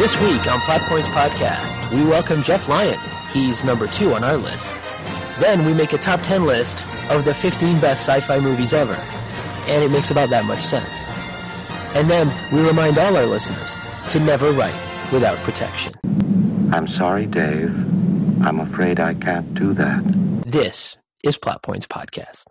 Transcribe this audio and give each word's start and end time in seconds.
This 0.00 0.18
week 0.22 0.50
on 0.50 0.58
Plot 0.60 0.80
Points 0.88 1.08
Podcast, 1.08 1.92
we 1.92 2.02
welcome 2.02 2.42
Jeff 2.42 2.70
Lyons. 2.70 3.12
He's 3.34 3.62
number 3.64 3.86
two 3.86 4.14
on 4.14 4.24
our 4.24 4.38
list. 4.38 4.66
Then 5.38 5.66
we 5.66 5.74
make 5.74 5.92
a 5.92 5.98
top 5.98 6.22
10 6.22 6.46
list 6.46 6.82
of 7.10 7.26
the 7.26 7.34
15 7.34 7.78
best 7.80 8.08
sci-fi 8.08 8.40
movies 8.40 8.72
ever. 8.72 8.94
And 9.70 9.84
it 9.84 9.90
makes 9.90 10.10
about 10.10 10.30
that 10.30 10.46
much 10.46 10.62
sense. 10.62 10.88
And 11.94 12.08
then 12.08 12.32
we 12.50 12.66
remind 12.66 12.96
all 12.96 13.14
our 13.14 13.26
listeners 13.26 13.76
to 14.12 14.20
never 14.20 14.52
write 14.52 14.72
without 15.12 15.36
protection. 15.40 15.92
I'm 16.72 16.88
sorry, 16.88 17.26
Dave. 17.26 17.68
I'm 18.42 18.60
afraid 18.60 19.00
I 19.00 19.12
can't 19.12 19.52
do 19.52 19.74
that. 19.74 20.00
This 20.46 20.96
is 21.22 21.36
Plot 21.36 21.62
Points 21.62 21.86
Podcast. 21.86 22.44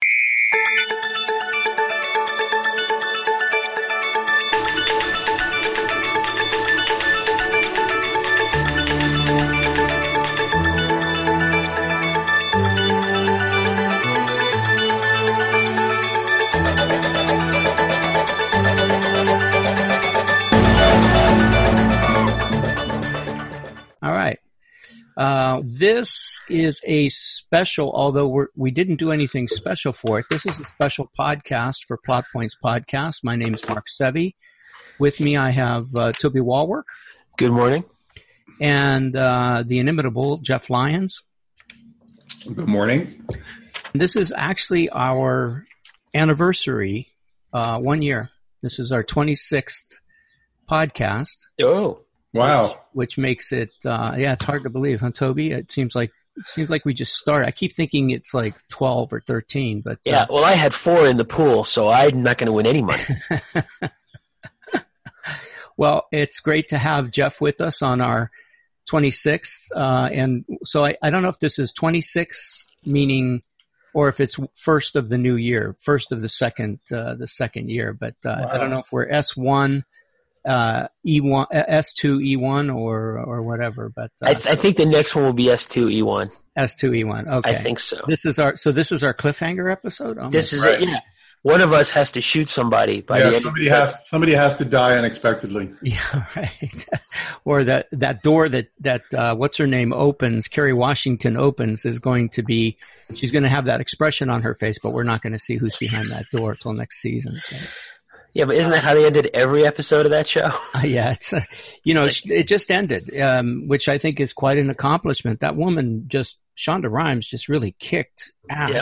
All 9.29 9.35
right. 24.11 24.39
Uh, 25.15 25.61
this 25.63 26.41
is 26.49 26.81
a 26.85 27.09
special, 27.09 27.91
although 27.93 28.27
we're, 28.27 28.48
we 28.55 28.71
didn't 28.71 28.95
do 28.95 29.11
anything 29.11 29.48
special 29.48 29.93
for 29.93 30.17
it. 30.17 30.25
This 30.31 30.48
is 30.48 30.59
a 30.59 30.65
special 30.65 31.11
podcast 31.20 31.85
for 31.87 31.98
Plot 31.98 32.26
Points 32.34 32.55
Podcast. 32.63 33.23
My 33.23 33.35
name 33.35 33.54
is 33.54 33.67
Mark 33.70 33.85
Sevi. 33.89 34.34
With 34.98 35.20
me, 35.20 35.37
I 35.37 35.51
have 35.51 35.95
uh, 35.95 36.13
Toby 36.13 36.41
Walwork 36.41 36.87
Good 37.39 37.54
morning. 37.54 37.85
And 38.60 39.15
uh, 39.15 39.63
the 39.65 39.79
inimitable 39.79 40.38
Jeff 40.38 40.70
Lyons. 40.70 41.21
Good 42.46 42.68
morning. 42.68 43.26
This 43.93 44.16
is 44.16 44.32
actually 44.35 44.90
our 44.90 45.66
anniversary, 46.13 47.07
uh, 47.54 47.79
one 47.79 48.01
year. 48.01 48.29
This 48.62 48.79
is 48.79 48.91
our 48.91 49.04
26th 49.04 49.99
podcast. 50.70 51.38
Oh, 51.62 51.99
Wow. 52.34 52.79
which 52.93 53.18
makes 53.18 53.51
it 53.51 53.71
uh, 53.85 54.13
yeah 54.16 54.34
it's 54.34 54.46
hard 54.46 54.62
to 54.62 54.70
believe 54.70 54.99
huh 54.99 55.10
toby 55.12 55.49
it 55.49 55.71
seems 55.71 55.96
like 55.96 56.12
it 56.38 56.48
seems 56.48 56.70
like 56.70 56.85
we 56.85 56.94
just 56.94 57.13
started 57.16 57.48
i 57.48 57.51
keep 57.51 57.73
thinking 57.73 58.12
it's 58.12 58.35
like 58.35 58.54
12 58.70 59.12
or 59.13 59.20
13 59.21 59.82
but 59.82 59.94
uh, 59.94 59.98
yeah. 60.05 60.26
Well, 60.29 60.46
I 60.46 60.51
had 60.51 60.76
four 60.76 61.07
in 61.07 61.18
the 61.18 61.26
pool, 61.26 61.63
so 61.63 61.90
I'm 61.90 62.21
not 62.21 62.38
going 62.38 62.46
to 62.46 62.51
win 62.54 62.68
any 62.68 62.84
money. 62.84 63.01
well 65.78 66.07
it's 66.12 66.40
great 66.40 66.68
to 66.68 66.78
have 66.78 67.09
jeff 67.09 67.41
with 67.41 67.59
us 67.62 67.81
on 67.81 68.00
our 68.00 68.29
26th 68.91 69.72
uh, 69.75 70.09
and 70.12 70.45
so 70.63 70.85
I, 70.85 70.95
I 71.01 71.09
don't 71.09 71.23
know 71.23 71.29
if 71.29 71.40
this 71.40 71.59
is 71.59 71.72
26 71.73 72.66
meaning 72.85 73.41
or 73.94 74.09
if 74.09 74.19
it's 74.19 74.38
first 74.56 74.95
of 74.95 75.09
the 75.09 75.18
new 75.18 75.35
year 75.35 75.75
first 75.79 76.12
of 76.12 76.22
the 76.22 76.29
second 76.29 76.79
uh, 76.94 77.16
the 77.16 77.28
second 77.28 77.69
year 77.69 77.94
but 77.94 78.16
uh, 78.25 78.47
i 78.51 78.57
don't 78.57 78.69
know 78.72 78.79
if 78.79 78.91
we're 78.91 79.07
s1 79.09 79.84
uh, 80.45 80.88
e1 81.06 81.45
uh, 81.53 81.63
s2 81.69 82.38
e1 82.38 82.73
or 82.75 83.19
or 83.19 83.44
whatever 83.44 83.90
but 83.90 84.12
uh, 84.22 84.28
I, 84.28 84.34
th- 84.34 84.47
I 84.47 84.56
think 84.56 84.78
the 84.78 84.85
next 84.85 85.13
one 85.16 85.25
will 85.25 85.34
be 85.34 85.45
S2 85.45 86.01
E1. 86.01 86.31
s2 86.57 87.03
e1 87.03 87.28
okay 87.28 87.51
I 87.51 87.56
think 87.56 87.79
so. 87.79 88.01
This 88.07 88.25
is 88.25 88.40
our 88.40 88.56
so 88.56 88.72
this 88.72 88.91
is 88.91 89.03
our 89.03 89.13
cliffhanger 89.13 89.69
episode. 89.72 90.17
Oh 90.19 90.29
This 90.29 90.53
is 90.53 90.63
Right. 90.66 90.81
it. 90.81 90.88
Yeah. 90.90 91.00
One 91.41 91.62
of 91.62 91.72
us 91.72 91.90
has 91.91 92.12
to 92.13 92.22
shoot 92.22 92.50
somebody 92.50 93.00
by 93.00 93.19
the 93.22 93.29
Yeah, 93.29 93.34
end. 93.35 93.44
somebody 93.44 93.68
has 93.69 94.07
somebody 94.09 94.34
has 94.34 94.57
to 94.57 94.66
die 94.66 94.97
unexpectedly. 94.97 95.73
Yeah, 95.81 96.25
right. 96.35 96.85
or 97.45 97.63
that 97.63 97.88
that 97.94 98.23
door 98.23 98.50
that 98.50 98.67
that 98.81 99.03
uh, 99.13 99.35
what's 99.35 99.57
her 99.57 99.67
name 99.67 99.94
opens, 99.94 100.47
Kerry 100.50 100.73
Washington 100.73 101.38
opens 101.38 101.85
is 101.85 102.00
going 102.00 102.29
to 102.29 102.44
be. 102.44 102.77
She's 103.16 103.31
going 103.31 103.44
to 103.44 103.50
have 103.50 103.66
that 103.66 103.79
expression 103.79 104.29
on 104.29 104.41
her 104.41 104.53
face, 104.53 104.79
but 104.83 104.91
we're 104.91 105.03
not 105.03 105.22
going 105.22 105.33
to 105.33 105.39
see 105.39 105.55
who's 105.55 105.77
behind 105.77 106.09
that 106.11 106.25
door 106.31 106.55
till 106.55 106.73
next 106.73 107.00
season. 107.01 107.39
So, 107.41 107.56
Yeah, 108.33 108.45
but 108.45 108.56
isn't 108.56 108.73
that 108.73 108.83
how 108.83 108.94
they 108.94 109.06
ended 109.06 109.29
every 109.33 109.66
episode 109.66 110.06
of 110.06 110.11
that 110.11 110.27
show? 110.27 110.51
uh, 110.75 110.81
yeah, 110.83 111.11
it's 111.13 111.31
uh, 111.31 111.41
you 111.85 111.94
know 111.94 112.06
It's 112.06 112.29
it 112.29 112.47
just 112.50 112.69
ended, 112.69 113.17
um, 113.19 113.67
which 113.67 113.88
I 113.88 113.97
think 113.97 114.19
is 114.19 114.33
quite 114.33 114.57
an 114.57 114.69
accomplishment. 114.69 115.39
That 115.39 115.56
woman 115.56 116.03
just 116.07 116.38
Shonda 116.57 116.91
Rhimes 116.91 117.25
just 117.27 117.47
really 117.47 117.75
kicked 117.79 118.33
ass. 118.50 118.71
Yeah. 118.73 118.81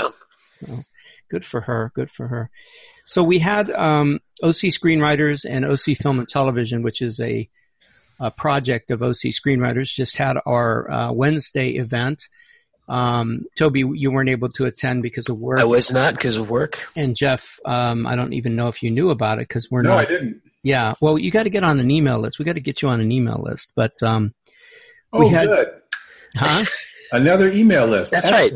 So, 0.68 0.84
good 1.30 1.46
for 1.46 1.62
her. 1.62 1.92
Good 1.96 2.10
for 2.12 2.28
her. 2.28 2.50
So 3.06 3.24
we 3.24 3.40
had 3.40 3.70
um, 3.70 4.20
OC 4.44 4.72
Screenwriters 4.74 5.46
and 5.50 5.66
OC 5.66 5.98
Film 5.98 6.20
and 6.20 6.28
Television, 6.28 6.82
which 6.84 7.02
is 7.02 7.20
a, 7.20 7.50
a 8.20 8.32
project 8.32 8.92
of 8.92 9.02
OC 9.02 9.32
Screenwriters, 9.32 9.94
just 9.94 10.18
had 10.18 10.38
our 10.46 10.90
uh, 10.92 11.12
Wednesday 11.14 11.72
event. 11.72 12.24
Um, 12.90 13.46
Toby, 13.58 13.84
you 13.96 14.12
weren't 14.12 14.30
able 14.30 14.50
to 14.50 14.66
attend 14.66 15.04
because 15.04 15.28
of 15.30 15.38
work, 15.38 15.60
I 15.60 15.66
was 15.66 15.92
not 15.92 16.14
because 16.16 16.38
of 16.38 16.50
work. 16.50 16.88
and 16.96 17.16
Jeff, 17.18 17.60
um, 17.66 18.08
I 18.08 18.16
don't 18.16 18.32
even 18.34 18.56
know 18.56 18.70
if 18.70 18.82
you 18.82 18.92
knew 18.92 19.10
about 19.10 19.40
it 19.40 19.48
because 19.48 19.70
we're 19.70 19.82
No, 19.82 19.90
not. 19.90 20.00
I 20.00 20.06
didn't. 20.06 20.42
Yeah, 20.64 20.94
well, 21.02 21.18
you 21.18 21.30
got 21.32 21.44
to 21.44 21.50
get 21.50 21.64
on 21.64 21.80
an 21.80 21.92
email 21.92 22.18
list. 22.20 22.40
We 22.40 22.46
got 22.46 22.54
to 22.56 22.62
get 22.62 22.82
you 22.82 22.88
on 22.90 23.00
an 23.02 23.12
email 23.12 23.42
list, 23.42 23.72
but 23.76 24.02
um, 24.04 24.34
Oh, 25.14 25.20
We 25.20 25.30
had- 25.30 25.48
good. 25.48 25.70
huh? 26.36 26.66
Another 27.14 27.50
email 27.50 27.88
list. 27.88 28.12
That's 28.12 28.30
right. 28.30 28.52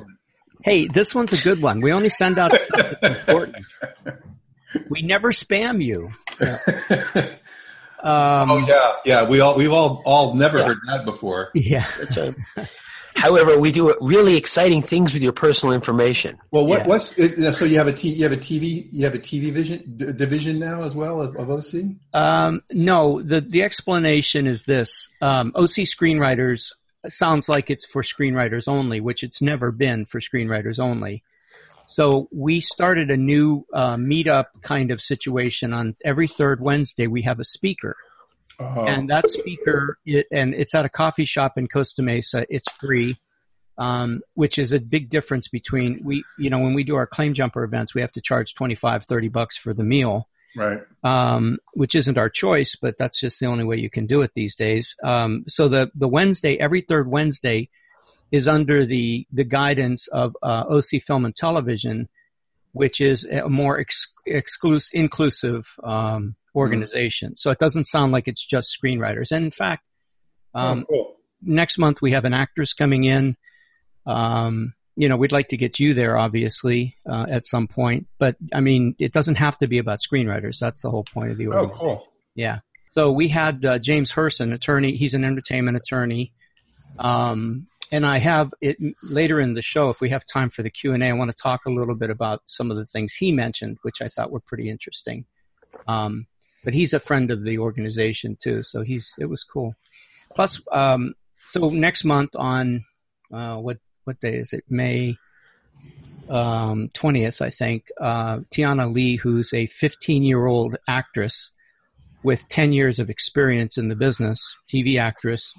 Hey, 0.63 0.88
this 0.88 1.13
one's 1.16 1.33
a 1.33 1.41
good 1.41 1.61
one. 1.61 1.81
We 1.81 1.91
only 1.91 2.09
send 2.09 2.38
out 2.39 2.55
stuff 2.55 2.94
that's 3.01 3.19
important. 3.27 3.66
We 4.89 5.01
never 5.01 5.31
spam 5.31 5.83
you. 5.83 6.11
Um, 8.03 8.49
oh 8.49 8.57
yeah, 8.57 8.95
yeah. 9.05 9.29
We 9.29 9.41
all 9.41 9.55
we've 9.55 9.71
all 9.71 10.01
all 10.05 10.33
never 10.33 10.57
Yeah. 10.57 10.67
heard 10.69 10.79
that 10.88 11.05
before. 11.05 11.51
yeah. 11.53 11.85
That's 12.00 12.17
right. 12.17 12.33
However, 13.16 13.59
we 13.59 13.71
do 13.71 13.95
really 14.01 14.38
exciting 14.38 14.81
things 14.81 15.13
with 15.13 15.21
your 15.21 15.33
personal 15.33 15.75
information. 15.75 16.39
Well, 16.51 16.66
what 16.66 16.79
Yeah. 16.79 16.88
what's 16.88 17.16
it, 17.19 17.53
so 17.53 17.63
you 17.66 17.77
have 17.77 17.85
a 17.88 17.94
t, 17.94 18.09
you 18.09 18.23
have 18.23 18.31
a 18.31 18.38
TV 18.38 18.88
you 18.91 19.03
have 19.03 19.13
a 19.13 19.19
TV 19.19 19.53
vision 19.53 19.83
d- 19.97 20.13
division 20.13 20.57
now 20.57 20.81
as 20.81 20.95
well 20.95 21.21
of, 21.21 21.35
of 21.35 21.51
OC. 21.51 21.91
Um, 22.13 22.63
no, 22.71 23.21
the 23.21 23.39
the 23.39 23.61
explanation 23.61 24.47
is 24.47 24.63
this: 24.63 25.07
um, 25.21 25.51
OC 25.55 25.85
screenwriters 25.85 26.71
sounds 27.07 27.50
like 27.50 27.69
it's 27.69 27.85
for 27.85 28.03
screenwriters 28.03 28.67
only, 28.67 29.00
which 29.00 29.23
it's 29.23 29.41
never 29.41 29.72
been 29.72 30.06
for 30.06 30.19
screenwriters 30.19 30.79
only. 30.79 31.23
So 31.88 32.29
we 32.31 32.62
started 32.62 33.12
a 33.12 33.17
new 33.17 33.66
uh, 33.73 33.97
meetup 33.97 34.45
kind 34.62 34.91
of 34.91 35.01
situation 35.01 35.73
on 35.73 35.95
every 36.06 36.28
third 36.28 36.62
Wednesday. 36.62 37.07
We 37.07 37.23
have 37.23 37.39
a 37.39 37.44
speaker, 37.44 37.97
Oh, 38.62 38.85
and 38.85 39.09
that 39.09 39.28
speaker, 39.29 39.97
it, 40.06 40.28
and 40.31 40.53
it's 40.53 40.75
at 40.75 40.85
a 40.85 40.89
coffee 40.89 41.25
shop 41.25 41.57
in 41.57 41.67
Costa 41.67 42.03
Mesa. 42.03 42.45
It's 42.50 42.72
free, 42.73 43.18
um, 43.78 44.22
which 44.35 44.59
is 44.59 44.72
a 44.72 44.79
big 44.79 45.09
difference 45.09 45.47
between 45.47 46.01
we, 46.03 46.23
you 46.38 46.50
know, 46.50 46.59
when 46.59 46.75
we 46.75 46.83
do 46.83 46.95
our 46.95 47.07
claim 47.07 47.33
jumper 47.33 47.63
events, 47.63 47.95
we 47.95 48.01
have 48.01 48.12
to 48.12 48.22
charge 48.22 48.53
25, 48.53 49.06
30 49.06 49.29
bucks 49.29 49.57
for 49.57 49.73
the 49.73 49.83
meal 49.83 50.28
right. 50.56 50.81
um, 51.03 51.57
which 51.73 51.95
isn't 51.95 52.17
our 52.17 52.29
choice, 52.29 52.75
but 52.81 52.97
that's 52.97 53.19
just 53.19 53.39
the 53.39 53.45
only 53.45 53.63
way 53.63 53.78
you 53.78 53.89
can 53.89 54.06
do 54.06 54.22
it 54.22 54.31
these 54.34 54.56
days. 54.56 54.95
Um, 55.03 55.44
so 55.47 55.67
the 55.67 55.91
the 55.95 56.07
Wednesday, 56.07 56.57
every 56.57 56.81
third 56.81 57.07
Wednesday, 57.07 57.69
is 58.31 58.47
under 58.47 58.85
the 58.85 59.28
the 59.31 59.44
guidance 59.44 60.07
of 60.07 60.35
uh, 60.41 60.66
OC 60.67 61.01
Film 61.01 61.25
and 61.25 61.35
Television, 61.35 62.09
which 62.72 63.01
is 63.01 63.25
a 63.25 63.50
more 63.50 63.79
ex- 63.79 64.12
exclusive, 64.25 64.91
inclusive 64.94 65.66
um, 65.84 66.35
organization. 66.56 67.35
So 67.38 67.51
it 67.51 67.59
doesn't 67.59 67.88
sound 67.88 68.12
like 68.12 68.28
it's 68.28 68.45
just 68.45 68.78
screenwriters. 68.78 69.31
And 69.31 69.45
in 69.45 69.51
fact, 69.51 69.83
um, 70.53 70.85
oh, 70.89 70.94
cool. 70.94 71.16
next 71.41 71.78
month 71.78 72.01
we 72.01 72.12
have 72.12 72.25
an 72.25 72.33
actress 72.33 72.73
coming 72.73 73.03
in. 73.03 73.35
Um, 74.06 74.73
you 74.96 75.07
know, 75.09 75.18
we'd 75.18 75.31
like 75.31 75.50
to 75.50 75.57
get 75.57 75.79
you 75.79 75.94
there, 75.94 76.18
obviously, 76.18 76.98
uh, 77.07 77.25
at 77.30 77.48
some 77.48 77.68
point. 77.68 78.07
But 78.19 78.36
I 78.54 78.60
mean, 78.60 78.95
it 79.00 79.13
doesn't 79.13 79.36
have 79.36 79.57
to 79.60 79.68
be 79.68 79.77
about 79.77 80.00
screenwriters. 80.00 80.60
That's 80.60 80.81
the 80.81 80.89
whole 80.89 81.04
point 81.04 81.31
of 81.31 81.38
the 81.38 81.48
Oh, 81.48 81.69
cool. 81.69 82.07
Yeah. 82.36 82.60
So 82.89 83.12
we 83.12 83.30
had 83.30 83.65
uh, 83.65 83.80
James 83.80 84.12
Hurst, 84.12 84.42
an 84.42 84.51
attorney. 84.51 84.94
He's 84.94 85.13
an 85.13 85.24
entertainment 85.24 85.77
attorney. 85.77 86.33
Um, 87.00 87.68
and 87.92 88.06
I 88.06 88.19
have 88.19 88.54
it 88.62 88.77
later 89.04 89.39
in 89.39 89.54
the 89.54 89.62
show. 89.62 89.89
If 89.89 90.01
we 90.01 90.10
have 90.10 90.24
time 90.25 90.50
for 90.50 90.63
the 90.63 90.69
Q 90.69 90.94
and 90.94 91.04
A, 91.04 91.07
I 91.07 91.13
want 91.13 91.30
to 91.30 91.36
talk 91.36 91.65
a 91.65 91.71
little 91.71 91.95
bit 91.95 92.10
about 92.10 92.42
some 92.45 92.71
of 92.71 92.77
the 92.77 92.86
things 92.86 93.13
he 93.13 93.31
mentioned, 93.31 93.77
which 93.81 94.01
I 94.01 94.07
thought 94.07 94.31
were 94.31 94.39
pretty 94.39 94.69
interesting. 94.69 95.25
Um, 95.88 96.27
but 96.63 96.74
he's 96.74 96.94
a 96.94 97.00
friend 97.00 97.31
of 97.31 97.44
the 97.44 97.60
organization 97.60 98.38
too, 98.42 98.63
so 98.63 98.81
he's 98.81 99.13
it 99.19 99.25
was 99.25 99.44
cool. 99.44 99.74
Plus, 100.36 100.62
um, 100.71 101.13
so 101.45 101.69
next 101.69 102.06
month 102.06 102.36
on 102.36 102.86
uh, 103.33 103.57
what 103.57 103.77
what 104.06 104.19
day 104.19 104.36
is 104.36 104.53
it? 104.53 104.63
May 104.69 105.18
um, 106.30 106.89
twentieth, 106.94 107.42
I 107.42 107.50
think. 107.50 107.88
Uh, 108.00 108.39
Tiana 108.51 108.92
Lee, 108.94 109.15
who's 109.15 109.53
a 109.53 109.65
15 109.65 110.24
year 110.24 110.45
old 110.45 110.77
actress 110.88 111.51
with 112.24 112.48
10 112.50 112.71
years 112.74 113.00
of 113.00 113.09
experience 113.09 113.77
in 113.77 113.88
the 113.88 113.95
business, 113.95 114.56
TV 114.71 115.00
actress, 115.00 115.53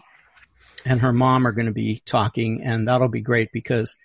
and 0.85 1.01
her 1.01 1.13
mom 1.13 1.47
are 1.47 1.53
going 1.53 1.67
to 1.67 1.73
be 1.73 2.01
talking, 2.07 2.63
and 2.63 2.87
that'll 2.89 3.09
be 3.09 3.21
great 3.21 3.51
because 3.53 3.97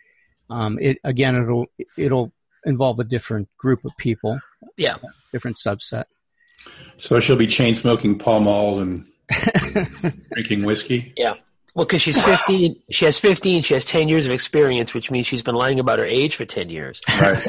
um, 0.49 0.77
it 0.81 0.97
again 1.03 1.35
it'll 1.35 1.67
it'll 1.97 2.31
involve 2.65 2.99
a 2.99 3.03
different 3.03 3.47
group 3.57 3.85
of 3.85 3.91
people, 3.97 4.39
Yeah. 4.75 4.97
different 5.31 5.57
subset. 5.57 6.05
So 6.97 7.19
she'll 7.19 7.35
be 7.37 7.47
chain 7.47 7.75
smoking 7.75 8.17
Pall 8.17 8.41
Malls 8.41 8.79
and 8.79 9.05
Drinking 10.33 10.65
whiskey. 10.65 11.13
Yeah. 11.15 11.35
Well, 11.77 11.85
because 11.85 12.01
she's 12.01 12.19
15, 12.23 12.81
she 12.89 13.05
has 13.05 13.19
15, 13.19 13.61
she 13.61 13.75
has 13.75 13.85
10 13.85 14.09
years 14.09 14.25
of 14.25 14.31
experience, 14.31 14.95
which 14.95 15.11
means 15.11 15.27
she's 15.27 15.43
been 15.43 15.53
lying 15.53 15.79
about 15.79 15.99
her 15.99 16.05
age 16.05 16.35
for 16.35 16.43
10 16.43 16.71
years. 16.71 17.01
Right. 17.21 17.47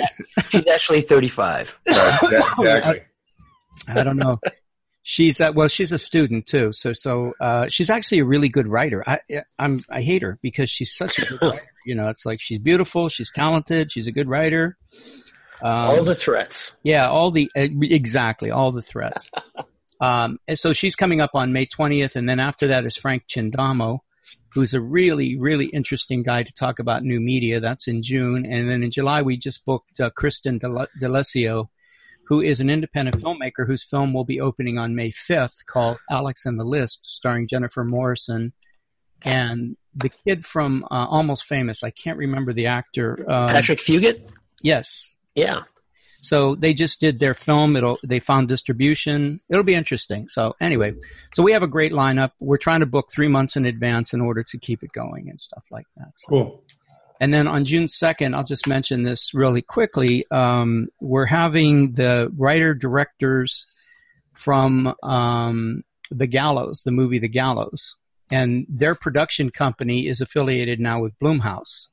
She's 0.50 0.66
actually 0.66 1.00
35. 1.00 1.80
right. 1.86 2.18
Yeah, 2.30 2.36
exactly. 2.58 3.00
I 3.88 4.02
don't 4.02 4.18
know. 4.18 4.38
She's 5.02 5.40
uh, 5.40 5.52
well, 5.54 5.68
she's 5.68 5.92
a 5.92 5.98
student 5.98 6.44
too, 6.44 6.72
so 6.72 6.92
so 6.92 7.32
uh, 7.40 7.68
she's 7.68 7.88
actually 7.88 8.18
a 8.18 8.26
really 8.26 8.50
good 8.50 8.66
writer. 8.66 9.02
I 9.06 9.20
I'm 9.58 9.82
I 9.88 10.02
hate 10.02 10.20
her 10.20 10.38
because 10.42 10.68
she's 10.68 10.94
such 10.94 11.18
a 11.18 11.24
good 11.24 11.40
writer. 11.40 11.72
You 11.86 11.94
know, 11.94 12.08
it's 12.08 12.26
like 12.26 12.40
she's 12.42 12.58
beautiful, 12.58 13.08
she's 13.08 13.30
talented, 13.32 13.90
she's 13.90 14.06
a 14.06 14.12
good 14.12 14.28
writer. 14.28 14.76
Um, 15.62 15.72
All 15.72 16.04
the 16.04 16.14
threats. 16.14 16.74
yeah, 16.82 17.08
all 17.08 17.30
the 17.30 17.50
uh, 17.56 17.68
exactly 17.82 18.50
all 18.50 18.72
the 18.72 18.82
threats. 18.82 19.30
um, 20.02 20.38
and 20.46 20.58
so 20.58 20.74
she's 20.74 20.94
coming 20.96 21.22
up 21.22 21.30
on 21.32 21.54
May 21.54 21.64
20th, 21.64 22.14
and 22.14 22.28
then 22.28 22.38
after 22.38 22.66
that 22.66 22.84
is 22.84 22.96
Frank 22.96 23.22
Chindamo, 23.26 24.00
who's 24.50 24.74
a 24.74 24.80
really 24.80 25.36
really 25.38 25.66
interesting 25.66 26.22
guy 26.22 26.42
to 26.42 26.52
talk 26.52 26.78
about 26.78 27.02
new 27.02 27.20
media. 27.20 27.60
That's 27.60 27.88
in 27.88 28.02
June, 28.02 28.46
and 28.46 28.68
then 28.68 28.82
in 28.82 28.90
July 28.90 29.22
we 29.22 29.36
just 29.36 29.64
booked 29.64 30.00
uh, 30.00 30.10
Kristen 30.10 30.58
Del- 30.58 30.86
Delesio, 31.00 31.68
who 32.26 32.40
is 32.40 32.60
an 32.60 32.70
independent 32.70 33.16
filmmaker 33.22 33.66
whose 33.66 33.84
film 33.84 34.12
will 34.12 34.24
be 34.24 34.40
opening 34.40 34.78
on 34.78 34.94
May 34.94 35.10
5th 35.10 35.64
called 35.66 35.98
Alex 36.10 36.44
and 36.44 36.58
the 36.58 36.64
List, 36.64 37.04
starring 37.04 37.48
Jennifer 37.48 37.84
Morrison 37.84 38.52
and 39.24 39.76
the 39.94 40.10
kid 40.10 40.44
from 40.44 40.84
uh, 40.90 41.06
Almost 41.08 41.44
Famous. 41.44 41.82
I 41.82 41.90
can't 41.90 42.18
remember 42.18 42.52
the 42.52 42.66
actor. 42.66 43.18
Um, 43.28 43.50
Patrick 43.50 43.80
Fugit? 43.80 44.28
Yes. 44.62 45.14
Yeah. 45.34 45.62
So 46.20 46.54
they 46.54 46.74
just 46.74 47.00
did 47.00 47.20
their 47.20 47.34
film. 47.34 47.76
It'll 47.76 47.98
they 48.04 48.18
found 48.20 48.48
distribution. 48.48 49.40
It'll 49.48 49.62
be 49.64 49.74
interesting. 49.74 50.28
So 50.28 50.56
anyway, 50.60 50.94
so 51.32 51.42
we 51.42 51.52
have 51.52 51.62
a 51.62 51.68
great 51.68 51.92
lineup. 51.92 52.32
We're 52.40 52.56
trying 52.58 52.80
to 52.80 52.86
book 52.86 53.10
three 53.10 53.28
months 53.28 53.56
in 53.56 53.66
advance 53.66 54.12
in 54.12 54.20
order 54.20 54.42
to 54.42 54.58
keep 54.58 54.82
it 54.82 54.92
going 54.92 55.28
and 55.30 55.40
stuff 55.40 55.66
like 55.70 55.86
that. 55.96 56.12
So- 56.16 56.28
Cool. 56.28 56.62
and 57.20 57.32
then 57.32 57.46
on 57.46 57.64
June 57.64 57.86
2nd, 57.86 58.34
I'll 58.34 58.44
just 58.44 58.66
mention 58.66 59.02
this 59.04 59.32
really 59.34 59.62
quickly. 59.62 60.24
Um, 60.30 60.88
we're 61.00 61.26
having 61.26 61.92
the 61.92 62.32
writer 62.36 62.74
directors 62.74 63.66
from 64.34 64.94
um, 65.02 65.82
The 66.10 66.26
Gallows, 66.26 66.82
the 66.84 66.92
movie 66.92 67.18
The 67.18 67.28
Gallows. 67.28 67.96
And 68.30 68.66
their 68.68 68.94
production 68.94 69.50
company 69.50 70.06
is 70.06 70.20
affiliated 70.20 70.80
now 70.80 71.00
with 71.00 71.18
Blumhouse, 71.18 71.88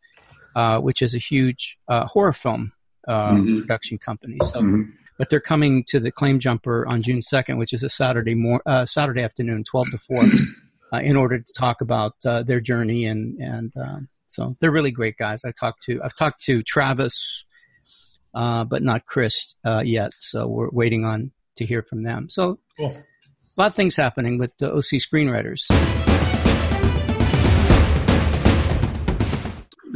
uh, 0.55 0.79
which 0.81 1.01
is 1.01 1.15
a 1.15 1.19
huge 1.19 1.77
uh, 1.87 2.05
horror 2.07 2.33
film 2.33 2.71
uh, 3.07 3.33
Mhm. 3.35 3.61
production 3.61 3.97
company. 3.97 4.37
So, 4.43 4.61
Mhm. 4.61 4.91
but 5.17 5.29
they're 5.29 5.39
coming 5.39 5.83
to 5.89 5.99
the 5.99 6.11
Claim 6.11 6.39
Jumper 6.39 6.85
on 6.87 7.01
June 7.01 7.21
2nd, 7.21 7.57
which 7.57 7.73
is 7.73 7.83
a 7.83 7.89
Saturday 7.89 8.35
mor- 8.35 8.61
uh, 8.65 8.85
Saturday 8.85 9.21
afternoon, 9.21 9.63
12 9.63 9.89
to 9.91 9.97
4, 9.97 10.21
uh, 10.93 10.97
in 10.97 11.15
order 11.15 11.39
to 11.39 11.53
talk 11.53 11.81
about 11.81 12.13
uh, 12.25 12.43
their 12.43 12.59
journey 12.61 13.05
and 13.05 13.39
and 13.39 13.71
um, 13.77 14.07
so 14.27 14.55
they're 14.59 14.71
really 14.71 14.91
great 14.91 15.17
guys. 15.17 15.43
I 15.45 15.51
talked 15.51 15.83
to 15.83 16.01
I've 16.03 16.15
talked 16.15 16.41
to 16.45 16.63
Travis, 16.63 17.45
uh, 18.33 18.65
but 18.65 18.81
not 18.83 19.05
Chris 19.05 19.55
uh, 19.63 19.83
yet. 19.85 20.11
So 20.19 20.47
we're 20.47 20.69
waiting 20.71 21.05
on 21.05 21.31
to 21.57 21.65
hear 21.65 21.81
from 21.81 22.03
them. 22.03 22.29
So 22.29 22.59
Cool. 22.77 22.91
a 22.91 23.61
lot 23.61 23.67
of 23.67 23.75
things 23.75 23.95
happening 23.95 24.37
with 24.39 24.51
the 24.57 24.71
OC 24.73 24.99
screenwriters. 24.99 25.61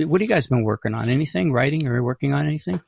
What 0.08 0.22
have 0.22 0.30
you 0.30 0.34
guys 0.34 0.48
been 0.48 0.64
working 0.64 0.94
on? 0.94 1.10
Anything 1.10 1.52
writing 1.52 1.86
or 1.88 2.02
working 2.02 2.34
on 2.34 2.46
anything? 2.48 2.80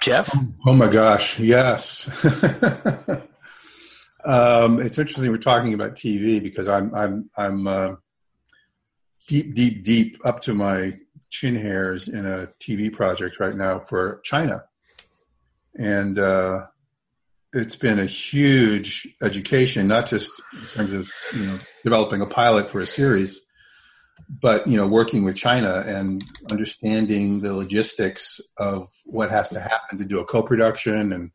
Jeff? 0.00 0.34
Oh 0.66 0.72
my 0.72 0.88
gosh, 0.88 1.38
yes. 1.38 2.08
um, 4.24 4.80
it's 4.80 4.98
interesting 4.98 5.30
we're 5.30 5.38
talking 5.38 5.74
about 5.74 5.94
TV 5.94 6.42
because 6.42 6.68
I'm 6.68 6.94
I'm 6.94 7.30
I'm 7.36 7.66
uh, 7.66 7.94
deep 9.28 9.54
deep 9.54 9.84
deep 9.84 10.18
up 10.24 10.40
to 10.42 10.54
my 10.54 10.98
chin 11.28 11.54
hairs 11.54 12.08
in 12.08 12.24
a 12.26 12.48
TV 12.60 12.92
project 12.92 13.38
right 13.40 13.54
now 13.54 13.78
for 13.78 14.20
China, 14.24 14.64
and 15.78 16.18
uh, 16.18 16.66
it's 17.52 17.76
been 17.76 17.98
a 17.98 18.06
huge 18.06 19.06
education, 19.22 19.86
not 19.86 20.06
just 20.06 20.30
in 20.54 20.66
terms 20.68 20.94
of 20.94 21.10
you 21.34 21.46
know 21.46 21.58
developing 21.84 22.22
a 22.22 22.26
pilot 22.26 22.70
for 22.70 22.80
a 22.80 22.86
series, 22.86 23.40
but 24.28 24.66
you 24.66 24.76
know 24.76 24.86
working 24.86 25.24
with 25.24 25.36
China 25.36 25.82
and 25.86 26.24
understanding 26.50 27.40
the 27.40 27.54
logistics 27.54 28.40
of 28.58 28.88
what 29.06 29.30
has 29.30 29.48
to 29.50 29.60
happen 29.60 29.98
to 29.98 30.04
do 30.04 30.20
a 30.20 30.24
co-production 30.24 31.12
and 31.12 31.30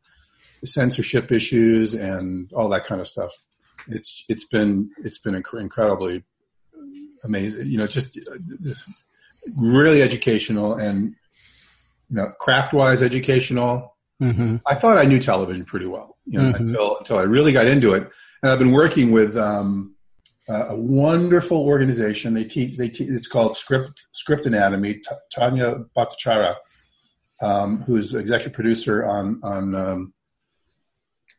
the 0.60 0.66
censorship 0.66 1.30
issues 1.32 1.94
and 1.94 2.52
all 2.52 2.68
that 2.70 2.84
kind 2.84 3.00
of 3.00 3.08
stuff. 3.08 3.32
It's 3.88 4.24
it's 4.28 4.46
been 4.46 4.90
it's 4.98 5.18
been 5.18 5.34
inc- 5.34 5.60
incredibly 5.60 6.24
amazing. 7.24 7.66
You 7.66 7.78
know, 7.78 7.86
just 7.86 8.18
really 9.56 10.02
educational 10.02 10.74
and 10.74 11.14
you 12.08 12.16
know 12.16 12.28
craft 12.40 12.72
wise 12.72 13.02
educational. 13.02 13.96
Mm-hmm. 14.22 14.56
I 14.66 14.74
thought 14.74 14.96
I 14.96 15.04
knew 15.04 15.18
television 15.18 15.64
pretty 15.64 15.86
well, 15.86 16.16
you 16.24 16.40
know, 16.40 16.50
Mhm. 16.52 16.60
until 16.60 16.96
until 16.98 17.18
I 17.18 17.22
really 17.24 17.52
got 17.52 17.66
into 17.66 17.92
it. 17.92 18.08
And 18.42 18.50
I've 18.52 18.58
been 18.58 18.72
working 18.72 19.10
with 19.10 19.36
um, 19.36 19.94
uh, 20.48 20.66
a 20.68 20.76
wonderful 20.76 21.58
organization. 21.58 22.34
They 22.34 22.44
teach. 22.44 22.76
They 22.76 22.88
teach. 22.88 23.08
It's 23.08 23.28
called 23.28 23.56
Script 23.56 24.06
Script 24.12 24.46
Anatomy. 24.46 24.94
T- 24.94 25.02
Tawnya 25.36 25.86
Bhattacharya, 25.96 26.56
um, 27.40 27.82
who's 27.82 28.14
executive 28.14 28.52
producer 28.52 29.04
on 29.04 29.40
on. 29.42 29.74
Um, 29.74 30.12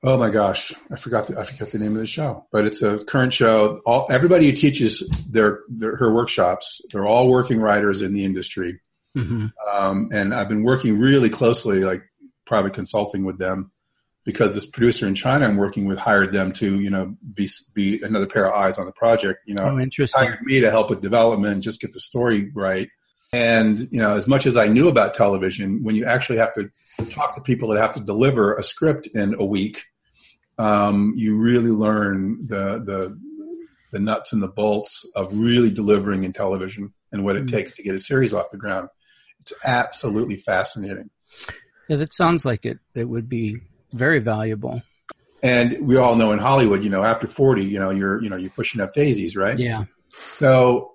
oh 0.03 0.17
my 0.17 0.29
gosh, 0.29 0.73
I 0.91 0.95
forgot. 0.95 1.27
The, 1.27 1.39
I 1.39 1.43
forgot 1.43 1.69
the 1.69 1.79
name 1.79 1.93
of 1.93 1.99
the 1.99 2.07
show, 2.07 2.47
but 2.51 2.65
it's 2.65 2.81
a 2.81 3.03
current 3.05 3.33
show. 3.33 3.81
All 3.85 4.07
everybody 4.09 4.47
who 4.47 4.51
teaches 4.53 5.07
their, 5.29 5.61
their 5.69 5.95
her 5.95 6.13
workshops, 6.13 6.81
they're 6.91 7.07
all 7.07 7.29
working 7.29 7.59
writers 7.59 8.01
in 8.01 8.13
the 8.13 8.25
industry 8.25 8.79
Mm-hmm. 9.17 9.47
um, 9.73 10.09
and 10.13 10.33
I've 10.33 10.47
been 10.47 10.63
working 10.63 10.99
really 10.99 11.29
closely, 11.29 11.79
like 11.79 12.03
private 12.45 12.75
consulting 12.75 13.25
with 13.25 13.39
them, 13.39 13.71
because 14.27 14.53
this 14.53 14.65
producer 14.65 15.07
in 15.07 15.15
China 15.15 15.45
I'm 15.47 15.55
working 15.55 15.85
with 15.85 15.97
hired 15.97 16.33
them 16.33 16.51
to, 16.51 16.79
you 16.81 16.89
know, 16.89 17.15
be 17.33 17.47
be 17.73 18.01
another 18.03 18.27
pair 18.27 18.45
of 18.45 18.53
eyes 18.53 18.77
on 18.77 18.85
the 18.85 18.91
project. 18.91 19.39
You 19.47 19.55
know, 19.55 19.63
Oh, 19.63 19.79
interesting. 19.79 20.21
hired 20.21 20.41
me 20.43 20.59
to 20.59 20.69
help 20.69 20.89
with 20.89 20.99
development, 20.99 21.63
just 21.63 21.79
get 21.79 21.93
the 21.93 21.99
story 22.01 22.51
right. 22.53 22.89
And 23.33 23.79
you 23.91 23.99
know, 23.99 24.15
as 24.15 24.27
much 24.27 24.45
as 24.45 24.57
I 24.57 24.67
knew 24.67 24.89
about 24.89 25.13
television, 25.13 25.81
when 25.81 25.95
you 25.95 26.03
actually 26.05 26.39
have 26.39 26.53
to 26.55 26.69
talk 27.09 27.35
to 27.35 27.41
people 27.41 27.69
that 27.69 27.79
have 27.81 27.93
to 27.93 28.01
deliver 28.01 28.53
a 28.55 28.63
script 28.63 29.07
in 29.13 29.33
a 29.39 29.45
week, 29.45 29.83
um, 30.57 31.13
you 31.15 31.37
really 31.37 31.71
learn 31.71 32.45
the 32.47 32.79
the 32.83 33.17
the 33.93 33.99
nuts 33.99 34.33
and 34.33 34.43
the 34.43 34.49
bolts 34.49 35.05
of 35.15 35.31
really 35.37 35.71
delivering 35.71 36.25
in 36.25 36.33
television 36.33 36.93
and 37.13 37.23
what 37.23 37.37
it 37.37 37.45
Mm. 37.45 37.51
takes 37.51 37.71
to 37.77 37.81
get 37.83 37.95
a 37.95 37.99
series 37.99 38.33
off 38.33 38.51
the 38.51 38.57
ground. 38.57 38.89
It's 39.39 39.53
absolutely 39.63 40.35
fascinating. 40.35 41.09
Yeah, 41.87 41.95
that 41.95 42.13
sounds 42.13 42.43
like 42.43 42.65
it. 42.65 42.79
It 42.93 43.07
would 43.07 43.29
be 43.29 43.61
very 43.91 44.19
valuable. 44.19 44.81
And 45.43 45.87
we 45.87 45.97
all 45.97 46.15
know 46.15 46.31
in 46.31 46.39
Hollywood, 46.39 46.83
you 46.83 46.89
know, 46.89 47.03
after 47.03 47.27
40, 47.27 47.63
you 47.63 47.79
know, 47.79 47.91
you're, 47.91 48.21
you 48.21 48.29
know, 48.29 48.35
you're 48.35 48.51
pushing 48.51 48.81
up 48.81 48.93
daisies, 48.93 49.35
right? 49.35 49.57
Yeah. 49.57 49.85
So, 50.09 50.93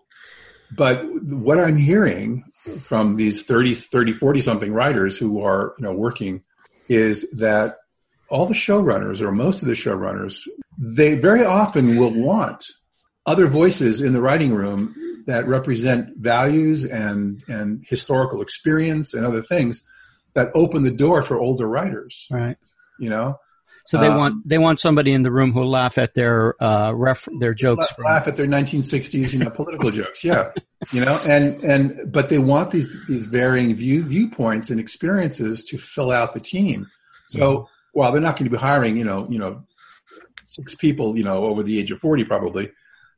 but 0.77 1.05
what 1.23 1.61
I'm 1.61 1.77
hearing 1.77 2.45
from 2.81 3.17
these 3.17 3.45
30, 3.45 3.75
30, 3.75 4.15
40 4.15 4.41
something 4.41 4.73
writers 4.73 5.17
who 5.17 5.43
are, 5.43 5.75
you 5.79 5.85
know, 5.85 5.93
working 5.93 6.43
is 6.89 7.31
that 7.33 7.77
all 8.29 8.47
the 8.47 8.55
showrunners 8.55 9.21
or 9.21 9.31
most 9.31 9.63
of 9.63 9.69
the 9.69 9.75
showrunners, 9.75 10.41
they 10.79 11.15
very 11.15 11.45
often 11.45 11.97
will 11.97 12.13
want 12.13 12.65
other 13.27 13.47
voices 13.47 14.01
in 14.01 14.13
the 14.13 14.21
writing 14.21 14.53
room 14.55 14.95
that 15.27 15.47
represent 15.47 16.17
values 16.17 16.85
and, 16.85 17.45
and 17.47 17.85
historical 17.87 18.43
experience 18.43 19.15
and 19.15 19.25
other 19.25 19.43
things 19.43 19.87
that 20.35 20.51
open 20.55 20.83
the 20.83 20.91
door 20.91 21.23
for 21.23 21.39
older 21.39 21.69
writers, 21.69 22.27
Right. 22.31 22.57
You 23.03 23.11
know? 23.11 23.37
So 23.85 23.99
they 23.99 24.07
Um, 24.07 24.17
want 24.17 24.49
they 24.49 24.59
want 24.59 24.79
somebody 24.79 25.13
in 25.13 25.23
the 25.23 25.33
room 25.33 25.51
who'll 25.53 25.69
laugh 25.69 25.99
at 25.99 26.15
their 26.15 26.55
uh, 26.63 26.93
ref 26.95 27.29
their 27.41 27.53
jokes. 27.53 27.81
laugh, 27.81 27.97
From, 27.97 28.05
laugh 28.05 28.29
at 28.29 28.37
their 28.37 28.47
1960s, 28.47 29.33
you 29.33 29.41
know, 29.41 29.51
political 29.51 29.91
jokes. 30.01 30.23
Yeah, 30.23 30.53
you 30.93 31.05
know, 31.05 31.19
and 31.29 31.45
and 31.65 32.13
but 32.13 32.29
they 32.29 32.39
want 32.39 32.71
these 32.71 32.89
these 33.09 33.25
varying 33.25 33.75
view 33.75 34.05
viewpoints 34.05 34.71
and 34.71 34.79
experiences 34.79 35.65
to 35.65 35.79
fill 35.79 36.13
out 36.13 36.33
the 36.33 36.41
team. 36.41 36.87
So 37.27 37.67
while 37.93 38.13
they're 38.13 38.21
not 38.29 38.37
going 38.37 38.49
to 38.51 38.57
be 38.57 38.61
hiring, 38.61 38.97
you 38.97 39.05
know, 39.05 39.27
you 39.29 39.39
know, 39.41 39.65
six 40.45 40.75
people, 40.77 41.17
you 41.17 41.25
know, 41.25 41.45
over 41.47 41.63
the 41.65 41.79
age 41.81 41.91
of 41.91 41.99
40, 41.99 42.25
probably 42.25 42.71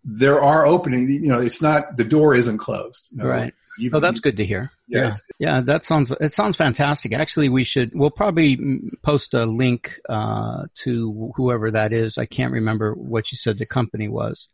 there 0.05 0.41
are 0.43 0.67
opening. 0.67 1.09
You 1.09 1.29
know, 1.31 1.39
it's 1.41 1.63
not 1.63 1.97
the 1.97 2.05
door 2.05 2.35
isn't 2.35 2.59
closed. 2.59 3.09
you 3.13 3.19
know. 3.19 3.29
Right. 3.29 3.55
You- 3.79 3.91
Oh, 3.93 3.99
that's 4.01 4.21
good 4.21 4.37
to 4.37 4.45
hear. 4.45 4.71
Yeah, 4.87 5.01
Yeah. 5.01 5.15
Yeah, 5.41 5.61
that 5.63 5.85
sounds 5.85 6.13
it 6.21 6.33
sounds 6.33 6.57
fantastic. 6.57 7.13
Actually, 7.13 7.49
we 7.49 7.65
should 7.65 7.91
we'll 7.95 8.11
probably 8.11 8.81
post 9.03 9.35
a 9.35 9.47
link 9.47 9.99
uh, 10.09 10.65
to 10.83 11.33
whoever 11.35 11.71
that 11.73 11.93
is. 11.93 12.17
I 12.17 12.27
can't 12.27 12.53
remember 12.53 12.93
what 12.95 13.33
you 13.33 13.37
said 13.37 13.59
the 13.59 13.67
company 13.67 14.07
was. 14.09 14.49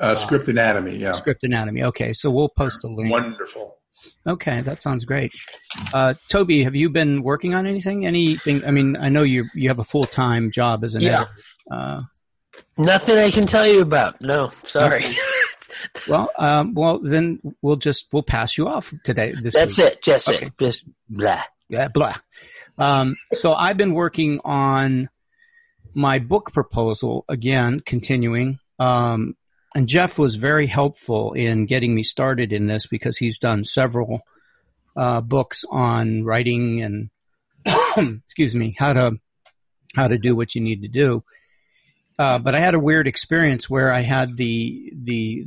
uh, 0.00 0.14
script 0.14 0.48
anatomy. 0.48 0.96
Yeah, 0.96 1.12
Script 1.12 1.44
Anatomy. 1.44 1.82
Okay, 1.84 2.14
so 2.14 2.30
we'll 2.30 2.48
post 2.48 2.82
a 2.84 2.88
link. 2.88 3.10
wonderful. 3.10 3.76
Okay, 4.26 4.62
that 4.62 4.80
sounds 4.80 5.04
great. 5.04 5.32
Uh, 5.92 6.14
Toby, 6.30 6.64
have 6.64 6.74
you 6.74 6.88
been 6.88 7.22
working 7.22 7.52
on 7.54 7.66
anything? 7.66 8.06
Anything? 8.06 8.64
I 8.64 8.70
mean, 8.70 8.96
I 8.96 9.10
know 9.10 9.22
you 9.22 9.44
you 9.54 9.68
have 9.68 9.78
a 9.80 9.84
full 9.84 10.04
time 10.06 10.50
job 10.50 10.82
as 10.82 10.94
an 10.94 11.02
Yeah. 11.02 11.14
editor. 11.22 11.30
Uh, 11.70 12.00
Nothing 12.76 13.18
I 13.18 13.30
can 13.30 13.46
tell 13.46 13.66
you 13.66 13.80
about. 13.80 14.20
No, 14.20 14.50
sorry. 14.64 15.04
Well, 16.08 16.30
um, 16.38 16.74
well, 16.74 16.98
then 17.00 17.40
we'll 17.60 17.76
just 17.76 18.06
we'll 18.12 18.22
pass 18.22 18.56
you 18.56 18.68
off 18.68 18.92
today. 19.04 19.34
This 19.40 19.54
That's 19.54 19.76
week. 19.78 19.86
it. 19.86 20.02
Just 20.02 20.28
Okay. 20.28 20.46
it. 20.46 20.52
Just 20.60 20.84
blah. 21.08 21.42
Yeah, 21.68 21.88
blah. 21.88 22.14
Um, 22.78 23.16
so 23.32 23.54
I've 23.54 23.76
been 23.76 23.92
working 23.94 24.40
on 24.44 25.08
my 25.94 26.18
book 26.18 26.52
proposal 26.52 27.24
again, 27.28 27.80
continuing. 27.80 28.58
Um, 28.78 29.36
and 29.74 29.88
Jeff 29.88 30.18
was 30.18 30.36
very 30.36 30.66
helpful 30.66 31.32
in 31.32 31.66
getting 31.66 31.94
me 31.94 32.02
started 32.02 32.52
in 32.52 32.66
this 32.66 32.86
because 32.86 33.16
he's 33.18 33.38
done 33.38 33.64
several 33.64 34.20
uh, 34.96 35.20
books 35.20 35.64
on 35.70 36.24
writing 36.24 36.82
and 36.82 37.10
excuse 38.22 38.54
me 38.54 38.74
how 38.78 38.92
to 38.92 39.18
how 39.96 40.08
to 40.08 40.18
do 40.18 40.34
what 40.36 40.54
you 40.54 40.60
need 40.60 40.82
to 40.82 40.88
do. 40.88 41.22
Uh, 42.22 42.38
but 42.38 42.54
I 42.54 42.60
had 42.60 42.74
a 42.74 42.78
weird 42.78 43.08
experience 43.08 43.68
where 43.68 43.92
I 43.92 44.02
had 44.02 44.36
the 44.36 44.92
the 44.94 45.44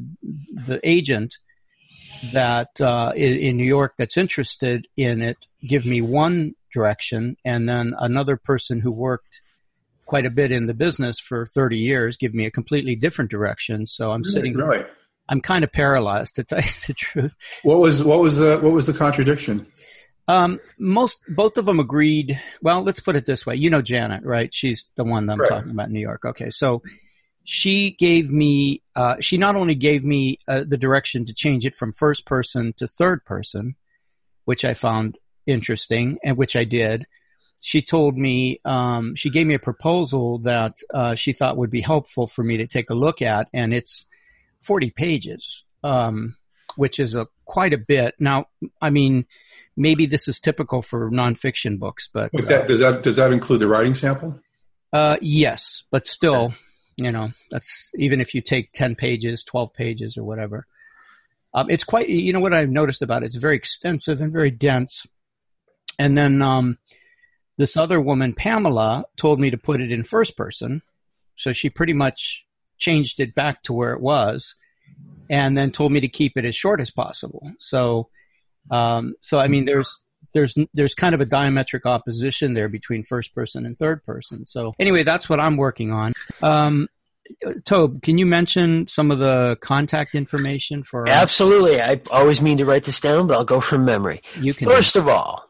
the 0.68 0.82
agent 0.84 1.36
that 2.34 2.82
uh, 2.82 3.14
in, 3.16 3.34
in 3.38 3.58
New 3.58 3.64
York 3.64 3.94
that's 3.98 4.18
interested 4.18 4.86
in 4.98 5.22
it 5.22 5.38
give 5.66 5.86
me 5.86 6.02
one 6.02 6.54
direction, 6.74 7.38
and 7.46 7.70
then 7.70 7.94
another 7.98 8.36
person 8.36 8.82
who 8.82 8.92
worked 8.92 9.42
quite 10.06 10.26
a 10.26 10.30
bit 10.30 10.52
in 10.52 10.66
the 10.66 10.74
business 10.74 11.18
for 11.18 11.46
30 11.46 11.78
years 11.78 12.18
give 12.18 12.34
me 12.34 12.46
a 12.46 12.52
completely 12.52 12.96
different 12.98 13.32
direction. 13.32 13.86
So 13.86 14.12
I'm 14.12 14.26
sitting, 14.26 14.54
Really? 14.54 14.86
I'm 15.30 15.42
kind 15.42 15.64
of 15.64 15.72
paralyzed 15.72 16.36
to 16.36 16.44
tell 16.44 16.60
you 16.60 16.66
the 16.88 16.94
truth. 16.94 17.38
What 17.64 17.80
was 17.80 18.04
what 18.04 18.20
was 18.20 18.38
the 18.38 18.60
what 18.60 18.74
was 18.74 18.86
the 18.86 18.94
contradiction? 18.94 19.66
Um, 20.28 20.60
most, 20.80 21.22
both 21.28 21.58
of 21.58 21.66
them 21.66 21.80
agreed. 21.80 22.40
Well, 22.62 22.82
let's 22.82 23.00
put 23.00 23.16
it 23.16 23.26
this 23.26 23.46
way. 23.46 23.56
You 23.56 23.70
know 23.70 23.82
Janet, 23.82 24.24
right? 24.24 24.54
She's 24.54 24.88
the 24.96 25.04
one 25.04 25.26
that 25.28 25.34
I'm 25.34 25.40
Right. 25.42 25.50
talking 25.50 25.72
about 25.72 25.88
in 25.88 25.94
New 25.94 26.00
York. 26.00 26.26
Okay. 26.26 26.50
So 26.50 26.82
she 27.44 27.92
gave 27.92 28.32
me, 28.32 28.82
uh, 28.96 29.18
she 29.20 29.38
not 29.38 29.56
only 29.56 29.76
gave 29.76 30.04
me 30.04 30.40
uh, 30.48 30.64
the 30.68 30.78
direction 30.78 31.26
to 31.26 31.34
change 31.34 31.64
it 31.66 31.76
from 31.76 31.94
first 31.94 32.26
person 32.26 32.74
to 32.78 32.88
third 32.88 33.24
person, 33.24 33.76
which 34.46 34.66
I 34.66 34.74
found 34.74 35.20
interesting 35.46 36.18
and 36.24 36.38
which 36.38 36.56
I 36.56 36.64
did. 36.64 37.06
She 37.60 37.82
told 37.84 38.18
me, 38.18 38.60
um, 38.66 39.14
she 39.16 39.30
gave 39.30 39.46
me 39.46 39.54
a 39.54 39.60
proposal 39.60 40.40
that, 40.40 40.78
uh, 40.94 41.14
she 41.16 41.34
thought 41.34 41.58
would 41.58 41.70
be 41.70 41.82
helpful 41.82 42.26
for 42.26 42.44
me 42.44 42.58
to 42.58 42.68
take 42.68 42.90
a 42.90 42.96
look 42.96 43.22
at. 43.22 43.48
And 43.54 43.74
it's 43.76 44.08
40 44.62 44.90
pages, 44.90 45.66
um, 45.84 46.36
which 46.76 47.00
is 47.00 47.14
a 47.16 47.28
quite 47.46 47.74
a 47.74 47.78
bit. 47.78 48.16
Now, 48.20 48.48
I 48.82 48.90
mean, 48.90 49.26
maybe 49.78 50.06
this 50.06 50.28
is 50.28 50.40
typical 50.40 50.82
for 50.82 51.10
nonfiction 51.12 51.80
books, 51.80 52.10
but 52.12 52.32
But 52.34 52.52
uh, 52.52 52.66
does 52.66 52.80
that 52.80 53.04
does 53.04 53.16
that 53.18 53.32
include 53.32 53.60
the 53.60 53.68
writing 53.68 53.94
sample? 53.94 54.40
uh, 54.94 55.18
yes, 55.22 55.84
but 55.92 56.08
still, 56.08 56.54
you 56.98 57.12
know, 57.12 57.32
that's 57.52 57.92
even 57.96 58.22
if 58.22 58.34
you 58.34 58.42
take 58.42 58.72
10 58.72 58.96
pages, 58.96 59.44
12 59.44 59.74
pages 59.74 60.18
or 60.18 60.24
whatever. 60.24 60.66
Um, 61.54 61.70
it's 61.70 61.84
quite, 61.84 62.10
you 62.10 62.34
know, 62.34 62.42
what 62.42 62.54
I've 62.54 62.70
noticed 62.70 63.02
about 63.02 63.24
it, 63.24 63.28
it's 63.28 63.36
very 63.36 63.56
extensive 63.56 64.22
and 64.22 64.32
very 64.32 64.52
dense. 64.52 65.06
And 65.98 66.18
then, 66.18 66.42
um, 66.42 66.78
this 67.58 67.78
other 67.78 68.02
woman, 68.02 68.34
Pamela, 68.34 69.06
told 69.16 69.40
me 69.40 69.50
to 69.50 69.58
put 69.58 69.80
it 69.80 69.92
in 69.92 70.04
first 70.04 70.36
person. 70.36 70.82
So 71.36 71.54
she 71.54 71.70
pretty 71.70 71.94
much 71.94 72.46
changed 72.78 73.22
it 73.22 73.34
back 73.34 73.64
to 73.64 73.74
where 73.74 73.94
it 73.94 74.02
was 74.02 74.56
and 75.30 75.58
then 75.58 75.72
told 75.72 75.92
me 75.92 76.02
to 76.02 76.08
keep 76.08 76.38
it 76.38 76.46
as 76.46 76.56
short 76.56 76.82
as 76.82 76.92
possible. 76.92 77.54
So, 77.60 78.10
um, 78.72 79.16
so 79.22 79.40
I 79.40 79.48
mean, 79.48 79.66
there's, 79.66 80.04
there's 80.34 80.56
there's 80.74 80.94
kind 80.94 81.16
of 81.16 81.22
a 81.22 81.26
diametric 81.26 81.86
opposition 81.86 82.54
there 82.54 82.70
between 82.70 83.04
first 83.04 83.34
person 83.34 83.66
and 83.66 83.80
third 83.80 84.04
person. 84.04 84.46
So 84.46 84.74
anyway, 84.80 85.04
that's 85.04 85.30
what 85.30 85.40
I'm 85.40 85.58
working 85.58 85.92
on. 85.92 86.14
Um, 86.44 86.88
Tobe, 87.64 88.02
can 88.02 88.18
you 88.18 88.26
mention 88.26 88.88
some 88.88 89.12
of 89.12 89.20
the 89.20 89.58
contact 89.62 90.14
information 90.14 90.84
for 90.84 91.08
Absolutely. 91.10 91.82
I 91.82 92.02
always 92.12 92.42
mean 92.42 92.58
to 92.60 92.66
write 92.66 92.84
this 92.84 93.00
down, 93.00 93.28
but 93.28 93.38
I'll 93.38 93.46
go 93.46 93.62
from 93.62 93.86
memory. 93.86 94.22
you 94.40 94.54
can 94.54 94.68
First 94.68 94.96
of 94.96 95.08
all, 95.08 95.45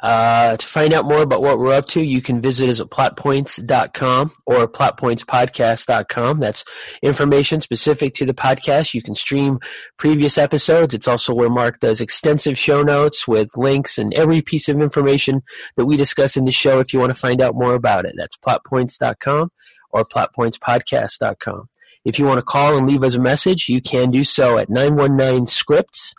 uh, 0.00 0.56
to 0.56 0.66
find 0.66 0.92
out 0.92 1.06
more 1.06 1.22
about 1.22 1.40
what 1.40 1.58
we're 1.58 1.72
up 1.72 1.86
to, 1.86 2.02
you 2.02 2.20
can 2.20 2.40
visit 2.40 2.68
us 2.68 2.80
at 2.80 2.88
plotpoints.com 2.88 4.32
or 4.44 4.68
plotpointspodcast.com. 4.68 6.40
That's 6.40 6.64
information 7.02 7.60
specific 7.60 8.14
to 8.14 8.26
the 8.26 8.34
podcast. 8.34 8.92
You 8.92 9.02
can 9.02 9.14
stream 9.14 9.60
previous 9.96 10.36
episodes. 10.36 10.94
It's 10.94 11.08
also 11.08 11.32
where 11.32 11.48
Mark 11.48 11.80
does 11.80 12.00
extensive 12.00 12.58
show 12.58 12.82
notes 12.82 13.26
with 13.26 13.56
links 13.56 13.96
and 13.96 14.12
every 14.14 14.42
piece 14.42 14.68
of 14.68 14.80
information 14.80 15.42
that 15.76 15.86
we 15.86 15.96
discuss 15.96 16.36
in 16.36 16.44
the 16.44 16.52
show 16.52 16.80
if 16.80 16.92
you 16.92 16.98
want 16.98 17.10
to 17.10 17.20
find 17.20 17.40
out 17.40 17.54
more 17.54 17.74
about 17.74 18.04
it. 18.04 18.14
That's 18.16 18.36
plotpoints.com 18.36 19.50
or 19.90 20.04
plotpointspodcast.com. 20.04 21.68
If 22.04 22.18
you 22.18 22.26
want 22.26 22.38
to 22.38 22.42
call 22.42 22.76
and 22.76 22.86
leave 22.86 23.02
us 23.02 23.14
a 23.14 23.20
message, 23.20 23.68
you 23.68 23.80
can 23.80 24.10
do 24.10 24.24
so 24.24 24.58
at 24.58 24.68
919 24.68 25.46
scripts. 25.46 26.14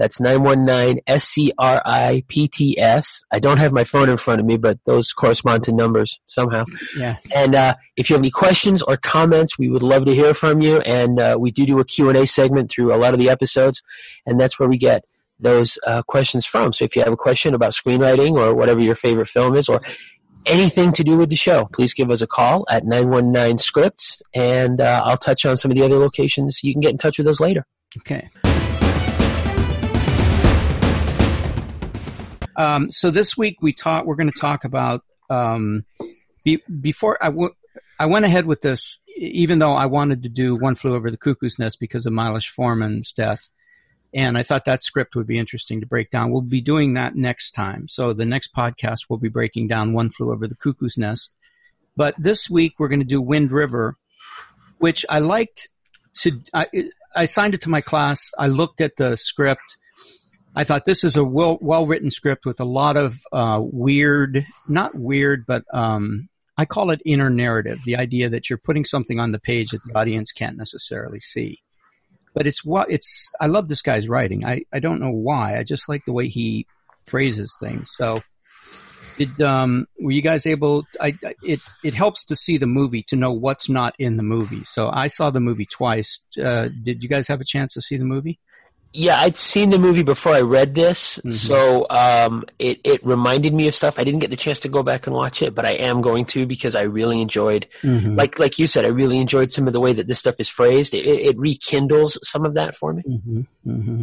That's 0.00 0.18
919 0.18 1.02
S-C-R-I-P-T-S. 1.06 1.52
I 3.30 3.38
don't 3.38 3.58
have 3.58 3.70
my 3.70 3.84
phone 3.84 4.08
in 4.08 4.16
front 4.16 4.40
of 4.40 4.46
me, 4.46 4.56
but 4.56 4.78
those 4.86 5.12
correspond 5.12 5.64
to 5.64 5.72
numbers 5.72 6.18
somehow. 6.26 6.64
yeah. 6.96 7.18
And 7.36 7.54
uh, 7.54 7.74
if 7.98 8.08
you 8.08 8.14
have 8.14 8.22
any 8.22 8.30
questions 8.30 8.80
or 8.80 8.96
comments, 8.96 9.58
we 9.58 9.68
would 9.68 9.82
love 9.82 10.06
to 10.06 10.14
hear 10.14 10.32
from 10.32 10.62
you. 10.62 10.80
And 10.80 11.20
uh, 11.20 11.36
we 11.38 11.50
do 11.50 11.66
do 11.66 11.78
a 11.80 11.84
Q&A 11.84 12.26
segment 12.26 12.70
through 12.70 12.94
a 12.94 12.96
lot 12.96 13.12
of 13.12 13.20
the 13.20 13.28
episodes, 13.28 13.82
and 14.24 14.40
that's 14.40 14.58
where 14.58 14.70
we 14.70 14.78
get 14.78 15.04
those 15.38 15.76
uh, 15.86 16.00
questions 16.04 16.46
from. 16.46 16.72
So 16.72 16.86
if 16.86 16.96
you 16.96 17.02
have 17.02 17.12
a 17.12 17.16
question 17.16 17.52
about 17.52 17.74
screenwriting 17.74 18.38
or 18.38 18.54
whatever 18.54 18.80
your 18.80 18.94
favorite 18.94 19.28
film 19.28 19.54
is, 19.54 19.68
or 19.68 19.82
anything 20.46 20.92
to 20.92 21.04
do 21.04 21.18
with 21.18 21.28
the 21.28 21.36
show, 21.36 21.68
please 21.74 21.92
give 21.92 22.10
us 22.10 22.22
a 22.22 22.26
call 22.26 22.64
at 22.70 22.84
919 22.84 23.58
scripts, 23.58 24.22
and 24.34 24.80
uh, 24.80 25.02
I'll 25.04 25.18
touch 25.18 25.44
on 25.44 25.58
some 25.58 25.70
of 25.70 25.76
the 25.76 25.82
other 25.82 25.96
locations. 25.96 26.60
You 26.62 26.72
can 26.72 26.80
get 26.80 26.92
in 26.92 26.96
touch 26.96 27.18
with 27.18 27.26
us 27.26 27.38
later. 27.38 27.66
Okay. 27.98 28.30
Um, 32.60 32.90
so 32.90 33.10
this 33.10 33.38
week 33.38 33.62
we 33.62 33.72
talk. 33.72 34.04
We're 34.04 34.16
going 34.16 34.30
to 34.30 34.38
talk 34.38 34.64
about. 34.64 35.02
Um, 35.30 35.86
be, 36.44 36.62
before 36.80 37.16
I 37.22 37.28
w- 37.28 37.54
I 37.98 38.04
went 38.04 38.26
ahead 38.26 38.44
with 38.44 38.60
this, 38.60 38.98
even 39.16 39.60
though 39.60 39.72
I 39.72 39.86
wanted 39.86 40.24
to 40.24 40.28
do 40.28 40.56
One 40.56 40.74
Flew 40.74 40.94
Over 40.94 41.10
the 41.10 41.16
Cuckoo's 41.16 41.58
Nest 41.58 41.80
because 41.80 42.04
of 42.04 42.12
Milos 42.12 42.44
Forman's 42.44 43.12
death, 43.12 43.50
and 44.12 44.36
I 44.36 44.42
thought 44.42 44.66
that 44.66 44.84
script 44.84 45.16
would 45.16 45.26
be 45.26 45.38
interesting 45.38 45.80
to 45.80 45.86
break 45.86 46.10
down. 46.10 46.30
We'll 46.30 46.42
be 46.42 46.60
doing 46.60 46.92
that 46.94 47.16
next 47.16 47.52
time. 47.52 47.88
So 47.88 48.12
the 48.12 48.26
next 48.26 48.54
podcast 48.54 49.06
we'll 49.08 49.18
be 49.18 49.30
breaking 49.30 49.68
down 49.68 49.94
One 49.94 50.10
Flew 50.10 50.30
Over 50.30 50.46
the 50.46 50.54
Cuckoo's 50.54 50.98
Nest. 50.98 51.34
But 51.96 52.14
this 52.18 52.50
week 52.50 52.74
we're 52.78 52.88
going 52.88 53.00
to 53.00 53.06
do 53.06 53.22
Wind 53.22 53.52
River, 53.52 53.96
which 54.76 55.06
I 55.08 55.20
liked 55.20 55.68
to. 56.18 56.38
I, 56.52 56.66
I 57.16 57.24
signed 57.24 57.54
it 57.54 57.62
to 57.62 57.70
my 57.70 57.80
class. 57.80 58.32
I 58.36 58.48
looked 58.48 58.82
at 58.82 58.98
the 58.98 59.16
script. 59.16 59.78
I 60.54 60.64
thought 60.64 60.84
this 60.84 61.04
is 61.04 61.16
a 61.16 61.24
well 61.24 61.58
well 61.60 61.86
written 61.86 62.10
script 62.10 62.44
with 62.44 62.60
a 62.60 62.64
lot 62.64 62.96
of 62.96 63.18
uh, 63.32 63.60
weird, 63.62 64.44
not 64.68 64.94
weird, 64.94 65.44
but 65.46 65.64
um, 65.72 66.28
I 66.56 66.64
call 66.64 66.90
it 66.90 67.00
inner 67.06 67.30
narrative. 67.30 67.78
The 67.84 67.96
idea 67.96 68.28
that 68.28 68.50
you're 68.50 68.58
putting 68.58 68.84
something 68.84 69.20
on 69.20 69.32
the 69.32 69.40
page 69.40 69.70
that 69.70 69.80
the 69.84 69.98
audience 69.98 70.32
can't 70.32 70.56
necessarily 70.56 71.20
see. 71.20 71.62
But 72.34 72.46
it's 72.46 72.64
what 72.64 72.90
it's. 72.90 73.30
I 73.40 73.46
love 73.46 73.68
this 73.68 73.82
guy's 73.82 74.08
writing. 74.08 74.44
I, 74.44 74.62
I 74.72 74.78
don't 74.78 75.00
know 75.00 75.10
why. 75.10 75.58
I 75.58 75.64
just 75.64 75.88
like 75.88 76.04
the 76.04 76.12
way 76.12 76.28
he 76.28 76.66
phrases 77.06 77.56
things. 77.60 77.90
So, 77.94 78.20
did 79.18 79.40
um, 79.40 79.86
were 80.00 80.12
you 80.12 80.22
guys 80.22 80.46
able? 80.46 80.84
I 81.00 81.14
it 81.42 81.60
it 81.82 81.94
helps 81.94 82.24
to 82.26 82.36
see 82.36 82.56
the 82.56 82.66
movie 82.66 83.04
to 83.08 83.16
know 83.16 83.32
what's 83.32 83.68
not 83.68 83.94
in 83.98 84.16
the 84.16 84.22
movie. 84.22 84.64
So 84.64 84.90
I 84.92 85.06
saw 85.06 85.30
the 85.30 85.40
movie 85.40 85.66
twice. 85.66 86.20
Uh, 86.40 86.68
did 86.82 87.02
you 87.02 87.08
guys 87.08 87.28
have 87.28 87.40
a 87.40 87.44
chance 87.44 87.74
to 87.74 87.80
see 87.80 87.96
the 87.96 88.04
movie? 88.04 88.38
Yeah, 88.92 89.20
I'd 89.20 89.36
seen 89.36 89.70
the 89.70 89.78
movie 89.78 90.02
before 90.02 90.32
I 90.32 90.40
read 90.40 90.74
this, 90.74 91.20
Mhm. 91.24 91.32
so 91.32 91.86
um, 91.90 92.44
it 92.58 92.80
it 92.82 93.06
reminded 93.06 93.54
me 93.54 93.68
of 93.68 93.74
stuff. 93.76 93.98
I 94.00 94.04
didn't 94.04 94.18
get 94.18 94.30
the 94.30 94.36
chance 94.36 94.58
to 94.60 94.68
go 94.68 94.82
back 94.82 95.06
and 95.06 95.14
watch 95.14 95.42
it, 95.42 95.54
but 95.54 95.64
I 95.64 95.72
am 95.74 96.00
going 96.00 96.24
to 96.26 96.44
because 96.44 96.74
I 96.74 96.82
really 96.82 97.20
enjoyed, 97.20 97.68
Mm-hmm. 97.82 98.16
like 98.16 98.40
like 98.40 98.58
you 98.58 98.66
said, 98.66 98.84
I 98.84 98.88
really 98.88 99.18
enjoyed 99.18 99.52
some 99.52 99.68
of 99.68 99.72
the 99.72 99.80
way 99.80 99.92
that 99.92 100.08
this 100.08 100.18
stuff 100.18 100.36
is 100.40 100.48
phrased. 100.48 100.92
It, 100.94 101.06
it 101.06 101.38
rekindles 101.38 102.18
some 102.28 102.44
of 102.44 102.54
that 102.54 102.74
for 102.74 102.92
me. 102.92 103.02
hmm 103.02 103.40
hmm 103.64 104.02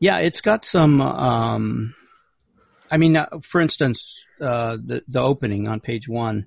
Yeah, 0.00 0.18
it's 0.18 0.40
got 0.40 0.64
some. 0.64 1.02
Um, 1.02 1.94
I 2.90 2.96
mean, 2.96 3.16
uh, 3.16 3.26
for 3.42 3.60
instance, 3.60 4.26
uh, 4.40 4.78
the 4.82 5.02
the 5.06 5.20
opening 5.20 5.68
on 5.68 5.80
page 5.80 6.08
one. 6.08 6.46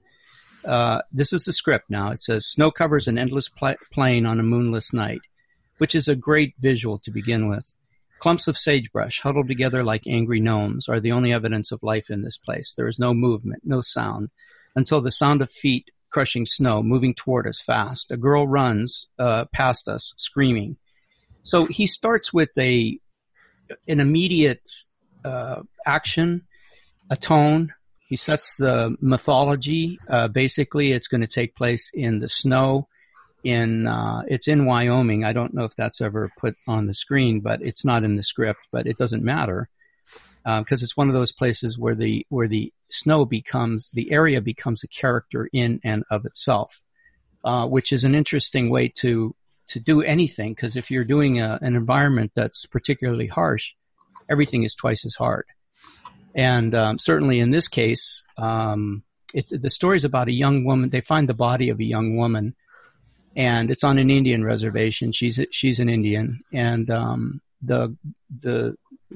Uh, 0.65 1.03
this 1.11 1.31
is 1.31 1.45
the 1.45 1.53
script 1.53 1.91
now. 1.91 2.09
It 2.09 2.23
says 2.23 2.47
snow 2.47 2.71
covers 2.71 3.07
an 3.07 3.19
endless 3.19 3.49
pla- 3.49 3.75
plain 3.91 4.25
on 4.25 4.39
a 4.39 4.43
moonless 4.43 4.93
night, 4.93 5.21
which 5.77 5.95
is 5.95 6.07
a 6.07 6.15
great 6.15 6.53
visual 6.59 6.99
to 6.99 7.11
begin 7.11 7.49
with. 7.49 7.75
Clumps 8.19 8.47
of 8.47 8.57
sagebrush 8.57 9.19
huddled 9.21 9.47
together 9.47 9.83
like 9.83 10.07
angry 10.07 10.39
gnomes 10.39 10.87
are 10.87 10.99
the 10.99 11.11
only 11.11 11.33
evidence 11.33 11.71
of 11.71 11.83
life 11.83 12.09
in 12.09 12.21
this 12.21 12.37
place. 12.37 12.73
There 12.73 12.87
is 12.87 12.99
no 12.99 13.13
movement, 13.13 13.63
no 13.65 13.81
sound, 13.81 14.29
until 14.75 15.01
the 15.01 15.11
sound 15.11 15.41
of 15.41 15.51
feet 15.51 15.91
crushing 16.09 16.45
snow 16.45 16.81
moving 16.81 17.13
toward 17.13 17.45
us 17.45 17.61
fast. 17.61 18.11
A 18.11 18.17
girl 18.17 18.47
runs 18.47 19.07
uh, 19.19 19.45
past 19.51 19.87
us, 19.87 20.13
screaming. 20.17 20.77
So 21.43 21.65
he 21.65 21.87
starts 21.87 22.33
with 22.33 22.49
a 22.57 22.99
an 23.87 23.99
immediate 23.99 24.69
uh, 25.23 25.63
action, 25.85 26.43
a 27.09 27.15
tone, 27.15 27.73
he 28.07 28.15
sets 28.15 28.57
the 28.57 28.95
mythology. 29.01 29.99
Uh, 30.07 30.27
basically, 30.27 30.91
it's 30.91 31.07
going 31.07 31.21
to 31.21 31.27
take 31.27 31.55
place 31.55 31.91
in 31.93 32.19
the 32.19 32.29
snow. 32.29 32.87
In 33.45 33.85
uh, 33.85 34.23
it's 34.27 34.47
in 34.47 34.65
Wyoming. 34.65 35.23
I 35.23 35.31
don't 35.31 35.53
know 35.53 35.65
if 35.65 35.75
that's 35.75 36.01
ever 36.01 36.31
put 36.39 36.55
on 36.67 36.87
the 36.87 36.95
screen, 36.95 37.41
but 37.41 37.61
it's 37.61 37.85
not 37.85 38.03
in 38.03 38.15
the 38.15 38.23
script. 38.23 38.59
But 38.71 38.87
it 38.87 38.97
doesn't 38.97 39.23
matter 39.23 39.69
because 40.43 40.81
uh, 40.81 40.85
it's 40.85 40.97
one 40.97 41.09
of 41.09 41.13
those 41.13 41.31
places 41.31 41.77
where 41.77 41.93
the 41.93 42.25
where 42.29 42.47
the 42.47 42.73
snow 42.89 43.23
becomes 43.23 43.91
the 43.91 44.11
area 44.11 44.41
becomes 44.41 44.83
a 44.83 44.87
character 44.87 45.47
in 45.53 45.79
and 45.83 46.03
of 46.09 46.25
itself, 46.25 46.83
uh, 47.43 47.67
which 47.67 47.93
is 47.93 48.03
an 48.03 48.15
interesting 48.15 48.71
way 48.71 48.87
to 48.87 49.35
to 49.67 49.79
do 49.79 50.01
anything. 50.01 50.53
Because 50.53 50.75
if 50.75 50.89
you're 50.89 51.05
doing 51.05 51.39
a, 51.39 51.59
an 51.61 51.75
environment 51.75 52.31
that's 52.33 52.65
particularly 52.65 53.27
harsh, 53.27 53.75
everything 54.27 54.63
is 54.63 54.73
twice 54.73 55.05
as 55.05 55.13
hard. 55.13 55.45
And 56.33 56.73
um, 56.73 56.99
certainly 56.99 57.39
in 57.39 57.51
this 57.51 57.67
case, 57.67 58.23
um, 58.37 59.03
it, 59.35 59.49
the 59.49 59.69
story 59.69 59.97
is 59.97 60.03
about 60.03 60.29
a 60.29 60.33
young 60.33 60.63
woman. 60.63 60.89
They 60.89 61.01
find 61.01 61.29
the 61.29 61.33
body 61.33 61.69
of 61.69 61.79
a 61.79 61.85
young 61.85 62.17
woman, 62.17 62.55
and 63.35 63.69
it's 63.69 63.83
on 63.83 63.97
an 63.97 64.09
Indian 64.09 64.43
reservation. 64.43 65.11
She's 65.11 65.43
she's 65.51 65.79
an 65.79 65.89
Indian, 65.89 66.41
and 66.53 66.89
um, 66.89 67.41
the 67.61 67.95
the 68.29 68.75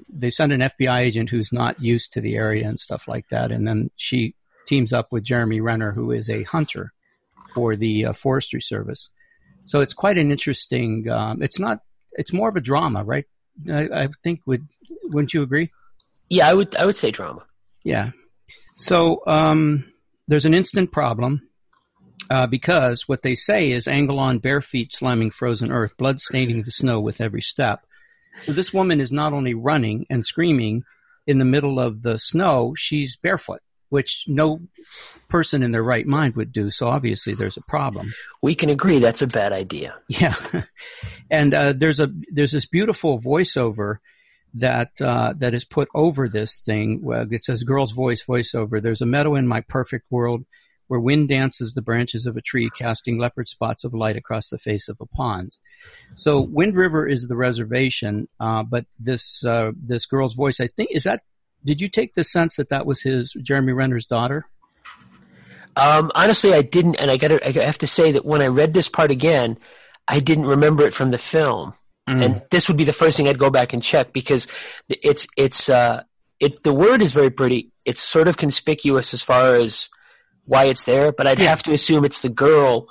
they 0.10 0.30
send 0.30 0.52
an 0.52 0.62
FBI 0.62 1.00
agent 1.00 1.30
who's 1.30 1.52
not 1.52 1.82
used 1.82 2.14
to 2.14 2.22
the 2.22 2.36
area 2.36 2.68
and 2.68 2.80
stuff 2.80 3.08
like 3.08 3.30
that, 3.30 3.52
and 3.52 3.68
then 3.68 3.90
she 3.96 4.36
teams 4.66 4.94
up 4.94 5.12
with 5.12 5.24
Jeremy 5.24 5.62
Renner, 5.62 5.92
who 5.92 6.12
is 6.12 6.30
a 6.30 6.44
hunter 6.44 6.94
for 7.56 7.76
the 7.76 8.06
uh, 8.06 8.14
Forestry 8.14 8.62
Service. 8.62 9.10
So 9.66 9.82
it's 9.82 9.94
quite 9.94 10.18
an 10.18 10.32
interesting. 10.32 11.10
Um, 11.10 11.42
it's 11.42 11.60
not. 11.60 11.80
It's 12.14 12.34
more 12.34 12.50
of 12.50 12.56
a 12.56 12.62
drama, 12.62 13.04
right? 13.04 13.26
I, 13.72 13.88
I 13.94 14.08
think 14.24 14.42
would 14.46 14.68
wouldn't 15.04 15.34
you 15.34 15.42
agree? 15.42 15.72
Yeah, 16.30 16.48
I 16.48 16.54
would. 16.54 16.76
I 16.76 16.86
would 16.86 16.96
say 16.96 17.12
drama. 17.12 17.46
Yeah. 17.84 18.12
So 18.76 19.22
um, 19.28 19.92
there's 20.28 20.46
an 20.46 20.54
instant 20.54 20.92
problem 20.92 21.49
uh, 22.30 22.48
because 22.48 23.08
what 23.08 23.24
they 23.24 23.36
say 23.36 23.72
is 23.72 23.88
angle 23.88 24.20
on 24.20 24.40
bare 24.40 24.62
feet 24.62 24.92
slamming 24.92 25.32
frozen 25.32 25.72
earth, 25.72 25.98
blood 25.98 26.20
staining 26.20 26.64
the 26.64 26.72
snow 26.72 27.00
with 27.00 27.22
every 27.22 27.42
step. 27.42 27.86
So 28.42 28.54
this 28.54 28.74
woman 28.74 29.02
is 29.02 29.12
not 29.12 29.34
only 29.34 29.54
running 29.54 30.06
and 30.10 30.26
screaming 30.26 30.84
in 31.28 31.40
the 31.40 31.46
middle 31.46 31.80
of 31.80 32.04
the 32.04 32.18
snow, 32.18 32.74
she's 32.76 33.18
barefoot, 33.18 33.62
which 33.90 34.26
no 34.28 34.60
person 35.28 35.64
in 35.64 35.72
their 35.72 35.84
right 35.84 36.06
mind 36.06 36.36
would 36.36 36.54
do. 36.54 36.72
So 36.72 36.88
obviously 36.88 37.34
there's 37.34 37.58
a 37.58 37.64
problem. 37.68 38.14
We 38.42 38.56
can 38.56 38.70
agree 38.70 39.00
that's 39.00 39.22
a 39.22 39.28
bad 39.28 39.52
idea. 39.52 39.96
Yeah. 40.08 40.36
and 41.32 41.54
uh, 41.54 41.74
there's 41.74 42.00
a 42.00 42.12
there's 42.30 42.52
this 42.52 42.66
beautiful 42.66 43.20
voiceover 43.20 43.98
that 44.56 45.00
uh, 45.02 45.34
that 45.38 45.54
is 45.54 45.66
put 45.66 45.90
over 45.94 46.28
this 46.28 46.58
thing. 46.58 47.04
It 47.32 47.44
says 47.44 47.64
"girl's 47.64 47.92
voice" 47.92 48.26
voiceover. 48.26 48.82
There's 48.82 49.02
a 49.02 49.06
meadow 49.06 49.36
in 49.36 49.48
my 49.48 49.62
perfect 49.62 50.06
world 50.10 50.46
where 50.90 51.00
wind 51.00 51.30
dances 51.30 51.76
the 51.76 51.84
branches 51.84 52.26
of 52.26 52.36
a 52.36 52.42
tree, 52.42 52.70
casting 52.76 53.20
leopard 53.20 53.48
spots 53.48 53.84
of 53.84 53.94
light 53.94 54.16
across 54.16 54.50
the 54.50 54.58
face 54.58 54.90
of 54.90 54.98
a 55.00 55.06
pond. 55.06 55.60
So 56.16 56.42
Wind 56.42 56.76
River 56.76 57.08
is 57.08 57.28
the 57.28 57.38
reservation, 57.38 58.28
uh, 58.40 58.64
but 58.64 58.86
this 59.00 59.46
uh, 59.46 59.72
this 59.80 60.08
girl's 60.08 60.34
voice, 60.34 60.60
I 60.60 60.68
think, 60.68 60.90
is 60.92 61.04
that. 61.04 61.22
Did 61.64 61.80
you 61.80 61.90
take 61.90 62.16
the 62.16 62.24
sense 62.24 62.56
that 62.56 62.70
that 62.70 62.86
was 62.86 63.02
his 63.02 63.34
Jeremy 63.44 63.74
Renner's 63.74 64.08
daughter? 64.08 64.46
Um, 65.76 66.12
honestly, 66.16 66.54
I 66.54 66.64
didn't, 66.64 66.96
and 66.96 67.12
I 67.12 67.18
got 67.18 67.32
I 67.46 67.52
have 67.52 67.78
to 67.80 67.88
say 67.88 68.12
that 68.14 68.26
when 68.26 68.42
I 68.42 68.48
read 68.48 68.74
this 68.74 68.90
part 68.90 69.12
again, 69.12 69.58
I 70.08 70.20
didn't 70.20 70.48
remember 70.48 70.88
it 70.88 70.96
from 70.96 71.10
the 71.10 71.20
film. 71.20 71.74
Mm. 72.10 72.26
And 72.26 72.42
this 72.50 72.68
would 72.68 72.78
be 72.78 72.84
the 72.84 72.94
first 72.94 73.16
thing 73.16 73.28
I'd 73.28 73.38
go 73.38 73.52
back 73.52 73.74
and 73.74 73.84
check 73.84 74.12
because 74.12 74.48
it's 74.90 75.28
it's 75.38 75.70
uh 75.70 76.02
it 76.40 76.64
the 76.64 76.74
word 76.74 77.04
is 77.04 77.14
very 77.14 77.30
pretty. 77.30 77.72
It's 77.86 78.02
sort 78.02 78.28
of 78.28 78.38
conspicuous 78.38 79.14
as 79.14 79.22
far 79.22 79.56
as 79.56 79.90
why 80.50 80.66
it's 80.66 80.86
there, 80.86 81.12
but 81.12 81.28
I'd 81.28 81.38
yeah. 81.38 81.50
have 81.50 81.62
to 81.64 81.74
assume 81.74 82.04
it's 82.04 82.22
the 82.22 82.30
girl. 82.30 82.88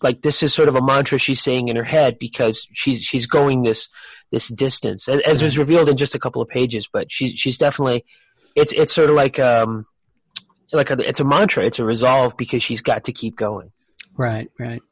Like 0.00 0.22
this 0.22 0.42
is 0.42 0.54
sort 0.54 0.68
of 0.68 0.76
a 0.76 0.82
mantra 0.82 1.18
she's 1.18 1.42
saying 1.42 1.68
in 1.68 1.76
her 1.76 1.84
head 1.84 2.18
because 2.18 2.66
she's 2.72 3.02
she's 3.02 3.26
going 3.26 3.62
this 3.62 3.88
this 4.30 4.48
distance, 4.48 5.08
as, 5.08 5.20
as 5.20 5.42
was 5.42 5.58
revealed 5.58 5.90
in 5.90 5.98
just 5.98 6.14
a 6.14 6.18
couple 6.18 6.40
of 6.40 6.48
pages. 6.48 6.88
But 6.90 7.12
she's 7.12 7.32
she's 7.32 7.58
definitely 7.58 8.06
it's 8.56 8.72
it's 8.72 8.94
sort 8.94 9.10
of 9.10 9.14
like 9.14 9.38
um 9.38 9.84
like 10.72 10.90
a, 10.90 11.06
it's 11.06 11.20
a 11.20 11.24
mantra, 11.24 11.66
it's 11.66 11.78
a 11.78 11.84
resolve 11.84 12.34
because 12.38 12.62
she's 12.62 12.80
got 12.80 13.04
to 13.04 13.12
keep 13.12 13.36
going. 13.36 13.72
Right, 14.16 14.50
right. 14.58 14.82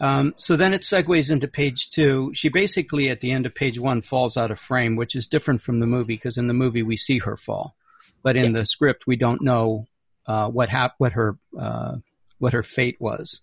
Um, 0.00 0.34
so 0.36 0.54
then 0.56 0.72
it 0.72 0.82
segues 0.82 1.32
into 1.32 1.48
page 1.48 1.90
two. 1.90 2.30
She 2.32 2.48
basically, 2.48 3.10
at 3.10 3.20
the 3.20 3.32
end 3.32 3.44
of 3.44 3.56
page 3.56 3.78
one, 3.80 4.02
falls 4.02 4.36
out 4.36 4.52
of 4.52 4.60
frame, 4.60 4.94
which 4.94 5.16
is 5.16 5.26
different 5.26 5.62
from 5.62 5.80
the 5.80 5.86
movie 5.86 6.14
because 6.14 6.38
in 6.38 6.46
the 6.46 6.54
movie 6.54 6.84
we 6.84 6.96
see 6.96 7.18
her 7.18 7.36
fall, 7.36 7.74
but 8.22 8.36
in 8.36 8.54
yeah. 8.54 8.60
the 8.60 8.66
script 8.66 9.08
we 9.08 9.16
don't 9.16 9.42
know 9.42 9.88
uh, 10.26 10.50
what 10.50 10.68
hap- 10.68 10.94
what 10.98 11.12
her 11.12 11.34
uh, 11.58 11.96
what 12.38 12.52
her 12.52 12.62
fate 12.62 12.96
was. 13.00 13.40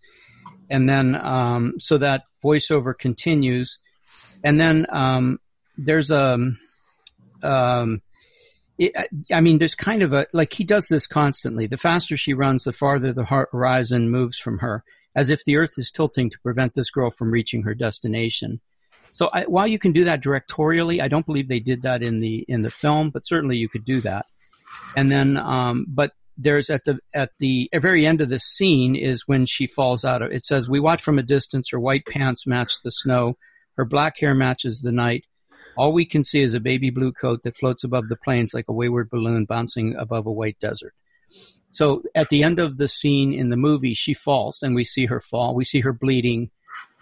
And 0.69 0.87
then 0.87 1.15
um, 1.21 1.75
so 1.79 1.97
that 1.97 2.23
voiceover 2.43 2.97
continues, 2.97 3.79
and 4.43 4.59
then 4.59 4.85
um, 4.89 5.39
there's 5.77 6.11
a. 6.11 6.51
Um, 7.41 8.01
it, 8.77 8.93
I 9.31 9.41
mean, 9.41 9.59
there's 9.59 9.75
kind 9.75 10.01
of 10.01 10.13
a 10.13 10.25
like 10.33 10.53
he 10.53 10.63
does 10.63 10.87
this 10.87 11.05
constantly. 11.05 11.67
The 11.67 11.77
faster 11.77 12.17
she 12.17 12.33
runs, 12.33 12.63
the 12.63 12.73
farther 12.73 13.13
the 13.13 13.25
horizon 13.25 14.09
moves 14.09 14.39
from 14.39 14.59
her 14.59 14.83
as 15.15 15.29
if 15.29 15.43
the 15.45 15.57
earth 15.57 15.73
is 15.77 15.91
tilting 15.91 16.29
to 16.29 16.39
prevent 16.39 16.73
this 16.73 16.89
girl 16.89 17.11
from 17.11 17.31
reaching 17.31 17.63
her 17.63 17.75
destination. 17.75 18.61
So 19.11 19.29
I, 19.31 19.43
while 19.43 19.67
you 19.67 19.77
can 19.77 19.91
do 19.91 20.05
that 20.05 20.23
directorially, 20.23 21.01
I 21.01 21.07
don't 21.07 21.25
believe 21.25 21.47
they 21.47 21.59
did 21.59 21.83
that 21.83 22.01
in 22.01 22.19
the 22.19 22.45
in 22.47 22.63
the 22.63 22.71
film, 22.71 23.11
but 23.11 23.27
certainly 23.27 23.57
you 23.57 23.69
could 23.69 23.85
do 23.85 24.01
that. 24.01 24.25
And 24.95 25.11
then, 25.11 25.37
um, 25.37 25.85
but 25.87 26.13
there's 26.37 26.69
at 26.69 26.85
the 26.85 26.99
at 27.13 27.31
the 27.39 27.69
very 27.73 28.05
end 28.05 28.21
of 28.21 28.29
the 28.29 28.39
scene 28.39 28.95
is 28.95 29.27
when 29.27 29.45
she 29.45 29.67
falls 29.67 30.03
out 30.03 30.21
of. 30.21 30.31
It 30.31 30.45
says, 30.45 30.69
"We 30.69 30.79
watch 30.79 31.01
from 31.01 31.19
a 31.19 31.23
distance. 31.23 31.69
Her 31.69 31.79
white 31.79 32.05
pants 32.05 32.47
match 32.47 32.81
the 32.83 32.91
snow. 32.91 33.37
Her 33.77 33.85
black 33.85 34.19
hair 34.19 34.33
matches 34.33 34.81
the 34.81 34.91
night. 34.91 35.25
All 35.75 35.93
we 35.93 36.05
can 36.05 36.23
see 36.23 36.41
is 36.41 36.53
a 36.53 36.59
baby 36.59 36.89
blue 36.89 37.11
coat 37.11 37.43
that 37.43 37.55
floats 37.55 37.83
above 37.83 38.07
the 38.07 38.15
plains 38.15 38.53
like 38.53 38.65
a 38.67 38.73
wayward 38.73 39.09
balloon 39.09 39.45
bouncing 39.45 39.95
above 39.95 40.25
a 40.25 40.31
white 40.31 40.59
desert." 40.59 40.93
So 41.71 42.03
at 42.13 42.29
the 42.29 42.43
end 42.43 42.59
of 42.59 42.77
the 42.77 42.87
scene 42.87 43.33
in 43.33 43.49
the 43.49 43.57
movie, 43.57 43.95
she 43.95 44.13
falls, 44.13 44.61
and 44.61 44.75
we 44.75 44.83
see 44.83 45.07
her 45.07 45.19
fall. 45.19 45.55
We 45.55 45.65
see 45.65 45.79
her 45.79 45.91
bleeding, 45.91 46.51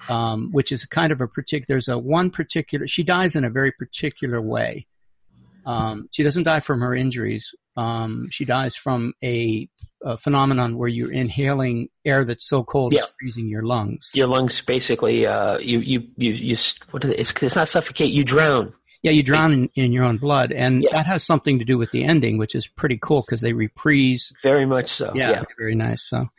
um, 0.07 0.49
which 0.51 0.71
is 0.71 0.85
kind 0.85 1.11
of 1.11 1.19
a 1.19 1.27
particular. 1.27 1.65
There's 1.67 1.89
a 1.89 1.97
one 1.97 2.31
particular. 2.31 2.87
She 2.87 3.03
dies 3.03 3.35
in 3.35 3.43
a 3.43 3.49
very 3.49 3.73
particular 3.73 4.41
way. 4.41 4.87
Um, 5.65 6.07
she 6.11 6.23
doesn't 6.23 6.43
die 6.43 6.61
from 6.61 6.79
her 6.79 6.95
injuries. 6.95 7.53
Um, 7.77 8.27
she 8.31 8.45
dies 8.45 8.75
from 8.75 9.13
a, 9.23 9.69
a, 10.03 10.17
phenomenon 10.17 10.77
where 10.77 10.89
you're 10.89 11.11
inhaling 11.11 11.89
air 12.03 12.25
that's 12.25 12.47
so 12.47 12.63
cold 12.63 12.93
yeah. 12.93 12.99
it's 12.99 13.13
freezing 13.19 13.47
your 13.47 13.63
lungs. 13.63 14.11
Your 14.13 14.27
lungs 14.27 14.61
basically, 14.61 15.25
uh, 15.25 15.57
you 15.59 15.79
you 15.79 16.07
you 16.17 16.31
you. 16.31 16.57
What 16.91 17.05
it, 17.05 17.17
it's 17.19 17.33
it's 17.41 17.55
not 17.55 17.67
suffocate. 17.67 18.11
You 18.11 18.23
drown. 18.23 18.73
Yeah, 19.03 19.11
you 19.11 19.23
drown 19.23 19.51
in, 19.51 19.69
in 19.73 19.91
your 19.91 20.03
own 20.03 20.17
blood, 20.17 20.51
and 20.51 20.83
yeah. 20.83 20.91
that 20.91 21.07
has 21.07 21.23
something 21.23 21.57
to 21.57 21.65
do 21.65 21.77
with 21.77 21.89
the 21.91 22.03
ending, 22.03 22.37
which 22.37 22.53
is 22.53 22.67
pretty 22.67 22.99
cool 23.01 23.21
because 23.21 23.41
they 23.41 23.53
reprise. 23.53 24.31
Very 24.43 24.65
much 24.65 24.89
so. 24.89 25.11
Yeah, 25.15 25.31
yeah. 25.31 25.43
very 25.57 25.73
nice. 25.73 26.03
So, 26.03 26.29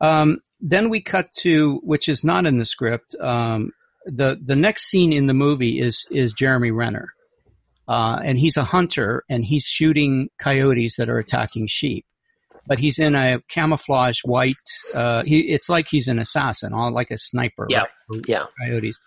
um, 0.00 0.40
then 0.60 0.90
we 0.90 1.00
cut 1.00 1.32
to 1.38 1.80
which 1.84 2.08
is 2.08 2.22
not 2.22 2.44
in 2.44 2.58
the 2.58 2.66
script. 2.66 3.14
Um, 3.18 3.72
the 4.04 4.38
the 4.42 4.56
next 4.56 4.86
scene 4.86 5.12
in 5.12 5.26
the 5.26 5.34
movie 5.34 5.78
is 5.78 6.06
is 6.10 6.32
Jeremy 6.32 6.70
Renner, 6.70 7.14
uh, 7.92 8.18
and 8.24 8.38
he's 8.38 8.56
a 8.56 8.64
hunter 8.64 9.22
and 9.28 9.44
he's 9.44 9.64
shooting 9.64 10.30
coyotes 10.38 10.96
that 10.96 11.10
are 11.10 11.18
attacking 11.18 11.66
sheep. 11.66 12.06
But 12.66 12.78
he's 12.78 12.98
in 12.98 13.14
a 13.14 13.42
camouflage 13.50 14.20
white. 14.24 14.54
Uh, 14.94 15.24
he, 15.24 15.40
it's 15.52 15.68
like 15.68 15.88
he's 15.90 16.08
an 16.08 16.18
assassin, 16.18 16.72
all 16.72 16.90
like 16.90 17.10
a 17.10 17.18
sniper. 17.18 17.66
Yeah, 17.68 17.84
right? 18.08 18.24
yeah. 18.26 18.46
Coyotes. 18.58 18.98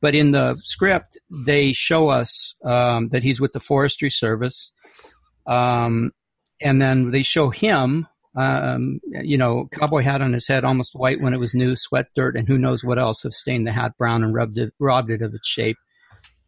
But 0.00 0.14
in 0.14 0.30
the 0.30 0.56
script, 0.60 1.18
they 1.28 1.74
show 1.74 2.08
us 2.08 2.54
um, 2.64 3.10
that 3.10 3.22
he's 3.22 3.42
with 3.42 3.52
the 3.52 3.60
Forestry 3.60 4.08
Service, 4.08 4.72
um, 5.46 6.12
and 6.62 6.80
then 6.80 7.10
they 7.10 7.22
show 7.22 7.50
him, 7.50 8.06
um, 8.34 9.00
you 9.04 9.36
know, 9.36 9.68
cowboy 9.70 10.00
hat 10.00 10.22
on 10.22 10.32
his 10.32 10.48
head, 10.48 10.64
almost 10.64 10.94
white 10.94 11.20
when 11.20 11.34
it 11.34 11.40
was 11.40 11.52
new, 11.52 11.76
sweat, 11.76 12.06
dirt, 12.14 12.38
and 12.38 12.48
who 12.48 12.56
knows 12.56 12.82
what 12.82 12.98
else 12.98 13.22
have 13.24 13.34
stained 13.34 13.66
the 13.66 13.72
hat 13.72 13.98
brown 13.98 14.24
and 14.24 14.32
rubbed 14.32 14.56
it, 14.56 14.72
robbed 14.78 15.10
it 15.10 15.20
of 15.20 15.34
its 15.34 15.46
shape. 15.46 15.76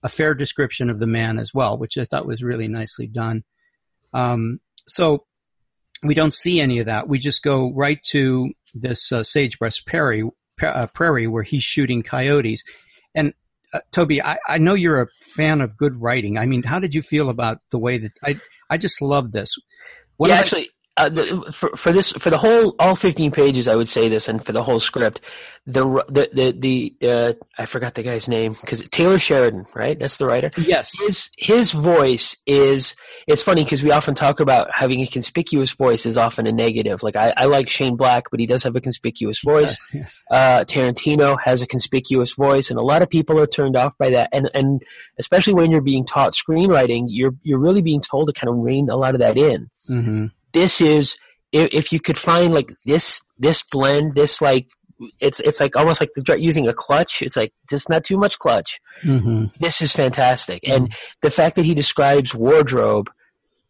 A 0.03 0.09
fair 0.09 0.35
description 0.35 0.91
of 0.91 0.99
the 0.99 1.07
man 1.07 1.39
as 1.39 1.53
well, 1.55 1.79
which 1.79 1.97
I 1.97 2.05
thought 2.05 2.27
was 2.27 2.43
really 2.43 2.69
nicely 2.69 3.07
done. 3.07 3.45
Um, 4.13 4.61
so 4.87 5.27
we 6.03 6.15
don't 6.15 6.35
see 6.35 6.61
any 6.61 6.81
of 6.81 6.87
that. 6.87 7.09
We 7.09 7.19
just 7.19 7.43
go 7.43 7.73
right 7.73 8.03
to 8.11 8.53
this 8.75 9.13
uh, 9.13 9.23
sagebrush 9.23 9.85
prairie, 9.85 10.29
uh, 10.61 10.87
prairie 10.89 11.27
where 11.27 11.43
he's 11.43 11.63
shooting 11.63 12.03
coyotes. 12.03 12.65
And 13.15 13.35
uh, 13.73 13.81
Toby, 13.93 14.23
I, 14.23 14.39
I 14.49 14.59
know 14.59 14.75
you're 14.75 15.03
a 15.03 15.07
fan 15.35 15.61
of 15.61 15.77
good 15.77 16.01
writing. 16.01 16.37
I 16.37 16.47
mean, 16.47 16.63
how 16.63 16.79
did 16.79 16.95
you 16.95 17.03
feel 17.03 17.29
about 17.29 17.59
the 17.71 17.79
way 17.79 17.99
that 17.99 18.13
I 18.23 18.41
I 18.69 18.79
just 18.79 19.01
love 19.01 19.33
this? 19.33 19.55
One 20.17 20.31
yeah, 20.31 20.37
actually, 20.37 20.71
uh, 20.99 21.09
the, 21.09 21.51
for, 21.55 21.71
for 21.77 21.91
this 21.91 22.13
for 22.13 22.29
the 22.29 22.37
whole 22.39 22.75
all 22.79 22.95
15 22.95 23.31
pages 23.31 23.67
i 23.67 23.75
would 23.75 23.89
say 23.89 24.09
this 24.11 24.29
and 24.29 24.45
for 24.45 24.53
the 24.53 24.63
whole 24.63 24.79
script 24.79 25.21
the 25.65 25.85
the 26.09 26.29
the, 26.35 26.53
the 27.01 27.09
uh, 27.09 27.33
i 27.57 27.65
forgot 27.65 27.95
the 27.95 28.03
guy's 28.03 28.29
name 28.29 28.53
because 28.61 28.83
taylor 28.91 29.19
sheridan 29.19 29.65
right 29.75 29.99
that's 29.99 30.19
the 30.19 30.27
writer 30.27 30.51
Yes. 30.59 30.93
his 31.01 31.31
his 31.39 31.73
voice 31.73 32.37
is 32.47 32.95
it's 33.27 33.43
funny 33.43 33.65
because 33.65 33.83
we 33.83 33.91
often 33.91 34.15
talk 34.15 34.41
about 34.41 34.69
having 34.75 35.01
a 35.01 35.07
conspicuous 35.07 35.73
voice 35.73 36.05
is 36.05 36.17
often 36.19 36.47
a 36.47 36.53
negative 36.53 37.03
like 37.03 37.17
I, 37.17 37.33
I 37.37 37.45
like 37.47 37.71
shane 37.71 37.97
black 37.97 38.25
but 38.31 38.39
he 38.41 38.47
does 38.47 38.63
have 38.65 38.77
a 38.77 38.81
conspicuous 38.81 39.41
voice 39.41 39.79
Yes. 39.95 39.95
yes. 39.95 40.23
uh, 40.31 40.65
Tarantino 40.65 41.39
has 41.43 41.63
a 41.63 41.67
conspicuous 41.67 42.35
voice, 42.35 42.69
and 42.71 42.79
a 42.79 42.83
lot 42.83 43.01
of 43.03 43.09
people 43.09 43.39
are 43.39 43.47
turned 43.47 43.77
off 43.77 43.97
by 43.97 44.11
that. 44.11 44.29
And 44.33 44.51
and 44.55 44.83
especially 45.19 45.55
when 45.55 45.71
you're 45.71 45.81
being 45.81 46.05
taught 46.05 46.35
screenwriting, 46.35 47.05
you're 47.09 47.35
you're 47.43 47.59
really 47.59 47.83
being 47.83 48.01
told 48.01 48.29
to 48.29 48.33
kind 48.33 48.49
of 48.51 48.57
rein 48.63 48.89
a 48.91 48.97
lot 48.97 49.15
of 49.15 49.21
that 49.21 49.37
in. 49.39 49.71
hmm 49.87 50.27
This 50.53 50.81
is 50.81 51.17
if, 51.53 51.69
if 51.73 51.93
you 51.93 52.01
could 52.01 52.19
find 52.19 52.53
like 52.53 52.73
this 52.85 53.23
this 53.39 53.63
blend, 53.63 54.13
this 54.13 54.41
like 54.41 54.69
it's 55.21 55.41
it's 55.41 55.61
like 55.61 55.77
almost 55.77 56.01
like 56.01 56.11
the, 56.15 56.41
using 56.41 56.69
a 56.69 56.75
clutch. 56.75 57.23
It's 57.23 57.37
like 57.37 57.53
just 57.69 57.89
not 57.89 58.05
too 58.05 58.17
much 58.17 58.39
clutch. 58.39 58.81
hmm 59.03 59.47
This 59.59 59.81
is 59.81 59.93
fantastic, 59.93 60.61
and 60.67 60.93
the 61.23 61.31
fact 61.31 61.57
that 61.57 61.65
he 61.65 61.75
describes 61.75 62.35
wardrobe. 62.35 63.11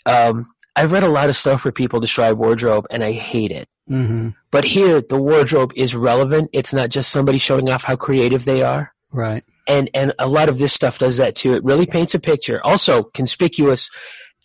Um, 0.05 0.53
I've 0.75 0.90
read 0.92 1.03
a 1.03 1.09
lot 1.09 1.29
of 1.29 1.37
stuff 1.37 1.64
where 1.64 1.73
people 1.73 2.01
describe 2.01 2.38
wardrobe, 2.38 2.87
and 2.90 3.05
I 3.05 3.12
hate 3.12 3.51
it. 3.53 3.68
hmm 3.87 4.31
But 4.51 4.64
here, 4.64 5.01
the 5.01 5.21
wardrobe 5.21 5.73
is 5.77 5.95
relevant. 5.95 6.51
It's 6.53 6.73
not 6.73 6.88
just 6.88 7.11
somebody 7.11 7.38
showing 7.38 7.68
off 7.71 7.85
how 7.85 7.97
creative 7.97 8.45
they 8.45 8.62
are. 8.62 8.92
Right. 9.12 9.45
And, 9.68 9.90
and 9.95 10.12
a 10.18 10.27
lot 10.27 10.49
of 10.49 10.59
this 10.59 10.73
stuff 10.73 10.99
does 10.99 11.18
that 11.18 11.37
too. 11.37 11.55
It 11.55 11.62
really 11.62 11.87
paints 11.87 12.14
a 12.14 12.18
picture. 12.18 12.61
Also, 12.64 13.05
conspicuous 13.05 13.90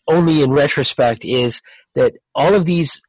only 0.08 0.42
in 0.42 0.52
retrospect 0.52 1.26
is 1.26 1.62
that 1.98 2.14
all 2.34 2.54
of 2.56 2.64
these, 2.66 3.02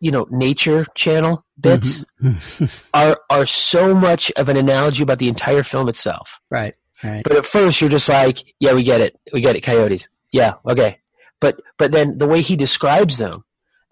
you 0.00 0.10
know, 0.10 0.26
nature 0.30 0.86
channel 0.94 1.44
bits 1.60 2.04
Mhm. 2.22 2.86
are, 2.94 3.18
are 3.28 3.44
so 3.44 3.94
much 3.94 4.32
of 4.36 4.48
an 4.48 4.56
analogy 4.56 5.02
about 5.02 5.18
the 5.18 5.28
entire 5.28 5.62
film 5.62 5.88
itself. 5.88 6.40
right. 6.50 6.74
Right. 7.02 7.22
But 7.24 7.36
at 7.36 7.46
first, 7.46 7.80
you're 7.80 7.88
just 7.90 8.08
like, 8.10 8.38
yeah, 8.60 8.74
we 8.74 8.82
get 8.82 9.00
it. 9.00 9.18
We 9.32 9.40
get 9.40 9.56
it. 9.56 9.62
Coyotes. 9.62 10.08
Yeah. 10.32 10.54
Okay. 10.70 10.98
But, 11.40 11.58
but 11.78 11.92
then 11.92 12.18
the 12.18 12.26
way 12.26 12.42
he 12.42 12.56
describes 12.56 13.16
them, 13.16 13.42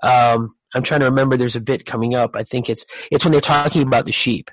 um, 0.03 0.49
I'm 0.75 0.83
trying 0.83 1.01
to 1.01 1.07
remember 1.07 1.37
there's 1.39 1.57
a 1.57 1.61
bit 1.61 1.87
coming 1.87 2.15
up. 2.15 2.37
I 2.37 2.45
think 2.45 2.69
it's, 2.69 2.85
it's 3.11 3.25
when 3.25 3.33
they're 3.33 3.41
talking 3.41 3.81
about 3.83 4.05
the 4.05 4.13
sheep. 4.13 4.51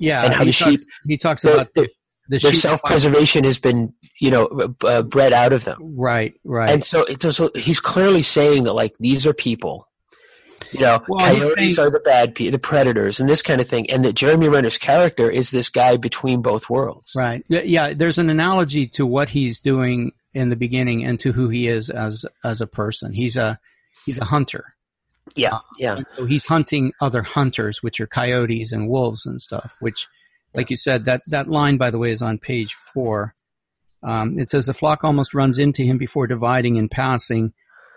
Yeah. 0.00 0.24
and 0.24 0.34
how 0.34 0.40
he 0.44 0.50
the 0.50 0.52
talks, 0.52 0.70
sheep- 0.72 0.80
He 1.06 1.16
talks 1.16 1.44
about 1.44 1.68
their, 1.74 1.86
the 2.32 2.38
their 2.50 2.54
self-preservation 2.54 3.44
has 3.44 3.58
been, 3.58 3.92
you 4.20 4.30
know, 4.30 4.74
uh, 4.84 5.02
bred 5.02 5.32
out 5.32 5.52
of 5.52 5.64
them. 5.64 5.78
Right. 5.96 6.34
Right. 6.44 6.70
And 6.70 6.84
so 6.84 7.06
also, 7.24 7.50
he's 7.54 7.80
clearly 7.80 8.22
saying 8.22 8.64
that 8.64 8.72
like 8.74 8.94
these 8.98 9.26
are 9.26 9.34
people. 9.34 9.88
You 10.72 10.80
know, 10.80 11.02
Well, 11.08 11.20
coyotes 11.20 11.76
saying- 11.76 11.78
are 11.86 11.90
the 11.90 12.00
bad 12.00 12.34
people, 12.34 12.52
the 12.52 12.58
predators, 12.58 13.20
and 13.20 13.28
this 13.28 13.42
kind 13.42 13.60
of 13.60 13.68
thing. 13.68 13.90
And 13.90 14.04
that 14.04 14.14
Jeremy 14.14 14.48
Renner's 14.48 14.78
character 14.78 15.30
is 15.30 15.50
this 15.50 15.68
guy 15.68 15.96
between 15.98 16.40
both 16.40 16.70
worlds. 16.70 17.12
Right. 17.14 17.44
Yeah. 17.48 17.92
There's 17.94 18.18
an 18.18 18.30
analogy 18.30 18.86
to 18.88 19.04
what 19.06 19.28
he's 19.28 19.60
doing 19.60 20.12
in 20.32 20.48
the 20.48 20.56
beginning 20.56 21.04
and 21.04 21.20
to 21.20 21.32
who 21.32 21.50
he 21.50 21.66
is 21.68 21.90
as 21.90 22.24
as 22.42 22.60
a 22.62 22.66
person. 22.66 23.12
He's 23.12 23.36
a 23.36 23.58
he's 24.06 24.18
a 24.18 24.24
hunter. 24.24 24.74
Yeah, 25.36 25.58
yeah, 25.78 25.96
And 25.98 26.06
so 26.16 26.24
he's 26.26 26.46
hunting 26.46 26.92
other 27.00 27.22
hunters, 27.22 27.80
which 27.82 28.00
are 28.00 28.08
coyotes 28.08 28.72
and 28.72 28.88
wolves 28.88 29.24
and 29.24 29.40
stuff. 29.40 29.76
Which, 29.78 30.08
like 30.54 30.70
you 30.70 30.76
said, 30.76 31.04
that 31.04 31.22
that 31.28 31.48
line 31.48 31.76
by 31.76 31.90
the 31.90 31.98
way 31.98 32.10
is 32.12 32.22
on 32.22 32.38
page 32.38 32.74
four. 32.74 33.34
Um, 34.02 34.38
it 34.38 34.48
says 34.48 34.66
the 34.66 34.74
flock 34.74 35.04
almost 35.04 35.34
runs 35.34 35.58
into 35.58 35.84
him 35.84 35.98
before 35.98 36.26
dividing 36.26 36.76
and 36.76 36.90
passing. 36.90 37.52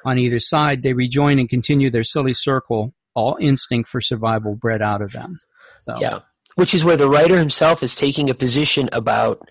On 0.06 0.20
either 0.20 0.40
side, 0.40 0.84
they 0.84 0.94
rejoin 0.94 1.40
and 1.40 1.50
continue 1.50 1.90
their 1.90 2.04
silly 2.04 2.34
circle. 2.34 2.94
All 3.16 3.38
instinct 3.40 3.90
for 3.90 4.02
survival 4.02 4.56
bred 4.56 4.82
out 4.82 5.02
of 5.02 5.14
them. 5.14 5.40
So 5.78 5.98
yeah. 6.00 6.20
Which 6.56 6.74
is 6.74 6.86
where 6.86 6.98
the 6.98 7.10
writer 7.10 7.38
himself 7.38 7.82
is 7.84 7.96
taking 7.96 8.30
a 8.30 8.34
position 8.34 8.90
about 8.92 9.50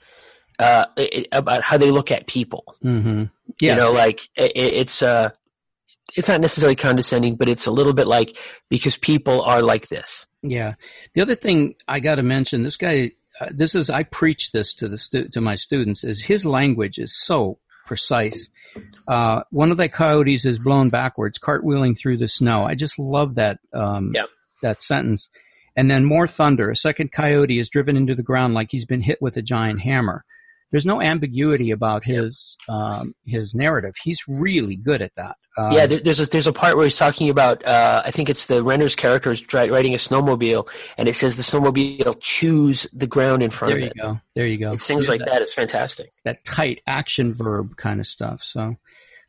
uh, 0.59 0.87
about 1.33 1.63
how 1.63 1.77
they 1.77 1.91
look 1.91 2.11
at 2.11 2.27
people. 2.27 2.77
hmm 2.83 3.25
Yes. 3.61 3.77
You 3.77 3.81
know, 3.81 3.93
like 3.93 4.29
it, 4.37 4.53
it's 4.55 5.03
uh, 5.03 5.31
it's 6.17 6.29
not 6.29 6.41
necessarily 6.41 6.77
condescending, 6.77 7.37
but 7.37 7.49
it's 7.49 7.67
a 7.67 7.71
little 7.73 7.93
bit 7.95 8.07
like 8.07 8.37
because 8.69 8.97
people 8.97 9.43
are 9.43 9.63
like 9.63 9.89
this. 9.89 10.27
Yeah. 10.43 10.75
The 11.15 11.23
other 11.23 11.35
thing 11.35 11.75
I 11.89 12.01
got 12.01 12.17
to 12.17 12.23
mention, 12.23 12.63
this 12.63 12.77
guy, 12.77 13.13
uh, 13.41 13.49
this 13.51 13.75
is 13.75 13.91
I 13.91 14.03
preach 14.05 14.53
this 14.53 14.75
to 14.75 14.89
the 14.89 14.99
stu- 14.99 15.29
to 15.29 15.41
my 15.41 15.55
students 15.55 16.05
is 16.05 16.23
his 16.23 16.45
language 16.45 16.99
is 16.99 17.17
so 17.17 17.59
precise. 17.87 18.51
Uh, 19.09 19.43
one 19.51 19.71
of 19.71 19.77
the 19.77 19.89
coyotes 19.89 20.45
is 20.45 20.59
blown 20.59 20.91
backwards, 20.91 21.39
cartwheeling 21.39 21.99
through 21.99 22.17
the 22.19 22.29
snow. 22.29 22.65
I 22.65 22.75
just 22.75 22.99
love 22.99 23.35
that 23.37 23.59
um, 23.73 24.13
Yep. 24.15 24.27
that 24.63 24.83
sentence. 24.83 25.31
And 25.77 25.91
then 25.91 26.05
more 26.05 26.27
thunder. 26.29 26.71
A 26.71 26.77
second 26.77 27.11
coyote 27.13 27.59
is 27.59 27.69
driven 27.69 27.97
into 27.97 28.15
the 28.15 28.23
ground 28.23 28.55
like 28.55 28.69
he's 28.71 28.85
been 28.87 29.01
hit 29.03 29.21
with 29.21 29.37
a 29.37 29.43
giant 29.43 29.81
hammer. 29.81 30.25
There's 30.75 30.85
no 30.85 31.01
ambiguity 31.01 31.71
about 31.71 32.03
his 32.03 32.57
um, 32.69 33.15
his 33.25 33.55
narrative. 33.55 33.95
He's 34.03 34.25
really 34.27 34.75
good 34.75 35.03
at 35.03 35.15
that. 35.15 35.37
Um, 35.57 35.71
yeah, 35.71 35.87
there, 35.87 36.01
there's 36.01 36.19
a, 36.19 36.27
there's 36.27 36.49
a 36.49 36.53
part 36.53 36.77
where 36.77 36.85
he's 36.85 36.97
talking 36.97 37.31
about 37.31 37.65
uh, 37.65 38.03
I 38.05 38.11
think 38.11 38.29
it's 38.29 38.47
the 38.47 38.61
Renner's 38.61 38.97
character 38.97 39.31
is 39.31 39.41
dri- 39.41 39.71
riding 39.71 39.95
a 39.95 39.99
snowmobile, 39.99 40.69
and 40.99 41.09
it 41.09 41.15
says 41.15 41.37
the 41.37 41.45
snowmobile 41.45 42.17
chews 42.19 42.89
the 42.93 43.07
ground 43.07 43.45
in 43.45 43.51
front 43.51 43.75
of 43.75 43.79
it. 43.79 43.81
there 43.83 43.93
you 43.95 44.03
go. 44.03 44.21
There 44.35 44.47
you 44.49 44.59
go. 44.59 44.73
It's 44.73 44.85
things 44.85 45.09
like 45.09 45.21
that. 45.21 45.43
It's 45.43 45.55
fantastic. 45.55 46.11
that 46.25 46.45
tight 46.45 46.81
action 46.89 47.35
verb 47.35 47.77
kind 47.77 48.01
of 48.01 48.07
stuff. 48.09 48.43
So, 48.43 48.75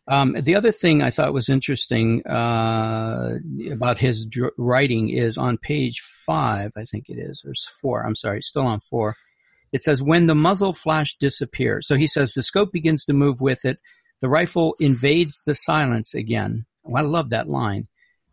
um, 0.08 0.34
the 0.42 0.56
other 0.56 0.72
thing 0.72 1.04
I 1.04 1.12
thought 1.12 1.32
was 1.32 1.48
interesting 1.48 2.26
uh, 2.26 3.36
about 3.72 4.00
his 4.00 4.26
dr- 4.26 4.54
writing 4.58 5.10
is 5.10 5.38
on 5.38 5.60
page 5.60 6.02
five, 6.26 6.72
I 6.76 6.86
think 6.86 7.08
it 7.08 7.20
is, 7.20 7.44
or 7.46 7.52
it's 7.52 7.68
four. 7.68 8.04
I'm 8.04 8.16
sorry, 8.16 8.42
still 8.42 8.66
on 8.66 8.80
four. 8.80 9.16
It 9.72 9.84
says 9.84 10.02
when 10.02 10.28
the 10.28 10.36
muzzle 10.36 10.74
flash 10.74 11.16
disappears. 11.20 11.88
So 11.88 11.96
he 11.96 12.08
says 12.08 12.34
the 12.34 12.44
scope 12.44 12.72
begins 12.72 13.06
to 13.06 13.14
move 13.14 13.42
with 13.42 13.66
it. 13.66 13.80
The 14.22 14.30
rifle 14.30 14.76
invades 14.80 15.42
the 15.46 15.56
silence 15.56 16.14
again. 16.14 16.66
Oh, 16.86 16.96
I 16.96 17.02
love 17.02 17.30
that 17.32 17.50
line. 17.50 17.88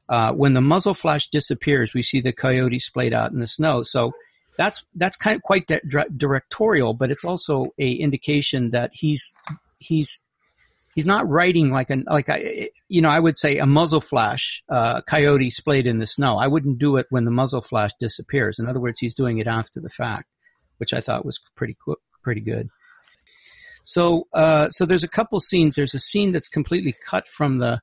Uh, 0.09 0.33
when 0.33 0.53
the 0.53 0.61
muzzle 0.61 0.95
flash 0.95 1.29
disappears, 1.29 1.95
we 1.95 2.03
see 2.03 2.21
the 2.21 2.33
coyote 2.33 2.79
splayed 2.79 3.13
out 3.13 3.33
in 3.33 3.41
the 3.41 3.47
snow. 3.47 3.83
So 3.83 4.13
that's 4.57 4.85
that's 4.95 5.17
kind 5.17 5.37
of 5.37 5.43
quite 5.43 5.67
di- 5.67 5.81
directorial, 6.17 6.95
but 6.95 7.11
it's 7.11 7.25
also 7.25 7.69
a 7.79 7.93
indication 7.93 8.71
that 8.71 8.91
he's 8.93 9.35
he's 9.79 10.23
he's 10.95 11.07
not 11.07 11.29
writing 11.29 11.71
like 11.71 11.91
an 11.91 12.05
like 12.09 12.29
I 12.29 12.71
you 12.89 13.01
know 13.01 13.09
I 13.09 13.21
would 13.21 13.39
say 13.39 13.59
a 13.59 13.67
muzzle 13.67 14.01
flash 14.01 14.63
uh, 14.69 15.01
coyote 15.03 15.51
splayed 15.51 15.87
in 15.87 15.99
the 15.99 16.07
snow. 16.07 16.37
I 16.37 16.47
wouldn't 16.47 16.79
do 16.79 16.97
it 16.97 17.07
when 17.11 17.25
the 17.25 17.31
muzzle 17.31 17.63
flash 17.63 17.93
disappears. 17.99 18.59
In 18.59 18.69
other 18.69 18.81
words, 18.81 18.99
he's 18.99 19.15
doing 19.15 19.39
it 19.39 19.47
after 19.47 19.81
the 19.81 19.89
fact, 19.89 20.29
which 20.83 20.93
I 20.93 21.01
thought 21.01 21.25
was 21.25 21.39
pretty 21.55 21.77
pretty 22.25 22.41
good. 22.41 22.69
So 23.85 24.27
uh, 24.35 24.69
so 24.71 24.85
there's 24.85 25.05
a 25.05 25.17
couple 25.19 25.39
scenes. 25.39 25.77
There's 25.77 25.95
a 25.95 26.01
scene 26.01 26.33
that's 26.33 26.49
completely 26.49 26.93
cut 27.09 27.29
from 27.29 27.59
the 27.59 27.81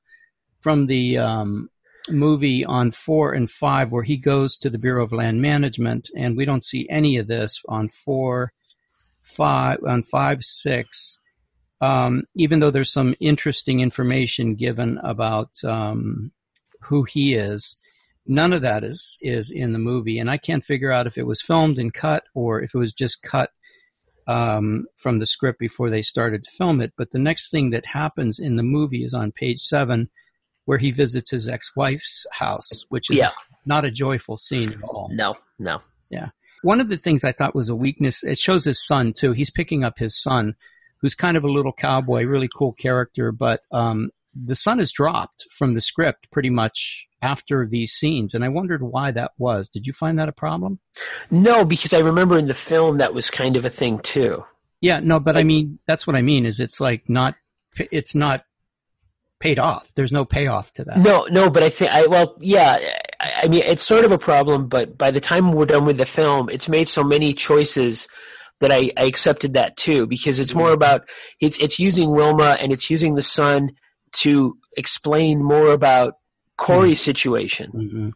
from 0.60 0.86
the 0.86 1.16
um, 1.16 1.70
movie 2.10 2.62
on 2.62 2.90
four 2.90 3.32
and 3.32 3.50
five 3.50 3.90
where 3.90 4.02
he 4.02 4.18
goes 4.18 4.54
to 4.56 4.68
the 4.68 4.78
Bureau 4.78 5.02
of 5.02 5.14
Land 5.14 5.40
Management, 5.40 6.10
and 6.14 6.36
we 6.36 6.44
don't 6.44 6.62
see 6.62 6.86
any 6.90 7.16
of 7.16 7.26
this 7.26 7.62
on 7.70 7.88
four, 7.88 8.52
five, 9.22 9.78
on 9.88 10.02
five, 10.02 10.42
six. 10.42 11.18
Um, 11.80 12.24
even 12.34 12.60
though 12.60 12.70
there's 12.70 12.92
some 12.92 13.14
interesting 13.18 13.80
information 13.80 14.56
given 14.56 14.98
about 15.02 15.52
um, 15.64 16.32
who 16.82 17.04
he 17.04 17.32
is, 17.32 17.78
none 18.30 18.52
of 18.54 18.62
that 18.62 18.82
is 18.84 19.18
is 19.20 19.50
in 19.50 19.72
the 19.74 19.78
movie, 19.78 20.18
and 20.18 20.30
I 20.30 20.38
can't 20.38 20.64
figure 20.64 20.90
out 20.92 21.06
if 21.06 21.18
it 21.18 21.26
was 21.26 21.42
filmed 21.42 21.78
and 21.78 21.92
cut 21.92 22.24
or 22.34 22.62
if 22.62 22.74
it 22.74 22.78
was 22.78 22.94
just 22.94 23.22
cut 23.22 23.50
um, 24.26 24.86
from 24.96 25.18
the 25.18 25.26
script 25.26 25.58
before 25.58 25.90
they 25.90 26.02
started 26.02 26.44
to 26.44 26.50
film 26.50 26.80
it. 26.80 26.92
But 26.96 27.10
the 27.10 27.18
next 27.18 27.50
thing 27.50 27.70
that 27.70 27.84
happens 27.86 28.38
in 28.38 28.56
the 28.56 28.62
movie 28.62 29.02
is 29.04 29.12
on 29.14 29.32
page 29.32 29.58
seven, 29.58 30.08
where 30.64 30.78
he 30.78 30.90
visits 30.92 31.30
his 31.32 31.48
ex-wife's 31.48 32.26
house, 32.32 32.84
which 32.88 33.10
is 33.10 33.18
Yeah. 33.18 33.30
not 33.66 33.84
a 33.84 33.90
joyful 33.90 34.36
scene 34.36 34.72
at 34.72 34.82
all. 34.82 35.10
No, 35.12 35.34
no. 35.58 35.80
Yeah. 36.10 36.28
One 36.62 36.80
of 36.80 36.88
the 36.88 36.96
things 36.98 37.24
I 37.24 37.32
thought 37.32 37.54
was 37.54 37.68
a 37.70 37.74
weakness, 37.74 38.22
it 38.22 38.38
shows 38.38 38.64
his 38.64 38.84
son 38.86 39.12
too. 39.12 39.32
He's 39.32 39.50
picking 39.50 39.82
up 39.82 39.98
his 39.98 40.20
son, 40.20 40.54
who's 41.00 41.14
kind 41.14 41.36
of 41.36 41.44
a 41.44 41.50
little 41.50 41.72
cowboy, 41.72 42.24
really 42.24 42.48
cool 42.54 42.72
character, 42.74 43.32
but 43.32 43.60
um, 43.72 44.10
the 44.34 44.56
son 44.56 44.80
is 44.80 44.92
dropped 44.92 45.46
from 45.50 45.74
the 45.74 45.80
script 45.80 46.30
pretty 46.30 46.50
much 46.50 47.06
after 47.22 47.66
these 47.66 47.92
scenes, 47.92 48.34
and 48.34 48.44
I 48.44 48.48
wondered 48.48 48.82
why 48.82 49.10
that 49.10 49.32
was. 49.38 49.68
Did 49.68 49.86
you 49.86 49.92
find 49.92 50.18
that 50.18 50.28
a 50.28 50.32
problem? 50.32 50.80
No, 51.30 51.64
because 51.64 51.92
I 51.92 52.00
remember 52.00 52.38
in 52.38 52.46
the 52.46 52.54
film 52.54 52.98
that 52.98 53.14
was 53.14 53.30
kind 53.30 53.56
of 53.56 53.64
a 53.64 53.70
thing 53.70 53.98
too. 53.98 54.44
Yeah, 54.80 55.00
no, 55.00 55.20
but 55.20 55.36
I 55.36 55.44
mean 55.44 55.78
that's 55.86 56.06
what 56.06 56.16
I 56.16 56.22
mean 56.22 56.46
is 56.46 56.60
it's 56.60 56.80
like 56.80 57.08
not 57.08 57.34
it's 57.78 58.14
not 58.14 58.44
paid 59.38 59.58
off. 59.58 59.92
There's 59.94 60.12
no 60.12 60.24
payoff 60.24 60.72
to 60.74 60.84
that. 60.84 60.98
No, 60.98 61.26
no, 61.30 61.50
but 61.50 61.62
I 61.62 61.70
think 61.70 61.90
I 61.90 62.06
well, 62.06 62.36
yeah. 62.40 62.78
I, 63.20 63.32
I 63.42 63.48
mean, 63.48 63.62
it's 63.64 63.82
sort 63.82 64.04
of 64.04 64.12
a 64.12 64.18
problem, 64.18 64.68
but 64.68 64.96
by 64.96 65.10
the 65.10 65.20
time 65.20 65.52
we're 65.52 65.66
done 65.66 65.84
with 65.84 65.98
the 65.98 66.06
film, 66.06 66.48
it's 66.48 66.68
made 66.68 66.88
so 66.88 67.04
many 67.04 67.34
choices 67.34 68.08
that 68.60 68.70
I, 68.70 68.90
I 68.96 69.04
accepted 69.04 69.54
that 69.54 69.76
too 69.76 70.06
because 70.06 70.38
it's 70.38 70.54
more 70.54 70.66
mm-hmm. 70.66 70.74
about 70.74 71.08
it's 71.40 71.58
it's 71.58 71.78
using 71.78 72.10
Wilma 72.10 72.56
and 72.60 72.72
it's 72.72 72.90
using 72.90 73.14
the 73.14 73.22
son 73.22 73.72
to 74.12 74.56
explain 74.76 75.42
more 75.42 75.70
about 75.72 76.14
Cory's 76.56 77.00
situation 77.00 77.70
Mhm. 77.74 78.12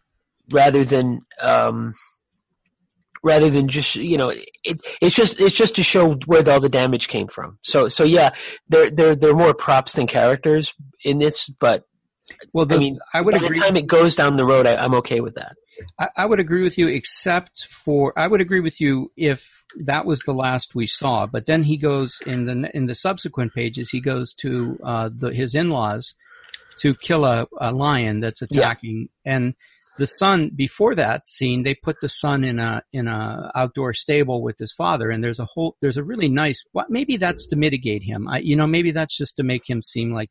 rather 0.52 0.84
than 0.84 1.20
um, 1.40 1.92
rather 3.22 3.48
than 3.50 3.68
just 3.68 3.96
you 3.96 4.18
know 4.18 4.30
it, 4.64 4.82
it's 5.00 5.14
just 5.16 5.40
it's 5.40 5.56
just 5.56 5.74
to 5.76 5.82
show 5.82 6.14
where 6.26 6.48
all 6.48 6.60
the 6.60 6.68
damage 6.68 7.08
came 7.08 7.26
from. 7.28 7.58
So 7.62 7.88
so 7.88 8.04
yeah, 8.04 8.30
they're 8.68 8.90
they're 8.90 9.14
they're 9.16 9.34
more 9.34 9.54
props 9.54 9.94
than 9.94 10.06
characters 10.06 10.74
in 11.04 11.18
this, 11.18 11.48
but 11.48 11.84
Well, 12.52 12.66
the, 12.66 12.76
I 12.76 12.78
mean, 12.78 12.98
I 13.12 13.20
would 13.20 13.32
by 13.32 13.38
the 13.48 13.54
time 13.54 13.76
it 13.76 13.86
goes 13.86 14.16
down 14.16 14.36
the 14.36 14.46
road, 14.46 14.66
I, 14.66 14.74
I'm 14.76 14.94
okay 14.96 15.20
with 15.20 15.34
that. 15.34 15.54
I, 15.98 16.08
I 16.18 16.26
would 16.26 16.40
agree 16.40 16.62
with 16.62 16.78
you, 16.78 16.88
except 16.88 17.64
for 17.66 18.12
I 18.18 18.26
would 18.28 18.40
agree 18.40 18.60
with 18.60 18.80
you 18.80 19.10
if 19.16 19.53
that 19.84 20.06
was 20.06 20.20
the 20.20 20.32
last 20.34 20.74
we 20.74 20.86
saw. 20.86 21.26
But 21.26 21.46
then 21.46 21.62
he 21.64 21.76
goes 21.76 22.20
in 22.26 22.46
the 22.46 22.70
in 22.74 22.86
the 22.86 22.94
subsequent 22.94 23.54
pages. 23.54 23.90
He 23.90 24.00
goes 24.00 24.32
to 24.34 24.78
uh, 24.82 25.10
the, 25.12 25.32
his 25.32 25.54
in 25.54 25.70
laws 25.70 26.14
to 26.80 26.94
kill 26.94 27.24
a, 27.24 27.46
a 27.60 27.72
lion 27.72 28.20
that's 28.20 28.42
attacking, 28.42 29.08
and 29.24 29.54
the 29.98 30.06
son. 30.06 30.50
Before 30.54 30.94
that 30.96 31.28
scene, 31.28 31.62
they 31.62 31.74
put 31.74 32.00
the 32.00 32.08
son 32.08 32.44
in 32.44 32.58
a 32.58 32.82
in 32.92 33.06
a 33.08 33.50
outdoor 33.54 33.94
stable 33.94 34.42
with 34.42 34.56
his 34.58 34.72
father, 34.72 35.10
and 35.10 35.22
there's 35.22 35.40
a 35.40 35.44
whole 35.46 35.76
there's 35.80 35.96
a 35.96 36.04
really 36.04 36.28
nice. 36.28 36.64
Well, 36.72 36.86
maybe 36.88 37.16
that's 37.16 37.46
to 37.48 37.56
mitigate 37.56 38.02
him. 38.02 38.28
I, 38.28 38.38
you 38.38 38.56
know, 38.56 38.66
maybe 38.66 38.90
that's 38.90 39.16
just 39.16 39.36
to 39.36 39.42
make 39.42 39.68
him 39.68 39.82
seem 39.82 40.12
like 40.12 40.30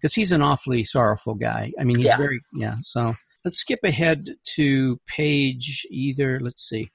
because 0.00 0.14
he's 0.14 0.32
an 0.32 0.42
awfully 0.42 0.84
sorrowful 0.84 1.34
guy. 1.34 1.72
I 1.80 1.84
mean, 1.84 1.96
he's 1.96 2.06
Yeah. 2.06 2.16
very 2.18 2.40
yeah. 2.52 2.74
So 2.82 3.14
let's 3.44 3.58
skip 3.58 3.80
ahead 3.82 4.28
to 4.54 5.00
page 5.06 5.86
either. 5.90 6.38
Let's 6.40 6.62
see. 6.68 6.90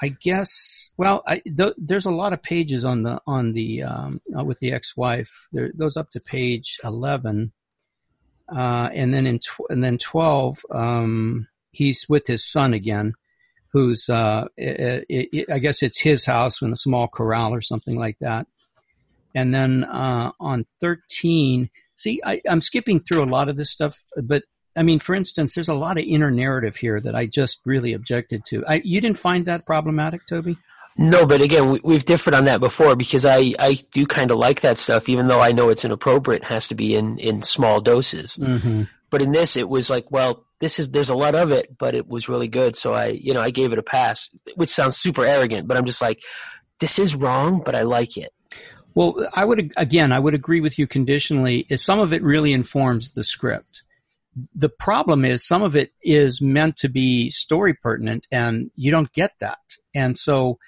I 0.00 0.08
guess. 0.08 0.90
Well, 0.96 1.22
I, 1.26 1.40
th- 1.40 1.74
there's 1.76 2.06
a 2.06 2.10
lot 2.10 2.32
of 2.32 2.42
pages 2.42 2.84
on 2.84 3.02
the 3.02 3.20
on 3.26 3.52
the 3.52 3.82
um, 3.82 4.20
uh, 4.36 4.44
with 4.44 4.58
the 4.60 4.72
ex-wife. 4.72 5.48
There 5.52 5.66
it 5.66 5.78
goes 5.78 5.96
up 5.96 6.10
to 6.12 6.20
page 6.20 6.78
eleven, 6.82 7.52
uh, 8.48 8.88
and 8.92 9.12
then 9.12 9.26
in 9.26 9.38
tw- 9.38 9.68
and 9.68 9.84
then 9.84 9.98
twelve, 9.98 10.58
um, 10.70 11.46
he's 11.72 12.06
with 12.08 12.26
his 12.26 12.44
son 12.44 12.72
again, 12.74 13.14
who's 13.72 14.08
uh, 14.08 14.46
i 14.58 15.04
i 15.10 15.44
I 15.52 15.58
guess 15.58 15.82
it's 15.82 16.00
his 16.00 16.24
house 16.24 16.62
in 16.62 16.72
a 16.72 16.76
small 16.76 17.06
corral 17.08 17.54
or 17.54 17.60
something 17.60 17.96
like 17.96 18.18
that. 18.20 18.46
And 19.34 19.54
then 19.54 19.84
uh, 19.84 20.32
on 20.40 20.64
thirteen, 20.80 21.70
see, 21.94 22.20
I, 22.24 22.40
I'm 22.48 22.60
skipping 22.60 22.98
through 23.00 23.24
a 23.24 23.26
lot 23.26 23.48
of 23.48 23.56
this 23.56 23.70
stuff, 23.70 24.04
but 24.22 24.44
I 24.74 24.82
mean, 24.82 24.98
for 24.98 25.14
instance, 25.14 25.54
there's 25.54 25.68
a 25.68 25.74
lot 25.74 25.98
of 25.98 26.04
inner 26.04 26.30
narrative 26.30 26.76
here 26.76 27.00
that 27.00 27.14
I 27.14 27.26
just 27.26 27.60
really 27.64 27.92
objected 27.92 28.44
to. 28.46 28.64
I, 28.66 28.80
you 28.84 29.00
didn't 29.00 29.18
find 29.18 29.46
that 29.46 29.66
problematic, 29.66 30.26
Toby? 30.26 30.56
No, 30.96 31.26
but 31.26 31.40
again, 31.40 31.70
we, 31.70 31.80
we've 31.82 32.04
differed 32.04 32.34
on 32.34 32.44
that 32.44 32.60
before 32.60 32.96
because 32.96 33.24
I, 33.24 33.54
I 33.58 33.78
do 33.92 34.06
kind 34.06 34.30
of 34.30 34.38
like 34.38 34.60
that 34.60 34.78
stuff, 34.78 35.08
even 35.08 35.26
though 35.26 35.40
I 35.40 35.52
know 35.52 35.70
it's 35.70 35.84
inappropriate. 35.84 36.42
It 36.42 36.48
has 36.48 36.68
to 36.68 36.74
be 36.74 36.94
in, 36.94 37.18
in 37.18 37.42
small 37.42 37.80
doses. 37.80 38.36
Mm-hmm. 38.36 38.84
But 39.10 39.22
in 39.22 39.32
this, 39.32 39.56
it 39.56 39.68
was 39.68 39.90
like, 39.90 40.10
well, 40.10 40.44
this 40.58 40.78
is 40.78 40.90
there's 40.90 41.10
a 41.10 41.14
lot 41.14 41.34
of 41.34 41.50
it, 41.50 41.76
but 41.76 41.94
it 41.94 42.08
was 42.08 42.28
really 42.28 42.48
good. 42.48 42.76
So 42.76 42.94
I, 42.94 43.06
you 43.08 43.34
know, 43.34 43.42
I 43.42 43.50
gave 43.50 43.72
it 43.72 43.78
a 43.78 43.82
pass, 43.82 44.30
which 44.54 44.70
sounds 44.70 44.96
super 44.96 45.24
arrogant, 45.24 45.68
but 45.68 45.76
I'm 45.76 45.84
just 45.84 46.00
like, 46.00 46.22
this 46.78 46.98
is 46.98 47.14
wrong, 47.14 47.62
but 47.64 47.74
I 47.74 47.82
like 47.82 48.16
it. 48.16 48.32
Well, 48.94 49.26
I 49.34 49.44
would 49.44 49.72
again, 49.76 50.12
I 50.12 50.18
would 50.18 50.34
agree 50.34 50.60
with 50.60 50.78
you 50.78 50.86
conditionally. 50.86 51.66
Is 51.68 51.82
some 51.82 51.98
of 51.98 52.12
it 52.12 52.22
really 52.22 52.52
informs 52.52 53.12
the 53.12 53.24
script? 53.24 53.82
The 54.54 54.70
problem 54.70 55.24
is 55.24 55.46
some 55.46 55.62
of 55.62 55.76
it 55.76 55.92
is 56.02 56.40
meant 56.40 56.76
to 56.78 56.88
be 56.88 57.30
story 57.30 57.74
pertinent, 57.74 58.26
and 58.30 58.70
you 58.76 58.90
don't 58.90 59.12
get 59.12 59.32
that. 59.40 59.58
And 59.94 60.18
so, 60.18 60.58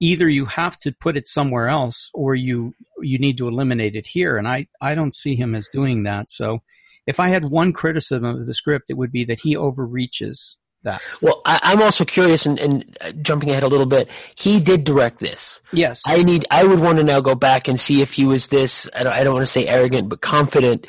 either 0.00 0.28
you 0.28 0.46
have 0.46 0.78
to 0.80 0.92
put 0.92 1.16
it 1.16 1.28
somewhere 1.28 1.68
else, 1.68 2.10
or 2.14 2.34
you 2.34 2.74
you 3.02 3.18
need 3.18 3.38
to 3.38 3.48
eliminate 3.48 3.96
it 3.96 4.06
here. 4.06 4.36
And 4.36 4.48
I 4.48 4.68
I 4.80 4.94
don't 4.94 5.14
see 5.14 5.36
him 5.36 5.54
as 5.54 5.68
doing 5.68 6.04
that. 6.04 6.30
So, 6.32 6.62
if 7.06 7.20
I 7.20 7.28
had 7.28 7.44
one 7.44 7.72
criticism 7.72 8.24
of 8.24 8.46
the 8.46 8.54
script, 8.54 8.90
it 8.90 8.96
would 8.96 9.12
be 9.12 9.24
that 9.24 9.40
he 9.40 9.56
overreaches 9.56 10.56
that. 10.82 11.02
Well, 11.20 11.42
I, 11.44 11.60
I'm 11.62 11.82
also 11.82 12.04
curious, 12.04 12.46
and, 12.46 12.58
and 12.58 12.96
jumping 13.22 13.50
ahead 13.50 13.62
a 13.62 13.68
little 13.68 13.86
bit, 13.86 14.08
he 14.34 14.60
did 14.60 14.84
direct 14.84 15.20
this. 15.20 15.60
Yes. 15.72 16.02
I 16.06 16.22
need. 16.22 16.46
I 16.50 16.64
would 16.64 16.80
want 16.80 16.98
to 16.98 17.04
now 17.04 17.20
go 17.20 17.34
back 17.34 17.68
and 17.68 17.78
see 17.78 18.00
if 18.00 18.12
he 18.12 18.24
was 18.24 18.48
this. 18.48 18.88
I 18.94 19.02
don't, 19.02 19.12
I 19.12 19.24
don't 19.24 19.34
want 19.34 19.44
to 19.44 19.52
say 19.52 19.66
arrogant, 19.66 20.08
but 20.08 20.20
confident 20.20 20.86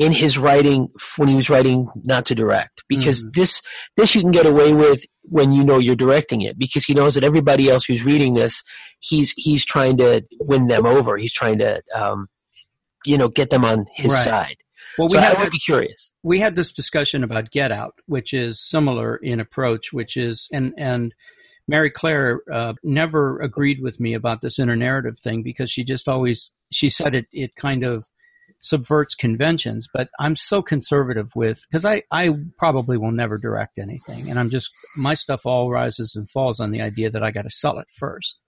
in 0.00 0.12
his 0.12 0.38
writing 0.38 0.88
when 1.18 1.28
he 1.28 1.34
was 1.36 1.50
writing 1.50 1.86
not 2.06 2.24
to 2.24 2.34
direct, 2.34 2.82
because 2.88 3.30
this 3.32 3.60
this 3.98 4.14
you 4.14 4.22
can 4.22 4.30
get 4.30 4.46
away 4.46 4.72
with 4.72 5.04
when 5.24 5.52
you 5.52 5.62
know 5.62 5.78
you're 5.78 5.94
directing 5.94 6.40
it, 6.40 6.58
because 6.58 6.84
he 6.86 6.94
knows 6.94 7.14
that 7.14 7.22
everybody 7.22 7.68
else 7.68 7.84
who's 7.84 8.02
reading 8.02 8.32
this, 8.32 8.62
he's 9.00 9.32
he's 9.36 9.62
trying 9.62 9.98
to 9.98 10.22
win 10.40 10.68
them 10.68 10.86
over. 10.86 11.18
He's 11.18 11.34
trying 11.34 11.58
to, 11.58 11.82
um, 11.94 12.28
you 13.04 13.18
know, 13.18 13.28
get 13.28 13.50
them 13.50 13.62
on 13.62 13.84
his 13.94 14.10
Right. 14.12 14.24
side. 14.24 14.56
well, 14.98 15.08
So 15.10 15.16
we 15.16 15.18
I 15.18 15.26
had 15.26 15.38
would 15.38 15.52
be 15.52 15.58
curious. 15.58 16.12
we 16.22 16.40
had 16.40 16.56
this 16.56 16.72
discussion 16.72 17.22
about 17.22 17.50
Get 17.50 17.70
Out, 17.70 17.94
which 18.06 18.32
is 18.32 18.58
similar 18.58 19.16
in 19.16 19.38
approach, 19.38 19.92
which 19.92 20.16
is 20.16 20.48
and 20.50 20.72
and 20.78 21.14
Mary 21.68 21.90
Claire 21.90 22.40
uh, 22.50 22.72
never 22.82 23.38
agreed 23.40 23.82
with 23.82 24.00
me 24.00 24.14
about 24.14 24.40
this 24.40 24.58
inner 24.58 24.76
narrative 24.76 25.18
thing 25.18 25.42
because 25.42 25.70
she 25.70 25.84
just 25.84 26.08
always 26.08 26.52
she 26.72 26.88
said 26.88 27.14
it 27.14 27.26
it 27.32 27.54
kind 27.54 27.84
of 27.84 28.06
subverts 28.60 29.14
conventions. 29.14 29.88
But 29.92 30.10
I'm 30.18 30.36
so 30.36 30.62
conservative 30.62 31.32
with 31.34 31.64
because 31.68 31.84
I 31.84 32.02
I 32.10 32.34
probably 32.58 32.96
will 32.96 33.12
never 33.12 33.38
direct 33.38 33.78
anything, 33.78 34.30
and 34.30 34.38
I'm 34.38 34.50
just 34.50 34.70
my 34.96 35.14
stuff 35.14 35.46
all 35.46 35.70
rises 35.70 36.14
and 36.14 36.30
falls 36.30 36.60
on 36.60 36.70
the 36.70 36.82
idea 36.82 37.10
that 37.10 37.22
I 37.22 37.30
got 37.30 37.42
to 37.42 37.50
sell 37.50 37.78
it 37.78 37.88
first. 37.90 38.38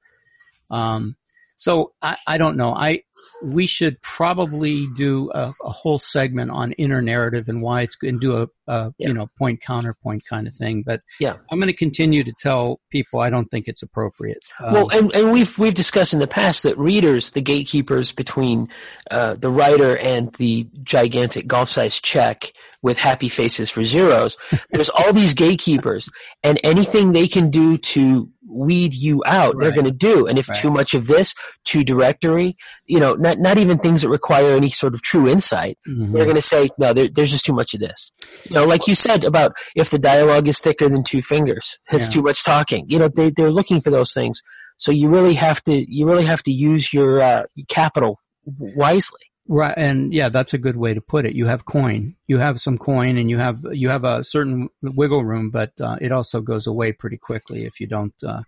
Um, 0.70 1.16
so 1.62 1.92
I, 2.02 2.16
I 2.26 2.38
don't 2.38 2.56
know. 2.56 2.74
I 2.74 3.02
we 3.40 3.66
should 3.66 4.02
probably 4.02 4.86
do 4.96 5.30
a, 5.32 5.52
a 5.62 5.70
whole 5.70 6.00
segment 6.00 6.50
on 6.50 6.72
inner 6.72 7.00
narrative 7.00 7.48
and 7.48 7.62
why 7.62 7.82
it's 7.82 7.94
good 7.94 8.10
and 8.10 8.20
do 8.20 8.36
a, 8.42 8.48
a 8.66 8.92
Yeah. 8.98 9.08
you 9.08 9.14
know 9.14 9.28
point 9.38 9.60
counterpoint 9.60 10.24
kind 10.28 10.48
of 10.48 10.56
thing. 10.56 10.82
But 10.84 11.02
Yeah. 11.20 11.36
I'm 11.52 11.60
going 11.60 11.68
to 11.68 11.72
continue 11.86 12.24
to 12.24 12.32
tell 12.42 12.80
people 12.90 13.20
I 13.20 13.30
don't 13.30 13.48
think 13.48 13.68
it's 13.68 13.80
appropriate. 13.82 14.42
Um, 14.58 14.72
Well, 14.74 14.88
and, 14.88 15.14
and 15.14 15.30
we've 15.30 15.56
we've 15.56 15.74
discussed 15.74 16.12
in 16.12 16.18
the 16.18 16.26
past 16.26 16.64
that 16.64 16.76
readers, 16.76 17.30
the 17.30 17.42
gatekeepers 17.42 18.10
between 18.10 18.68
uh, 19.12 19.34
the 19.34 19.50
writer 19.50 19.96
and 19.96 20.32
the 20.38 20.66
gigantic 20.82 21.46
golf 21.46 21.68
size 21.68 22.00
check 22.00 22.52
with 22.82 22.98
happy 22.98 23.28
faces 23.28 23.70
for 23.70 23.84
zeros, 23.84 24.36
there's 24.72 24.88
all 24.88 25.12
these 25.12 25.34
gatekeepers, 25.34 26.08
and 26.42 26.58
anything 26.64 27.12
they 27.12 27.28
can 27.28 27.48
do 27.50 27.78
to 27.78 28.28
weed 28.52 28.94
you 28.94 29.22
out, 29.26 29.56
they're 29.58 29.72
going 29.72 29.84
to 29.86 29.90
do. 29.90 30.26
And 30.26 30.38
if 30.38 30.48
Right. 30.48 30.58
too 30.60 30.70
much 30.70 30.94
of 30.94 31.06
this, 31.06 31.34
too 31.64 31.82
directory, 31.84 32.56
you 32.86 33.00
know, 33.00 33.14
not 33.14 33.38
not 33.38 33.58
even 33.58 33.78
things 33.78 34.02
that 34.02 34.08
require 34.08 34.52
any 34.52 34.68
sort 34.70 34.94
of 34.94 35.02
true 35.02 35.28
insight, 35.28 35.78
mhm. 35.88 36.12
they're 36.12 36.24
going 36.24 36.36
to 36.36 36.40
say 36.42 36.68
no. 36.78 36.92
There, 36.92 37.08
there's 37.12 37.30
just 37.30 37.44
too 37.44 37.52
much 37.54 37.74
of 37.74 37.80
this. 37.80 38.12
You 38.44 38.54
know, 38.56 38.66
like 38.66 38.86
you 38.86 38.94
said 38.94 39.24
about 39.24 39.52
if 39.74 39.90
the 39.90 39.98
dialogue 39.98 40.48
is 40.48 40.58
thicker 40.60 40.88
than 40.88 41.04
two 41.04 41.22
fingers, 41.22 41.78
it's 41.90 42.08
Yeah. 42.08 42.14
too 42.14 42.22
much 42.22 42.44
talking. 42.44 42.84
You 42.88 42.98
know, 42.98 43.08
they 43.08 43.30
they're 43.30 43.50
looking 43.50 43.80
for 43.80 43.90
those 43.90 44.12
things. 44.12 44.42
So 44.78 44.90
you 44.92 45.08
really 45.08 45.34
have 45.34 45.62
to 45.64 45.84
you 45.88 46.06
really 46.06 46.24
have 46.26 46.42
to 46.44 46.52
use 46.52 46.92
your 46.92 47.20
uh, 47.20 47.42
capital 47.68 48.18
wisely. 48.44 49.20
Right, 49.48 49.74
and 49.76 50.14
yeah, 50.14 50.28
that's 50.28 50.54
a 50.54 50.58
good 50.58 50.76
way 50.76 50.94
to 50.94 51.00
put 51.00 51.26
it. 51.26 51.34
You 51.34 51.46
have 51.46 51.64
coin, 51.64 52.14
you 52.28 52.38
have 52.38 52.60
some 52.60 52.78
coin, 52.78 53.16
and 53.18 53.28
you 53.28 53.38
have 53.38 53.58
you 53.72 53.88
have 53.88 54.04
a 54.04 54.22
certain 54.22 54.68
wiggle 54.82 55.24
room, 55.24 55.50
but 55.50 55.72
uh, 55.80 55.96
it 56.00 56.12
also 56.12 56.40
goes 56.40 56.66
away 56.66 56.92
pretty 56.92 57.18
quickly 57.18 57.64
if 57.64 57.80
you 57.80 57.88
don't 57.88 58.14
uh, 58.24 58.42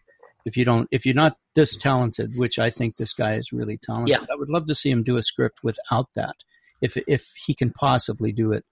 if 0.44 0.56
you 0.56 0.64
don't 0.64 0.88
if 0.92 1.04
you're 1.04 1.14
not 1.14 1.36
this 1.54 1.76
talented, 1.76 2.32
which 2.36 2.58
I 2.58 2.70
think 2.70 2.96
this 2.96 3.12
guy 3.12 3.34
is 3.34 3.52
really 3.52 3.76
talented. 3.76 4.16
Yeah. 4.20 4.26
I 4.32 4.36
would 4.36 4.50
love 4.50 4.68
to 4.68 4.74
see 4.74 4.90
him 4.90 5.02
do 5.02 5.16
a 5.16 5.22
script 5.22 5.64
without 5.64 6.08
that, 6.14 6.36
if 6.80 6.96
if 7.08 7.28
he 7.44 7.54
can 7.54 7.72
possibly 7.72 8.30
do 8.30 8.52
it. 8.52 8.64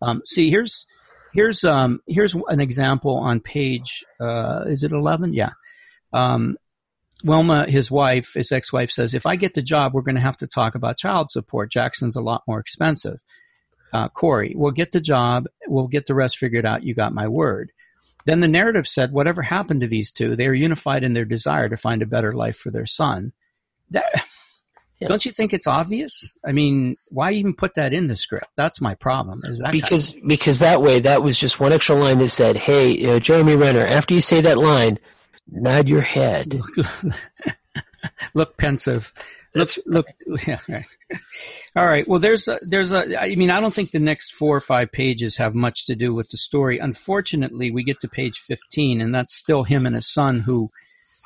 Um, 0.00 0.22
see, 0.24 0.48
here's 0.50 0.86
here's 1.34 1.62
um, 1.62 2.00
here's 2.06 2.34
an 2.48 2.60
example 2.60 3.16
on 3.18 3.40
page 3.40 4.02
uh, 4.18 4.64
is 4.66 4.82
it 4.82 4.92
eleven? 4.92 5.34
Yeah. 5.34 5.50
Um, 6.12 6.56
Wilma, 7.24 7.64
his 7.66 7.90
wife, 7.90 8.34
his 8.34 8.52
ex-wife 8.52 8.90
says, 8.90 9.14
if 9.14 9.26
I 9.26 9.36
get 9.36 9.54
the 9.54 9.62
job, 9.62 9.94
we're 9.94 10.02
going 10.02 10.16
to 10.16 10.20
have 10.20 10.36
to 10.38 10.46
talk 10.46 10.74
about 10.74 10.98
child 10.98 11.30
support. 11.30 11.72
Jackson's 11.72 12.16
a 12.16 12.20
lot 12.20 12.42
more 12.46 12.60
expensive. 12.60 13.18
Uh, 13.92 14.08
Cory, 14.08 14.52
we'll 14.54 14.72
get 14.72 14.92
the 14.92 15.00
job. 15.00 15.46
We'll 15.66 15.88
get 15.88 16.06
the 16.06 16.14
rest 16.14 16.38
figured 16.38 16.66
out. 16.66 16.82
You 16.82 16.94
got 16.94 17.14
my 17.14 17.28
word. 17.28 17.72
Then 18.26 18.40
the 18.40 18.48
narrative 18.48 18.86
said, 18.86 19.12
whatever 19.12 19.40
happened 19.40 19.80
to 19.82 19.86
these 19.86 20.10
two, 20.10 20.36
they 20.36 20.46
are 20.46 20.52
unified 20.52 21.04
in 21.04 21.14
their 21.14 21.24
desire 21.24 21.68
to 21.68 21.76
find 21.76 22.02
a 22.02 22.06
better 22.06 22.32
life 22.32 22.56
for 22.56 22.70
their 22.70 22.86
son. 22.86 23.32
That, 23.90 24.24
Yeah. 24.98 25.08
Don't 25.08 25.26
you 25.26 25.30
think 25.30 25.52
it's 25.52 25.66
obvious? 25.66 26.34
I 26.44 26.52
mean, 26.52 26.96
why 27.10 27.32
even 27.32 27.52
put 27.54 27.74
that 27.74 27.92
in 27.92 28.06
the 28.06 28.16
script? 28.16 28.46
That's 28.56 28.80
my 28.80 28.94
problem. 28.94 29.42
Is 29.44 29.58
that 29.58 29.72
Because 29.72 30.14
because 30.26 30.60
that 30.60 30.80
way 30.80 31.00
that 31.00 31.22
was 31.22 31.38
just 31.38 31.60
one 31.60 31.72
extra 31.72 31.96
line 31.96 32.18
that 32.20 32.30
said, 32.30 32.56
"Hey, 32.56 33.14
uh, 33.14 33.18
Jeremy 33.18 33.56
Renner, 33.56 33.86
after 33.86 34.14
you 34.14 34.22
say 34.22 34.40
that 34.40 34.56
line, 34.56 34.98
nod 35.48 35.88
your 35.88 36.02
head." 36.02 36.60
look 38.34 38.56
pensive. 38.56 39.12
Look, 39.54 39.70
look, 39.86 40.06
yeah, 40.46 40.60
right. 40.68 40.86
All 41.74 41.86
right. 41.86 42.06
Well, 42.06 42.20
there's 42.20 42.46
a, 42.46 42.58
there's 42.62 42.92
a, 42.92 43.20
I 43.20 43.34
mean, 43.36 43.50
I 43.50 43.60
don't 43.60 43.72
think 43.72 43.90
the 43.90 43.98
next 43.98 44.32
four 44.32 44.54
or 44.54 44.60
five 44.60 44.92
pages 44.92 45.38
have 45.38 45.54
much 45.54 45.86
to 45.86 45.96
do 45.96 46.14
with 46.14 46.28
the 46.30 46.36
story. 46.36 46.78
Unfortunately, 46.78 47.70
we 47.70 47.82
get 47.82 48.00
to 48.00 48.08
page 48.08 48.38
15 48.40 49.00
and 49.00 49.14
that's 49.14 49.34
still 49.34 49.62
him 49.62 49.86
and 49.86 49.94
his 49.94 50.12
son 50.12 50.40
who, 50.40 50.70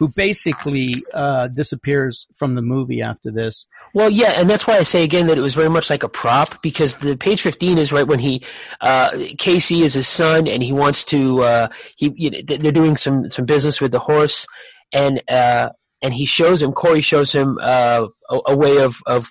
who 0.01 0.09
basically 0.09 1.05
uh, 1.13 1.47
disappears 1.49 2.27
from 2.35 2.55
the 2.55 2.63
movie 2.63 3.03
after 3.03 3.31
this. 3.31 3.67
Well, 3.93 4.09
yeah, 4.09 4.31
and 4.31 4.49
that's 4.49 4.67
why 4.67 4.79
I 4.79 4.83
say 4.83 5.05
again 5.05 5.27
that 5.27 5.37
it 5.37 5.43
was 5.43 5.55
very 5.55 5.69
much 5.69 5.91
like 5.91 6.03
a 6.03 6.09
prop 6.09 6.63
because 6.63 6.97
the 6.97 7.19
page 7.19 7.43
fifteen 7.43 7.77
is 7.77 7.93
right 7.93 8.07
when 8.07 8.19
he 8.19 8.43
uh, 8.81 9.11
Casey 9.37 9.83
is 9.83 9.93
his 9.93 10.09
son 10.09 10.49
and 10.49 10.63
he 10.63 10.73
wants 10.73 11.05
to 11.05 11.43
uh, 11.43 11.69
he 11.97 12.15
you 12.17 12.31
know, 12.31 12.39
they're 12.47 12.73
doing 12.73 12.97
some 12.97 13.29
some 13.29 13.45
business 13.45 13.79
with 13.79 13.93
the 13.93 13.99
horse 13.99 14.47
and 14.91 15.23
uh, 15.29 15.69
and 16.01 16.15
he 16.15 16.25
shows 16.25 16.63
him 16.63 16.73
Cory 16.73 17.03
shows 17.03 17.31
him 17.31 17.59
uh, 17.61 18.07
a, 18.31 18.41
a 18.47 18.57
way 18.57 18.79
of 18.79 19.03
of 19.05 19.31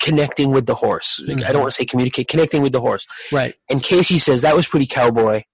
connecting 0.00 0.50
with 0.50 0.66
the 0.66 0.74
horse. 0.74 1.22
I 1.28 1.34
don't 1.52 1.62
want 1.62 1.70
to 1.70 1.76
say 1.76 1.84
communicate, 1.84 2.26
connecting 2.26 2.62
with 2.62 2.72
the 2.72 2.80
horse. 2.80 3.06
Right. 3.30 3.54
And 3.70 3.80
Casey 3.80 4.18
says 4.18 4.42
that 4.42 4.56
was 4.56 4.66
pretty 4.66 4.86
cowboy, 4.86 5.44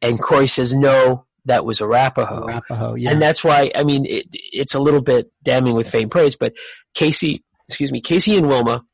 and 0.00 0.22
Corey 0.22 0.46
says 0.46 0.72
no, 0.72 1.26
that 1.46 1.64
was 1.64 1.80
Arapaho. 1.80 2.44
Arapaho, 2.44 2.94
yeah. 2.94 3.10
And 3.10 3.20
that's 3.20 3.42
why 3.42 3.70
I 3.74 3.84
mean 3.84 4.06
it, 4.06 4.26
it's 4.32 4.74
a 4.74 4.80
little 4.80 5.00
bit 5.00 5.30
damning 5.42 5.74
with 5.74 5.90
faint 5.90 6.10
praise, 6.10 6.36
but 6.36 6.54
Casey, 6.94 7.44
excuse 7.68 7.92
me, 7.92 8.00
Casey 8.00 8.36
and 8.36 8.48
Wilma 8.48 8.84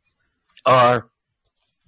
are 0.65 1.09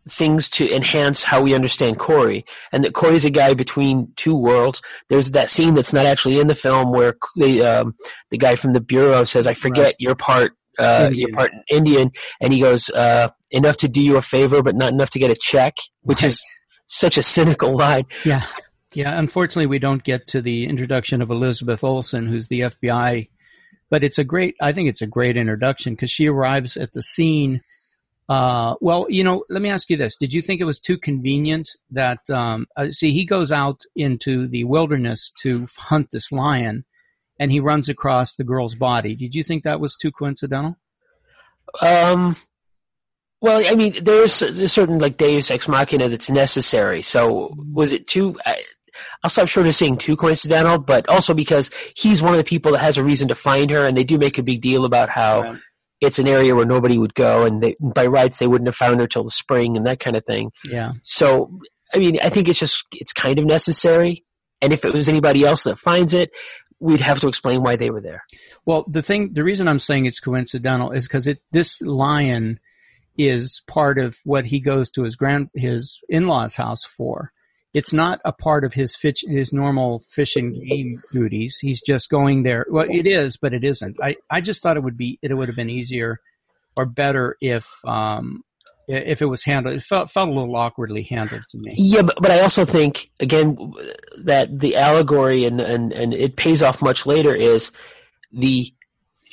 things 0.08 0.48
to 0.48 0.70
enhance 0.74 1.22
how 1.22 1.42
we 1.42 1.54
understand 1.54 1.98
Cory, 1.98 2.44
and 2.72 2.82
that 2.84 2.94
Cory's 2.94 3.24
a 3.24 3.30
guy 3.30 3.54
between 3.54 4.12
two 4.16 4.36
worlds. 4.36 4.80
There's 5.08 5.32
that 5.32 5.50
scene 5.50 5.74
that's 5.74 5.92
not 5.92 6.06
actually 6.06 6.40
in 6.40 6.46
the 6.46 6.54
film 6.54 6.92
where 6.92 7.14
the 7.36 7.62
um, 7.62 7.94
the 8.30 8.38
guy 8.38 8.56
from 8.56 8.72
the 8.72 8.80
bureau 8.80 9.24
says, 9.24 9.46
"I 9.46 9.54
forget 9.54 9.84
Right. 9.86 9.96
you're 9.98 10.14
part." 10.14 10.52
Uh, 10.78 11.08
Indian. 11.10 11.32
part 11.32 11.50
Indian, 11.68 12.12
and 12.40 12.52
he 12.52 12.60
goes, 12.60 12.88
uh, 12.90 13.26
enough 13.50 13.76
to 13.78 13.88
do 13.88 14.00
you 14.00 14.16
a 14.16 14.22
favor, 14.22 14.62
but 14.62 14.76
not 14.76 14.92
enough 14.92 15.10
to 15.10 15.18
get 15.18 15.28
a 15.28 15.34
check, 15.34 15.74
which 16.02 16.22
is 16.22 16.40
such 16.86 17.18
a 17.18 17.22
cynical 17.24 17.76
line. 17.76 18.04
Yeah. 18.24 18.42
Yeah. 18.94 19.18
Unfortunately, 19.18 19.66
we 19.66 19.78
don't 19.78 20.02
get 20.02 20.26
to 20.28 20.40
the 20.40 20.66
introduction 20.66 21.20
of 21.22 21.30
Elizabeth 21.30 21.84
Olsen, 21.84 22.26
who's 22.26 22.48
the 22.48 22.60
FBI. 22.60 23.28
But 23.90 24.04
it's 24.04 24.18
a 24.18 24.24
great, 24.24 24.54
I 24.60 24.72
think 24.72 24.88
it's 24.88 25.02
a 25.02 25.06
great 25.06 25.36
introduction 25.36 25.94
because 25.94 26.10
she 26.10 26.28
arrives 26.28 26.76
at 26.76 26.92
the 26.92 27.02
scene. 27.02 27.62
Uh, 28.28 28.74
well, 28.80 29.06
you 29.08 29.24
know, 29.24 29.44
let 29.48 29.62
me 29.62 29.70
ask 29.70 29.88
you 29.88 29.96
this. 29.96 30.16
Did 30.16 30.34
you 30.34 30.42
think 30.42 30.60
it 30.60 30.64
was 30.64 30.78
too 30.78 30.98
convenient 30.98 31.70
that, 31.90 32.28
um, 32.28 32.66
uh, 32.76 32.90
see, 32.90 33.12
he 33.12 33.24
goes 33.24 33.50
out 33.50 33.82
into 33.96 34.46
the 34.46 34.64
wilderness 34.64 35.32
to 35.40 35.66
hunt 35.78 36.10
this 36.10 36.30
lion 36.30 36.84
and 37.38 37.52
he 37.52 37.60
runs 37.60 37.88
across 37.88 38.34
the 38.34 38.44
girl's 38.44 38.74
body. 38.74 39.14
Did 39.14 39.34
you 39.34 39.42
think 39.42 39.64
that 39.64 39.80
was 39.80 39.96
too 39.96 40.10
coincidental? 40.10 40.76
Um, 41.80 42.34
well, 43.40 43.62
I 43.66 43.74
mean, 43.74 44.02
there's 44.02 44.42
a 44.42 44.64
a 44.64 44.68
certain 44.68 44.98
like 44.98 45.16
Deus 45.16 45.50
ex 45.50 45.68
machina 45.68 46.08
that's 46.08 46.30
necessary. 46.30 47.02
So 47.02 47.54
was 47.72 47.92
it 47.92 48.08
too? 48.08 48.36
I'll 49.22 49.30
stop 49.30 49.48
short 49.48 49.66
of 49.66 49.74
saying 49.74 49.98
too 49.98 50.16
coincidental, 50.16 50.78
but 50.78 51.08
also 51.08 51.34
because 51.34 51.70
he's 51.96 52.22
one 52.22 52.32
of 52.32 52.38
the 52.38 52.44
people 52.44 52.72
that 52.72 52.78
has 52.78 52.96
a 52.96 53.04
reason 53.04 53.28
to 53.28 53.34
find 53.34 53.70
her, 53.70 53.84
and 53.86 53.96
they 53.96 54.04
do 54.04 54.18
make 54.18 54.38
a 54.38 54.42
big 54.42 54.60
deal 54.60 54.84
about 54.84 55.08
how 55.08 55.42
Right. 55.42 55.58
it's 56.00 56.18
an 56.18 56.28
area 56.28 56.54
where 56.54 56.66
nobody 56.66 56.98
would 56.98 57.14
go, 57.14 57.44
and 57.44 57.62
they, 57.62 57.76
by 57.94 58.06
rights 58.06 58.38
they 58.38 58.46
wouldn't 58.46 58.68
have 58.68 58.76
found 58.76 59.00
her 59.00 59.06
till 59.06 59.24
the 59.24 59.30
spring 59.30 59.76
and 59.76 59.86
that 59.86 60.00
kind 60.00 60.16
of 60.16 60.24
thing. 60.24 60.50
Yeah. 60.64 60.92
So, 61.02 61.58
I 61.92 61.98
mean, 61.98 62.18
I 62.22 62.28
think 62.28 62.48
it's 62.48 62.58
just 62.58 62.84
it's 62.92 63.12
kind 63.12 63.38
of 63.38 63.44
necessary. 63.44 64.24
And 64.60 64.72
if 64.72 64.84
it 64.84 64.92
was 64.92 65.08
anybody 65.08 65.44
else 65.44 65.64
that 65.64 65.78
finds 65.78 66.12
it, 66.12 66.30
we'd 66.80 67.00
have 67.00 67.20
to 67.20 67.28
explain 67.28 67.62
why 67.62 67.76
they 67.76 67.90
were 67.90 68.00
there. 68.00 68.24
Well, 68.66 68.84
the 68.88 69.02
thing, 69.02 69.32
the 69.32 69.44
reason 69.44 69.68
I'm 69.68 69.78
saying 69.78 70.06
it's 70.06 70.20
coincidental 70.20 70.90
is 70.90 71.06
because 71.08 71.26
it, 71.26 71.38
this 71.52 71.80
lion 71.82 72.60
is 73.16 73.62
part 73.66 73.98
of 73.98 74.18
what 74.24 74.44
he 74.44 74.60
goes 74.60 74.90
to 74.90 75.02
his 75.02 75.16
grand, 75.16 75.48
his 75.54 75.98
in-laws 76.08 76.54
house 76.56 76.84
for. 76.84 77.32
It's 77.78 77.92
not 77.92 78.20
a 78.24 78.32
part 78.32 78.62
of 78.64 78.72
his 78.74 78.96
fish, 78.96 79.20
his 79.26 79.52
normal 79.52 79.90
fish 80.16 80.36
and 80.36 80.54
game 80.54 81.00
duties. 81.12 81.58
He's 81.66 81.80
just 81.80 82.10
going 82.10 82.42
there. 82.42 82.66
Well, 82.68 82.86
it 82.90 83.06
is, 83.06 83.36
but 83.36 83.52
it 83.52 83.64
isn't. 83.64 83.96
I, 84.02 84.16
I 84.28 84.40
just 84.40 84.62
thought 84.62 84.76
it 84.76 84.82
would 84.82 84.96
be, 84.96 85.18
it 85.22 85.32
would 85.36 85.48
have 85.48 85.56
been 85.56 85.70
easier 85.70 86.18
or 86.76 86.86
better 86.86 87.36
if, 87.40 87.64
um, 87.84 88.42
if 88.88 89.20
it 89.20 89.26
was 89.26 89.44
handled. 89.44 89.76
It 89.76 89.82
felt, 89.82 90.10
felt 90.10 90.28
a 90.28 90.32
little 90.32 90.56
awkwardly 90.56 91.02
handled 91.02 91.44
to 91.50 91.58
me. 91.58 91.74
Yeah, 91.76 92.02
but, 92.02 92.16
but 92.22 92.30
I 92.30 92.40
also 92.40 92.64
think 92.64 93.10
again 93.20 93.56
that 94.24 94.58
the 94.58 94.76
allegory 94.76 95.44
and 95.44 95.60
and 95.60 95.92
and 95.92 96.14
it 96.14 96.36
pays 96.36 96.62
off 96.62 96.80
much 96.80 97.04
later 97.04 97.34
is 97.34 97.70
the 98.32 98.72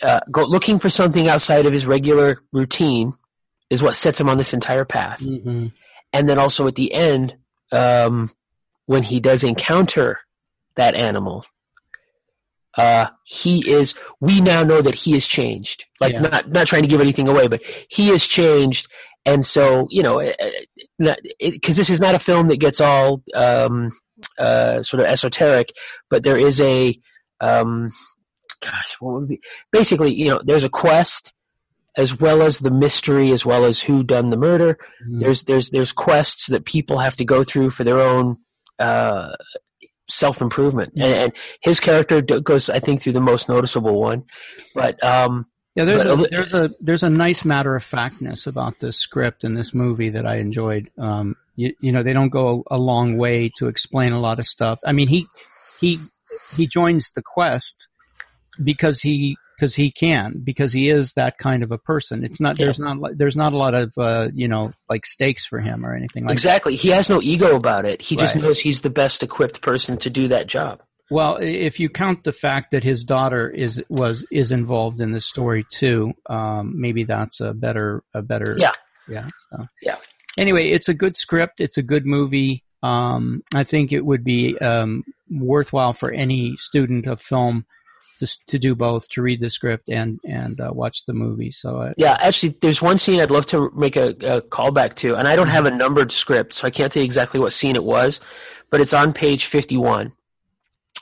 uh, 0.02 0.20
go 0.30 0.44
looking 0.44 0.78
for 0.78 0.90
something 0.90 1.30
outside 1.30 1.66
of 1.66 1.72
his 1.72 1.88
regular 1.88 2.42
routine 2.52 3.14
is 3.70 3.82
what 3.82 3.96
sets 3.96 4.20
him 4.20 4.30
on 4.30 4.38
this 4.38 4.54
entire 4.54 4.84
path, 4.86 5.22
Mm-hmm. 5.22 5.68
and 6.12 6.28
then 6.30 6.38
also 6.38 6.68
at 6.68 6.76
the 6.76 6.94
end 6.94 7.36
um, 7.72 8.32
when 8.86 9.04
he 9.04 9.20
does 9.20 9.44
encounter 9.44 10.20
that 10.76 10.96
animal. 10.96 11.46
Uh, 12.78 13.08
he 13.24 13.70
is. 13.70 13.94
We 14.20 14.42
now 14.42 14.64
know 14.64 14.82
that 14.82 14.96
he 14.96 15.14
has 15.14 15.26
changed. 15.26 15.86
Like 16.02 16.14
Yeah. 16.14 16.22
not 16.22 16.50
not 16.52 16.68
trying 16.68 16.82
to 16.82 16.90
give 16.90 17.00
anything 17.00 17.28
away, 17.30 17.48
but 17.48 17.62
he 17.90 18.10
has 18.10 18.26
changed, 18.26 18.88
and 19.26 19.46
so 19.46 19.88
you 19.90 20.04
know, 20.04 20.20
because 21.40 21.78
this 21.78 21.90
is 21.90 22.02
not 22.02 22.16
a 22.16 22.20
film 22.20 22.48
that 22.50 22.60
gets 22.60 22.82
all 22.82 23.24
um, 23.34 23.90
uh, 24.38 24.84
sort 24.84 25.02
of 25.02 25.08
esoteric, 25.08 25.72
but 26.10 26.24
there 26.24 26.38
is 26.38 26.60
a, 26.60 27.00
um, 27.40 27.88
gosh, 28.62 28.96
what 29.00 29.14
would 29.14 29.28
be 29.30 29.40
basically, 29.72 30.14
you 30.14 30.26
know, 30.26 30.42
there's 30.44 30.64
a 30.64 30.70
quest 30.70 31.34
as 31.98 32.20
well 32.20 32.42
as 32.42 32.60
the 32.60 32.72
mystery, 32.72 33.32
as 33.32 33.46
well 33.46 33.64
as 33.66 33.80
who 33.82 34.04
done 34.04 34.30
the 34.30 34.38
murder. 34.38 34.78
Mhm. 35.08 35.20
There's 35.20 35.44
there's 35.44 35.70
there's 35.70 35.92
quests 35.92 36.48
that 36.48 36.66
people 36.66 37.00
have 37.00 37.16
to 37.18 37.26
go 37.26 37.44
through 37.44 37.70
for 37.72 37.84
their 37.84 38.00
own 38.00 38.38
uh, 38.80 39.30
self 40.10 40.42
improvement, 40.42 40.94
and, 40.96 41.06
and 41.14 41.34
his 41.62 41.80
character 41.80 42.22
goes, 42.22 42.70
I 42.70 42.80
think, 42.80 43.02
through 43.02 43.14
the 43.14 43.22
most 43.22 43.48
noticeable 43.50 44.00
one. 44.00 44.24
But 44.74 45.02
um, 45.04 45.46
Yeah, 45.76 45.86
there's 45.86 46.04
But- 46.04 46.20
a 46.20 46.28
there's 46.30 46.54
a 46.54 46.70
there's 46.80 47.04
a 47.04 47.10
nice 47.10 47.44
matter 47.46 47.76
of 47.76 47.84
factness 47.84 48.48
about 48.48 48.80
this 48.80 48.98
script 48.98 49.44
and 49.44 49.58
this 49.58 49.74
movie 49.74 50.10
that 50.10 50.26
I 50.28 50.38
enjoyed. 50.38 50.90
Um, 50.98 51.36
you, 51.58 51.74
you 51.82 51.92
know, 51.92 52.04
they 52.04 52.14
don't 52.14 52.30
go 52.30 52.64
a 52.70 52.78
long 52.78 53.18
way 53.18 53.50
to 53.58 53.68
explain 53.68 54.12
a 54.14 54.20
lot 54.20 54.40
of 54.40 54.46
stuff. 54.46 54.80
I 54.86 54.92
mean, 54.94 55.08
he 55.08 55.26
he 55.82 56.00
he 56.56 56.68
joins 56.68 57.12
the 57.12 57.22
quest 57.24 57.88
because 58.64 59.02
he 59.02 59.38
because 59.56 59.76
he 59.76 59.92
can 59.92 60.42
because 60.44 60.74
he 60.74 60.90
is 60.90 61.14
that 61.14 61.38
kind 61.38 61.64
of 61.64 61.72
a 61.72 61.78
person. 61.78 62.24
It's 62.24 62.40
not 62.40 62.58
there's 62.58 62.80
not 62.80 62.98
there's 63.18 63.38
not 63.38 63.54
a 63.54 63.58
lot 63.58 63.74
of 63.74 63.94
uh, 63.98 64.30
you 64.34 64.48
know 64.48 64.74
like 64.90 65.06
stakes 65.06 65.46
for 65.46 65.60
him 65.60 65.86
or 65.86 65.94
anything 65.94 66.26
like. 66.26 66.34
exactly, 66.34 66.76
he 66.76 66.90
has 66.90 67.10
no 67.10 67.22
ego 67.22 67.56
about 67.56 67.86
it. 67.86 68.02
He 68.02 68.16
just 68.16 68.36
knows 68.36 68.60
he's 68.60 68.82
the 68.82 68.90
best 68.90 69.24
equipped 69.24 69.62
person 69.62 69.98
to 69.98 70.10
do 70.10 70.28
that 70.30 70.48
job. 70.48 70.82
Well, 71.12 71.38
if 71.40 71.80
you 71.80 71.90
count 71.90 72.24
the 72.24 72.34
fact 72.34 72.72
that 72.72 72.84
his 72.84 73.04
daughter 73.04 73.50
is 73.50 73.84
was 73.90 74.26
is 74.32 74.52
involved 74.52 75.02
in 75.02 75.12
the 75.12 75.22
story 75.22 75.66
too, 75.72 76.14
um, 76.28 76.74
maybe 76.80 77.04
that's 77.04 77.40
a 77.42 77.54
better 77.54 78.04
a 78.14 78.22
better 78.22 78.56
Yeah. 78.58 78.72
yeah 79.08 79.28
so. 79.52 79.66
Yeah. 79.82 79.98
Anyway, 80.38 80.70
it's 80.70 80.90
a 80.90 80.94
good 80.94 81.16
script. 81.16 81.62
It's 81.62 81.78
a 81.78 81.84
good 81.84 82.06
movie. 82.06 82.64
Um, 82.84 83.44
I 83.54 83.64
think 83.64 83.92
it 83.92 84.06
would 84.06 84.24
be 84.24 84.58
um, 84.60 85.04
worthwhile 85.30 85.94
for 85.94 86.12
any 86.12 86.58
student 86.58 87.08
of 87.08 87.22
film 87.22 87.66
to 88.20 88.28
to 88.48 88.60
do 88.60 88.76
both 88.76 89.08
to 89.10 89.22
read 89.22 89.40
the 89.40 89.50
script 89.50 89.90
and 89.90 90.20
and 90.26 90.60
uh, 90.60 90.72
watch 90.74 91.06
the 91.06 91.14
movie. 91.14 91.52
So 91.52 91.78
uh, 91.78 91.94
Yeah, 91.98 92.18
actually, 92.20 92.58
there's 92.62 92.82
one 92.82 92.98
scene 92.98 93.20
I'd 93.20 93.32
love 93.32 93.46
to 93.48 93.72
make 93.76 93.96
a, 93.96 94.10
a 94.10 94.42
callback 94.42 94.96
to, 94.96 95.16
and 95.16 95.28
I 95.28 95.36
don't 95.36 95.50
have 95.50 95.66
a 95.66 95.72
numbered 95.72 96.12
script, 96.12 96.54
so 96.54 96.68
I 96.68 96.70
can't 96.70 96.92
tell 96.92 97.02
you 97.02 97.06
exactly 97.06 97.40
what 97.40 97.54
scene 97.54 97.76
it 97.76 97.84
was, 97.84 98.20
but 98.70 98.82
it's 98.82 98.94
on 98.94 99.14
page 99.14 99.46
51, 99.46 100.12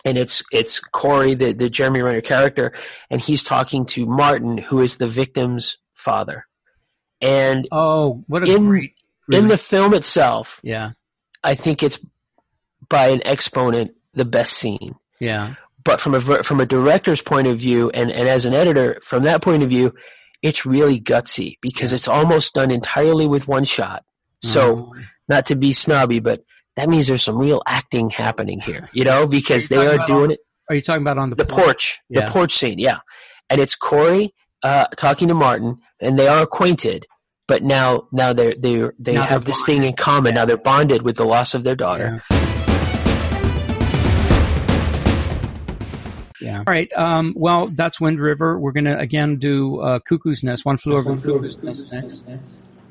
and 0.06 0.18
it's 0.18 0.44
it's 0.52 0.80
Cory, 0.80 1.34
the 1.34 1.54
the 1.54 1.70
Jeremy 1.70 2.02
Renner 2.02 2.22
character, 2.22 2.74
and 3.10 3.22
he's 3.22 3.44
talking 3.44 3.86
to 3.88 4.06
Martin, 4.06 4.58
who 4.58 4.82
is 4.82 4.98
the 4.98 5.08
victim's 5.08 5.78
father, 5.94 6.46
and 7.22 7.68
oh, 7.72 8.24
what 8.28 8.44
a 8.44 8.46
In- 8.54 8.66
great 8.66 8.94
in 9.32 9.48
the 9.48 9.58
film 9.58 9.94
itself, 9.94 10.60
yeah. 10.64 10.92
I 11.44 11.56
think 11.56 11.82
it's 11.82 11.98
by 12.90 13.08
an 13.08 13.22
exponent 13.26 13.92
the 14.14 14.26
best 14.26 14.54
scene. 14.54 14.96
yeah 15.20 15.56
But 15.84 16.00
from 16.00 16.14
a 16.16 16.22
from 16.44 16.60
a 16.60 16.66
director's 16.66 17.22
point 17.22 17.48
of 17.48 17.58
view, 17.58 17.90
and, 17.94 18.10
and 18.12 18.28
as 18.30 18.46
an 18.46 18.54
editor, 18.54 19.00
from 19.04 19.24
that 19.24 19.42
point 19.42 19.64
of 19.64 19.70
view, 19.70 19.94
it's 20.42 20.66
really 20.66 21.00
gutsy 21.02 21.58
because 21.62 21.94
it's 21.94 22.08
almost 22.08 22.54
done 22.54 22.72
entirely 22.72 23.28
with 23.28 23.48
one 23.48 23.64
shot. 23.66 24.04
So, 24.44 24.78
Um, 24.78 25.06
not 25.30 25.46
to 25.48 25.56
be 25.56 25.74
snobby, 25.74 26.20
but 26.20 26.42
that 26.76 26.90
means 26.90 27.08
there's 27.08 27.24
some 27.24 27.38
real 27.38 27.62
acting 27.68 28.10
happening 28.10 28.60
here, 28.60 28.90
you 28.94 29.04
know, 29.06 29.26
because 29.28 29.66
Are 29.66 29.76
they 29.76 29.88
are 29.88 30.08
doing 30.08 30.24
on 30.26 30.32
it. 30.32 30.40
are 30.70 30.76
you 30.76 30.82
talking 30.82 31.02
about 31.02 31.18
on 31.18 31.30
the 31.30 31.36
The 31.38 31.46
porch, 31.46 32.00
Yeah. 32.10 32.26
the 32.26 32.32
porch 32.32 32.56
scene, 32.56 32.78
yeah, 32.80 33.00
and 33.50 33.60
it's 33.62 33.76
Cory 33.76 34.34
uh, 34.64 34.86
talking 34.98 35.28
to 35.30 35.34
Martin, 35.34 35.78
and 36.00 36.18
they 36.18 36.28
are 36.28 36.44
acquainted, 36.44 37.06
but 37.48 37.64
now 37.64 38.08
now 38.12 38.32
they 38.34 38.54
they 38.56 38.90
they 39.00 39.14
Now 39.14 39.24
have 39.24 39.44
they're 39.46 39.54
this 39.54 39.64
thing 39.64 39.84
in 39.84 39.94
common. 39.94 40.36
Now 40.36 40.46
they're 40.46 40.58
bonded 40.58 41.02
with 41.02 41.18
the 41.18 41.26
loss 41.26 41.54
of 41.54 41.64
their 41.64 41.76
daughter. 41.76 42.22
Yeah. 42.30 42.43
Yeah. 46.44 46.60
All 46.60 46.66
right. 46.68 46.92
Um, 46.94 47.34
well, 47.38 47.68
that's 47.68 48.02
Wind 48.02 48.20
River. 48.20 48.60
We're 48.60 48.74
going 48.74 48.86
to 48.86 49.00
again 49.00 49.38
do 49.38 49.80
uh, 49.80 50.00
Cuckoo's 50.00 50.44
Nest. 50.44 50.66
One 50.66 50.78
flew 50.78 50.98
over 50.98 51.16
the 51.16 51.22
Cuckoo's 51.22 51.58
Nest 51.64 51.92
next. 51.92 52.28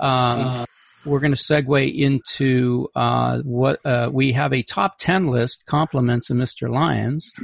Um, 0.01 0.65
we're 1.05 1.21
going 1.21 1.35
to 1.35 1.39
segue 1.39 1.95
into 1.95 2.89
uh, 2.95 3.41
what 3.41 3.81
uh, 3.85 4.09
we 4.13 4.33
have 4.33 4.53
a 4.53 4.63
top 4.63 4.99
10 4.99 5.27
list 5.27 5.67
compliments 5.67 6.31
of 6.31 6.37
Mr. 6.37 6.71
Lyons. 6.71 7.35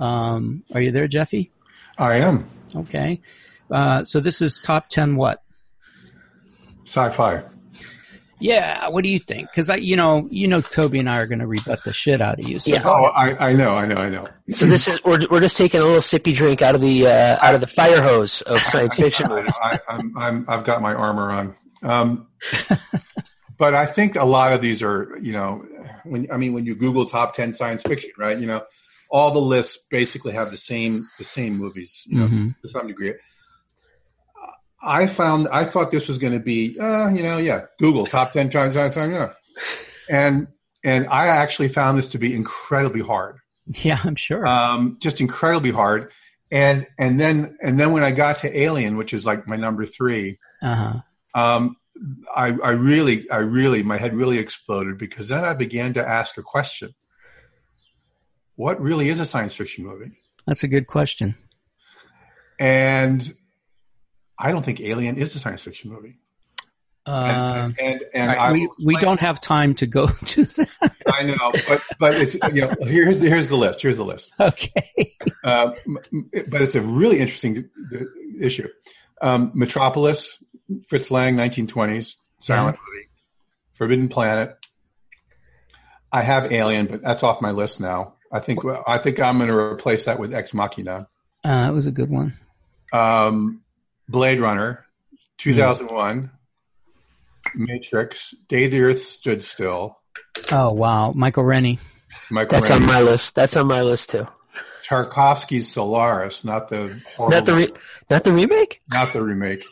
Um, 0.00 0.62
are 0.72 0.80
you 0.80 0.92
there, 0.92 1.08
Jeffy? 1.08 1.50
I 1.98 2.16
am 2.16 2.48
Okay. 2.74 3.20
Uh, 3.70 4.04
so 4.04 4.20
this 4.20 4.40
is 4.40 4.58
top 4.62 4.88
ten. 4.88 5.16
What? 5.16 5.42
sci-fi. 6.84 7.42
Yeah. 8.40 8.88
What 8.88 9.04
do 9.04 9.10
you 9.10 9.18
think? 9.18 9.50
Because 9.50 9.68
I, 9.70 9.76
you 9.76 9.96
know, 9.96 10.28
you 10.30 10.46
know, 10.48 10.60
Toby 10.60 10.98
and 11.00 11.08
I 11.08 11.18
are 11.18 11.26
going 11.26 11.40
to 11.40 11.46
rebut 11.46 11.82
the 11.84 11.92
shit 11.92 12.20
out 12.20 12.38
of 12.38 12.48
you. 12.48 12.58
So 12.60 12.72
Yeah. 12.72 12.82
Oh. 12.84 13.04
I, 13.06 13.48
I 13.50 13.52
know, 13.52 13.76
I 13.76 13.86
know, 13.86 13.96
I 13.96 14.08
know. 14.08 14.28
So 14.50 14.66
this 14.66 14.86
is 14.88 15.02
we're 15.04 15.18
we're 15.30 15.40
just 15.40 15.56
taking 15.56 15.80
a 15.80 15.84
little 15.84 16.00
sippy 16.00 16.32
drink 16.32 16.62
out 16.62 16.74
of 16.74 16.80
the 16.80 17.06
uh, 17.06 17.36
out 17.40 17.54
of 17.54 17.60
the 17.60 17.66
fire 17.66 18.00
hose 18.02 18.42
of 18.42 18.58
science 18.60 18.94
fiction 19.04 19.28
movies. 19.28 19.54
I, 19.62 19.78
I'm, 19.88 20.16
I'm, 20.16 20.44
I've 20.48 20.64
got 20.64 20.80
my 20.82 20.94
armor 20.94 21.30
on. 21.30 21.54
Um, 21.82 22.26
but 23.56 23.74
I 23.74 23.86
think 23.86 24.16
a 24.16 24.24
lot 24.24 24.52
of 24.52 24.60
these 24.62 24.82
are, 24.82 25.18
you 25.20 25.32
know, 25.32 25.64
when 26.04 26.28
I 26.32 26.36
mean, 26.36 26.52
when 26.52 26.64
you 26.64 26.74
Google 26.74 27.06
top 27.06 27.34
ten 27.34 27.52
science 27.54 27.82
fiction, 27.82 28.10
right? 28.18 28.38
You 28.38 28.46
know, 28.46 28.62
all 29.10 29.32
the 29.32 29.40
lists 29.40 29.78
basically 29.90 30.32
have 30.32 30.50
the 30.50 30.56
same 30.56 31.02
the 31.18 31.24
same 31.24 31.56
movies, 31.56 32.04
you 32.06 32.18
know, 32.18 32.28
Mhm. 32.28 32.54
to 32.62 32.68
some 32.68 32.86
degree. 32.86 33.14
I 34.82 35.06
found 35.06 35.48
I 35.52 35.64
thought 35.64 35.90
this 35.90 36.08
was 36.08 36.18
going 36.18 36.34
to 36.34 36.40
be, 36.40 36.78
uh, 36.78 37.08
you 37.08 37.22
know, 37.22 37.38
yeah, 37.38 37.66
Google 37.78 38.06
top 38.06 38.32
ten 38.32 38.50
fiction, 38.50 39.12
yeah. 39.12 39.32
and 40.08 40.48
and 40.84 41.06
I 41.08 41.26
actually 41.28 41.68
found 41.68 41.98
this 41.98 42.10
to 42.10 42.18
be 42.18 42.34
incredibly 42.34 43.00
hard 43.00 43.38
yeah, 43.82 43.98
I'm 44.04 44.14
sure. 44.16 44.46
um, 44.46 44.96
just 45.00 45.20
incredibly 45.20 45.70
hard. 45.70 46.10
And 46.50 46.86
and 46.98 47.20
then 47.20 47.56
and 47.62 47.78
then 47.78 47.92
when 47.92 48.02
I 48.02 48.12
got 48.12 48.38
to 48.38 48.58
Alien, 48.58 48.96
which 48.96 49.12
is 49.12 49.26
like 49.26 49.46
my 49.46 49.56
number 49.56 49.84
three, 49.84 50.38
Uh 50.62 50.74
huh. 50.74 51.40
um, 51.40 51.76
I, 52.34 52.56
I 52.62 52.70
really, 52.70 53.28
I 53.30 53.38
really, 53.38 53.82
my 53.82 53.98
head 53.98 54.14
really 54.14 54.38
exploded 54.38 54.96
because 54.96 55.28
then 55.28 55.44
I 55.44 55.52
began 55.52 55.92
to 55.94 56.06
ask 56.08 56.38
a 56.38 56.42
question: 56.42 56.94
What 58.56 58.80
really 58.80 59.10
is 59.10 59.20
a 59.20 59.26
science 59.26 59.54
fiction 59.54 59.84
movie? 59.84 60.12
That's 60.46 60.62
a 60.62 60.68
good 60.68 60.86
question. 60.86 61.34
And 62.58 63.30
I 64.38 64.52
don't 64.52 64.64
think 64.64 64.80
Alien 64.80 65.16
is 65.16 65.34
a 65.34 65.38
science 65.38 65.62
fiction 65.62 65.90
movie. 65.90 66.18
Uh, 67.06 67.72
and 67.78 67.80
and, 67.80 68.00
and 68.12 68.28
right, 68.28 68.38
I 68.38 68.52
we 68.52 68.68
we 68.84 68.96
don't 68.96 69.20
have 69.20 69.40
time 69.40 69.74
to 69.76 69.86
go 69.86 70.06
to 70.26 70.44
that. 70.44 70.94
I 71.10 71.22
know, 71.22 71.52
but 71.66 71.82
but 71.98 72.14
it's 72.14 72.36
you 72.52 72.62
know 72.62 72.74
here's 72.82 73.20
the, 73.20 73.30
here's 73.30 73.48
the 73.48 73.56
list. 73.56 73.80
Here's 73.80 73.96
the 73.96 74.04
list. 74.04 74.32
Okay. 74.38 75.14
Uh, 75.42 75.72
but 76.48 76.60
it's 76.60 76.74
a 76.74 76.82
really 76.82 77.20
interesting 77.20 77.54
d- 77.54 78.06
issue. 78.40 78.68
Um, 79.22 79.52
Metropolis, 79.54 80.42
Fritz 80.86 81.10
Lang, 81.10 81.36
1920s, 81.36 82.16
silent 82.40 82.76
movie. 82.86 83.08
Forbidden 83.78 84.08
Planet. 84.08 84.56
I 86.12 86.22
have 86.22 86.52
Alien, 86.52 86.86
but 86.86 87.02
that's 87.02 87.22
off 87.22 87.40
my 87.40 87.52
list 87.52 87.80
now. 87.80 88.14
I 88.30 88.40
think 88.40 88.60
I 88.86 88.98
think 88.98 89.18
I'm 89.20 89.38
going 89.38 89.48
to 89.48 89.56
replace 89.56 90.04
that 90.04 90.18
with 90.18 90.34
Ex 90.34 90.52
Machina. 90.52 91.08
Uh, 91.42 91.62
that 91.62 91.72
was 91.72 91.86
a 91.86 91.90
good 91.92 92.10
one. 92.10 92.36
Um, 92.92 93.62
Blade 94.08 94.40
Runner, 94.40 94.84
2001. 95.38 96.30
Matrix, 97.54 98.32
Day 98.48 98.66
the 98.68 98.80
Earth 98.82 99.00
Stood 99.00 99.42
Still. 99.42 99.98
Oh 100.50 100.72
wow, 100.72 101.12
Michael 101.12 101.44
Rennie. 101.44 101.78
Michael 102.30 102.56
That's 102.58 102.68
Mann. 102.70 102.82
on 102.82 102.86
my 102.86 103.00
list. 103.00 103.34
That's 103.34 103.56
on 103.56 103.66
my 103.66 103.82
list 103.82 104.10
too. 104.10 104.26
Tarkovsky's 104.86 105.70
Solaris, 105.70 106.44
not 106.44 106.68
the 106.68 107.00
horrible, 107.16 107.30
Not 107.36 107.46
the 107.46 107.54
re- 107.54 107.72
not 108.10 108.24
the 108.24 108.32
remake. 108.32 108.80
not 108.90 109.12
the 109.12 109.22
remake. 109.22 109.64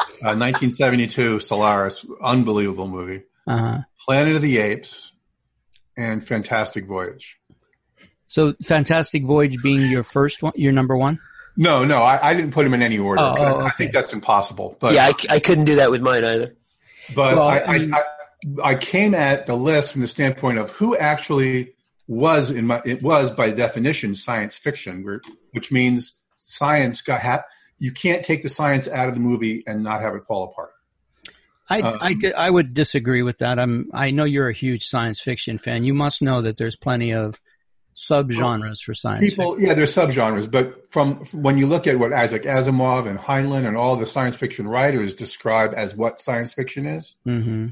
Uh, 0.00 0.34
1972 0.34 1.40
Solaris, 1.40 2.04
unbelievable 2.22 2.88
movie. 2.88 3.22
Uh 3.46 3.56
huh. 3.58 3.78
Planet 4.04 4.36
of 4.36 4.42
the 4.42 4.58
Apes, 4.58 5.12
and 5.96 6.26
Fantastic 6.26 6.86
Voyage. 6.86 7.38
So, 8.26 8.54
Fantastic 8.62 9.24
Voyage 9.24 9.62
being 9.62 9.90
your 9.90 10.02
first 10.02 10.42
one, 10.42 10.52
your 10.56 10.72
number 10.72 10.96
one. 10.96 11.18
No, 11.60 11.84
no, 11.84 12.02
I, 12.04 12.30
I 12.30 12.34
didn't 12.34 12.52
put 12.52 12.62
them 12.62 12.72
in 12.72 12.82
any 12.82 12.98
order. 12.98 13.20
Oh, 13.20 13.34
oh, 13.36 13.60
I 13.66 13.70
think 13.72 13.92
that's 13.92 14.12
impossible. 14.12 14.76
But 14.80 14.94
yeah, 14.94 15.06
I, 15.06 15.10
c- 15.20 15.26
I 15.28 15.40
couldn't 15.40 15.64
do 15.64 15.74
that 15.76 15.90
with 15.90 16.00
mine 16.00 16.24
either. 16.24 16.56
but 17.16 17.34
Well, 17.36 17.48
I, 17.48 17.58
I 17.58 17.64
I, 17.74 17.78
mean- 17.78 17.94
I, 17.94 18.02
I 18.62 18.74
came 18.76 19.12
at 19.14 19.46
the 19.46 19.56
list 19.56 19.90
from 19.92 20.00
the 20.02 20.06
standpoint 20.06 20.58
of 20.58 20.70
who 20.70 20.96
actually 20.96 21.74
was 22.06 22.50
in 22.52 22.66
my 22.68 22.80
it 22.86 23.02
was 23.02 23.30
by 23.30 23.50
definition 23.50 24.14
science 24.14 24.56
fiction, 24.56 25.04
where, 25.04 25.20
which 25.50 25.70
means 25.72 26.14
science 26.36 27.02
got 27.02 27.20
ha- 27.20 27.42
you 27.80 27.90
can't 27.92 28.24
take 28.24 28.42
the 28.44 28.48
science 28.48 28.86
out 28.88 29.08
of 29.08 29.14
the 29.14 29.20
movie 29.20 29.64
and 29.66 29.82
not 29.82 30.00
have 30.00 30.14
it 30.14 30.22
fall 30.22 30.44
apart. 30.44 30.70
I 31.68 31.80
Um, 31.80 31.98
I, 32.00 32.14
di- 32.14 32.32
I 32.32 32.48
would 32.48 32.72
disagree 32.72 33.22
with 33.22 33.38
that. 33.38 33.58
I'm 33.58 33.90
I 33.92 34.12
know 34.12 34.24
you're 34.24 34.48
a 34.48 34.54
huge 34.54 34.84
science 34.84 35.20
fiction 35.20 35.58
fan. 35.58 35.82
You 35.84 35.92
must 35.92 36.22
know 36.22 36.40
that 36.40 36.56
there's 36.56 36.76
plenty 36.76 37.12
of 37.12 37.40
subgenres 37.98 38.80
for 38.82 38.94
science 38.94 39.30
People, 39.30 39.52
fiction. 39.54 39.68
yeah, 39.68 39.74
there's 39.74 39.94
subgenres, 39.94 40.50
but 40.50 40.90
from, 40.92 41.24
from 41.24 41.42
when 41.42 41.58
you 41.58 41.66
look 41.66 41.86
at 41.86 41.98
what 41.98 42.12
Isaac 42.12 42.44
Asimov 42.44 43.08
and 43.08 43.18
Heinlein 43.18 43.66
and 43.66 43.76
all 43.76 43.96
the 43.96 44.06
science 44.06 44.36
fiction 44.36 44.68
writers 44.68 45.14
describe 45.14 45.74
as 45.74 45.96
what 45.96 46.20
science 46.20 46.54
fiction 46.54 46.86
is, 46.86 47.16
hmm 47.24 47.68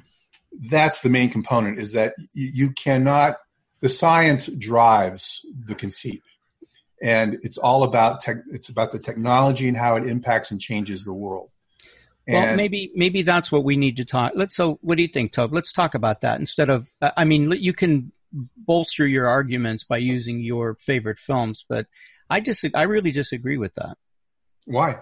that's 0.70 1.02
the 1.02 1.10
main 1.10 1.28
component 1.28 1.78
is 1.78 1.92
that 1.92 2.14
you 2.32 2.70
cannot 2.70 3.36
the 3.82 3.90
science 3.90 4.46
drives 4.46 5.44
the 5.66 5.74
conceit 5.74 6.22
and 7.02 7.34
it's 7.42 7.58
all 7.58 7.82
about 7.84 8.20
tech, 8.20 8.38
it's 8.50 8.70
about 8.70 8.90
the 8.90 8.98
technology 8.98 9.68
and 9.68 9.76
how 9.76 9.96
it 9.96 10.06
impacts 10.06 10.50
and 10.50 10.58
changes 10.58 11.04
the 11.04 11.12
world 11.12 11.50
Well, 12.26 12.56
maybe 12.56 12.90
maybe 12.94 13.20
that's 13.20 13.52
what 13.52 13.64
we 13.64 13.76
need 13.76 13.98
to 13.98 14.04
talk. 14.06 14.32
Let's. 14.34 14.56
So, 14.56 14.78
what 14.80 14.96
do 14.96 15.02
you 15.02 15.08
think, 15.08 15.32
Tobe? 15.32 15.52
Let's 15.52 15.72
talk 15.72 15.94
about 15.94 16.22
that 16.22 16.40
instead 16.40 16.70
of. 16.70 16.88
I 17.02 17.24
mean, 17.24 17.52
you 17.52 17.72
can 17.72 18.12
bolster 18.56 19.06
your 19.06 19.28
arguments 19.28 19.84
by 19.84 19.98
using 19.98 20.40
your 20.40 20.74
favorite 20.76 21.18
films, 21.18 21.64
but 21.68 21.86
I 22.28 22.40
dis- 22.40 22.64
I 22.74 22.82
really 22.82 23.12
disagree 23.12 23.58
with 23.58 23.74
that. 23.74 23.96
why 24.64 24.98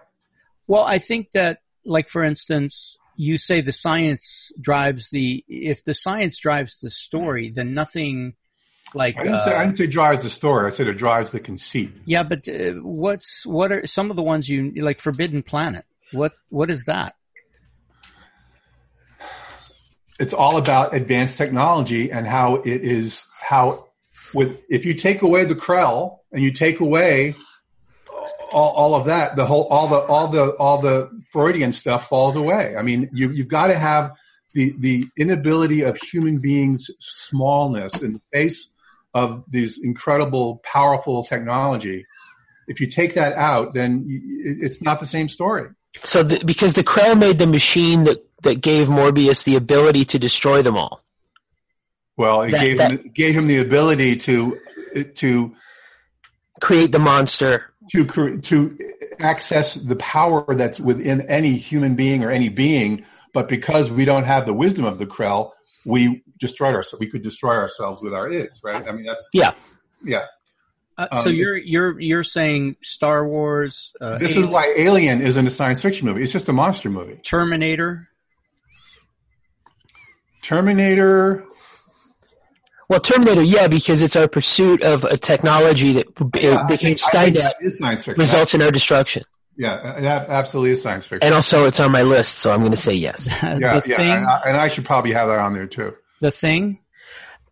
Well, 0.66 0.84
I 0.84 0.98
think 0.98 1.32
that, 1.32 1.60
like 1.84 2.08
for 2.08 2.22
instance, 2.22 2.98
you 3.16 3.38
say 3.38 3.60
the 3.60 3.72
science 3.72 4.52
drives 4.60 5.10
the. 5.10 5.44
If 5.48 5.84
the 5.84 5.94
science 5.94 6.38
drives 6.38 6.80
the 6.80 6.90
story, 6.90 7.50
then 7.50 7.74
nothing. 7.74 8.34
Like 8.94 9.16
I 9.16 9.24
didn't, 9.24 9.38
say, 9.40 9.52
I 9.52 9.58
uh, 9.58 9.62
didn't 9.62 9.76
say 9.76 9.86
drives 9.88 10.22
the 10.22 10.30
story 10.30 10.66
i 10.66 10.68
said 10.68 10.86
it 10.86 10.94
drives 10.94 11.32
the 11.32 11.40
conceit 11.40 11.90
yeah, 12.04 12.22
but 12.22 12.48
uh, 12.48 12.74
what's 12.74 13.44
what 13.46 13.72
are 13.72 13.86
some 13.86 14.10
of 14.10 14.16
the 14.16 14.22
ones 14.22 14.48
you 14.48 14.72
like? 14.76 15.00
Forbidden 15.00 15.42
Planet. 15.42 15.84
What 16.12 16.32
what 16.48 16.70
is 16.70 16.84
that? 16.84 17.16
It's 20.18 20.34
all 20.34 20.56
about 20.56 20.94
advanced 20.94 21.36
technology 21.36 22.10
and 22.10 22.26
how 22.26 22.56
it 22.56 22.66
is 22.84 23.26
how 23.40 23.88
with 24.32 24.60
if 24.68 24.84
you 24.84 24.94
take 24.94 25.22
away 25.22 25.44
the 25.44 25.54
krell 25.54 26.18
and 26.32 26.42
you 26.42 26.50
take 26.50 26.80
away 26.80 27.34
all, 28.52 28.70
all 28.72 28.94
of 28.94 29.06
that 29.06 29.36
the 29.36 29.44
whole 29.44 29.64
all 29.64 29.88
the 29.88 30.00
all 30.06 30.28
the 30.28 30.50
all 30.56 30.80
the 30.80 31.10
freudian 31.32 31.72
stuff 31.72 32.08
falls 32.08 32.36
away. 32.36 32.76
I 32.76 32.82
mean 32.82 33.08
you 33.12 33.30
you've 33.30 33.48
got 33.48 33.68
to 33.68 33.78
have 33.78 34.12
the 34.54 34.72
the 34.78 35.06
inability 35.18 35.82
of 35.82 35.98
human 35.98 36.38
beings 36.38 36.90
smallness 37.00 38.00
in 38.02 38.14
the 38.14 38.20
face 38.32 38.68
of 39.14 39.44
these 39.48 39.78
incredible 39.82 40.60
powerful 40.64 41.22
technology. 41.22 42.06
If 42.66 42.80
you 42.80 42.86
take 42.86 43.14
that 43.14 43.32
out 43.34 43.74
then 43.74 44.06
it's 44.08 44.80
not 44.80 45.00
the 45.00 45.06
same 45.06 45.28
story. 45.28 45.70
So 46.02 46.24
the, 46.24 46.44
because 46.44 46.74
the 46.74 46.82
Krell 46.82 47.16
made 47.16 47.38
the 47.38 47.46
machine 47.46 48.04
that 48.04 48.18
that 48.45 48.61
gave 48.61 48.88
Morbius 48.88 49.45
the 49.45 49.57
ability 49.57 50.05
to 50.07 50.18
destroy 50.18 50.62
them 50.62 50.76
all. 50.76 51.03
well 52.16 52.42
it 52.42 52.53
That- 52.53 52.61
gave 52.61 52.78
that- 52.78 52.90
him 52.92 53.11
gave 53.14 53.34
him 53.34 53.47
the 53.49 53.59
ability 53.59 54.16
to 54.18 54.59
to 55.14 55.55
Create 56.61 56.92
the 56.92 56.99
monster. 57.01 57.72
to 57.90 58.38
to 58.40 58.78
access 59.18 59.74
the 59.74 59.97
power 59.97 60.55
that's 60.55 60.78
within 60.80 61.22
any 61.22 61.57
human 61.57 61.95
being 61.97 62.22
or 62.24 62.30
any 62.30 62.49
being, 62.49 63.05
but 63.32 63.49
because 63.49 63.90
we 63.90 64.05
don't 64.05 64.24
have 64.24 64.47
the 64.47 64.55
wisdom 64.55 64.84
of 64.84 64.99
the 64.99 65.07
Krell, 65.07 65.51
we 65.84 66.22
destroyed 66.38 66.74
ourselves. 66.74 67.01
We 67.01 67.11
could 67.11 67.22
destroy 67.22 67.55
ourselves 67.57 68.01
with 68.03 68.14
our 68.14 68.28
ids, 68.30 68.61
right? 68.62 68.86
I 68.88 68.92
mean, 68.92 69.05
that's 69.05 69.28
Yeah. 69.32 69.51
yeah. 70.03 70.26
Uh, 70.97 71.09
so 71.16 71.30
Um, 71.30 71.34
you're 71.36 71.57
you're 71.57 72.01
you're 72.01 72.24
saying 72.24 72.76
Star 72.82 73.26
Wars, 73.26 73.92
uh, 74.01 74.16
This 74.18 74.36
is 74.36 74.47
why 74.47 74.72
Alien 74.76 75.20
isn't 75.20 75.45
a 75.47 75.51
science 75.51 75.82
fiction 75.82 76.07
movie. 76.07 76.22
It's 76.22 76.30
just 76.32 76.49
a 76.49 76.53
monster 76.53 76.88
movie. 76.88 77.18
Terminator. 77.24 78.09
Terminator. 80.45 81.45
Well, 82.88 83.01
Terminator, 83.01 83.42
yeah, 83.42 83.66
because 83.66 84.03
it's 84.03 84.14
our 84.14 84.28
pursuit 84.28 84.82
of 84.82 85.05
a 85.05 85.16
technology 85.16 85.95
that 85.95 86.07
yeah, 86.34 86.64
became 86.66 86.97
think- 86.97 87.14
I 87.14 87.30
think 87.30 87.36
Skynet 87.36 87.70
science 87.72 88.05
fiction. 88.05 88.20
results 88.20 88.55
in 88.55 88.62
our 88.62 88.70
destruction. 88.70 89.24
yeah, 89.57 90.01
that 90.01 90.28
absolutely 90.28 90.72
is 90.72 90.82
science 90.82 91.07
fiction. 91.07 91.26
And 91.26 91.34
also, 91.34 91.66
it's 91.66 91.80
on 91.80 91.90
my 91.92 92.03
list, 92.03 92.38
so 92.38 92.53
I'm 92.53 92.61
going 92.61 92.72
to 92.72 92.76
say 92.76 92.92
yes. 92.95 93.26
yeah, 93.42 93.55
the 93.80 93.82
yeah, 93.88 93.97
thing. 93.97 94.11
and 94.11 94.26
I, 94.26 94.42
and 94.47 94.57
I 94.59 94.68
should 94.68 94.84
probably 94.84 95.12
have 95.12 95.28
that 95.28 95.38
on 95.38 95.55
there 95.55 95.66
too. 95.66 95.95
the 96.20 96.30
thing. 96.30 96.78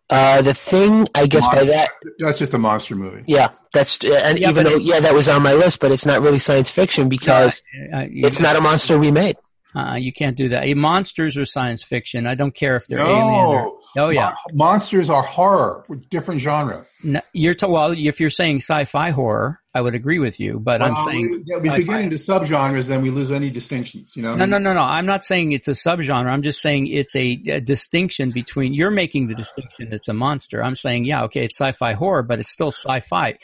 Uh, 0.09 0.43
the 0.43 0.53
thing, 0.53 1.07
I 1.15 1.25
guess 1.25 1.47
by 1.47 1.63
that, 1.63 1.89
That's 2.19 2.37
just 2.37 2.53
a 2.53 2.57
monster 2.59 2.95
movie. 2.95 3.23
yeah, 3.25 3.47
that's 3.73 3.97
and 4.05 4.37
Yeah, 4.37 4.49
even 4.51 4.65
though 4.65 4.75
it- 4.75 4.83
yeah, 4.83 4.99
that 4.99 5.15
was 5.15 5.27
on 5.27 5.41
my 5.41 5.53
list, 5.53 5.79
but 5.79 5.91
it's 5.91 6.05
not 6.05 6.21
really 6.21 6.37
science 6.39 6.69
fiction 6.69 7.09
because 7.09 7.63
Uh, 7.91 8.05
it's 8.11 8.39
not 8.39 8.55
a 8.55 8.61
monster 8.61 8.99
we 8.99 9.11
made. 9.11 9.37
Uh, 9.75 9.95
you 9.99 10.13
can't 10.13 10.37
do 10.37 10.49
that. 10.49 10.67
Monsters 10.77 11.35
are 11.35 11.45
science 11.45 11.83
fiction. 11.83 12.27
I 12.27 12.35
don't 12.35 12.53
care 12.53 12.75
if 12.75 12.87
they're 12.87 12.99
no. 12.99 13.05
alien 13.05 13.45
or. 13.45 13.79
Oh 13.95 14.09
yeah, 14.09 14.35
Mon- 14.51 14.69
monsters 14.69 15.09
are 15.09 15.21
horror, 15.23 15.85
different 16.09 16.41
genre. 16.41 16.85
No, 17.03 17.21
you're 17.33 17.53
to, 17.55 17.67
well. 17.67 17.91
If 17.91 18.19
you're 18.19 18.29
saying 18.29 18.57
sci-fi 18.57 19.11
horror, 19.11 19.59
I 19.73 19.81
would 19.81 19.93
agree 19.93 20.19
with 20.19 20.39
you. 20.39 20.59
But 20.59 20.81
I'm 20.81 20.95
saying 20.95 21.31
we- 21.31 21.43
yeah, 21.45 21.57
if 21.57 21.79
you 21.79 21.85
get 21.85 22.01
into 22.01 22.17
subgenres, 22.17 22.87
then 22.87 23.01
we 23.01 23.09
lose 23.09 23.31
any 23.31 23.49
distinctions. 23.49 24.15
You 24.15 24.23
know, 24.23 24.35
No, 24.35 24.45
no, 24.45 24.57
no, 24.57 24.73
no. 24.73 24.81
I'm 24.81 25.05
not 25.05 25.25
saying 25.25 25.51
it's 25.51 25.67
a 25.67 25.71
subgenre. 25.71 26.25
I'm 26.25 26.43
just 26.43 26.61
saying 26.61 26.87
it's 26.87 27.15
a, 27.15 27.41
a 27.47 27.61
distinction 27.61 28.31
between. 28.31 28.73
You're 28.73 28.91
making 28.91 29.27
the 29.27 29.35
distinction. 29.35 29.89
It's 29.91 30.07
a 30.07 30.13
monster. 30.13 30.63
I'm 30.63 30.75
saying, 30.75 31.05
yeah, 31.05 31.23
okay, 31.25 31.45
it's 31.45 31.57
sci-fi 31.59 31.93
horror, 31.93 32.23
but 32.23 32.39
it's 32.39 32.51
still 32.51 32.71
sci-fi. 32.71 33.37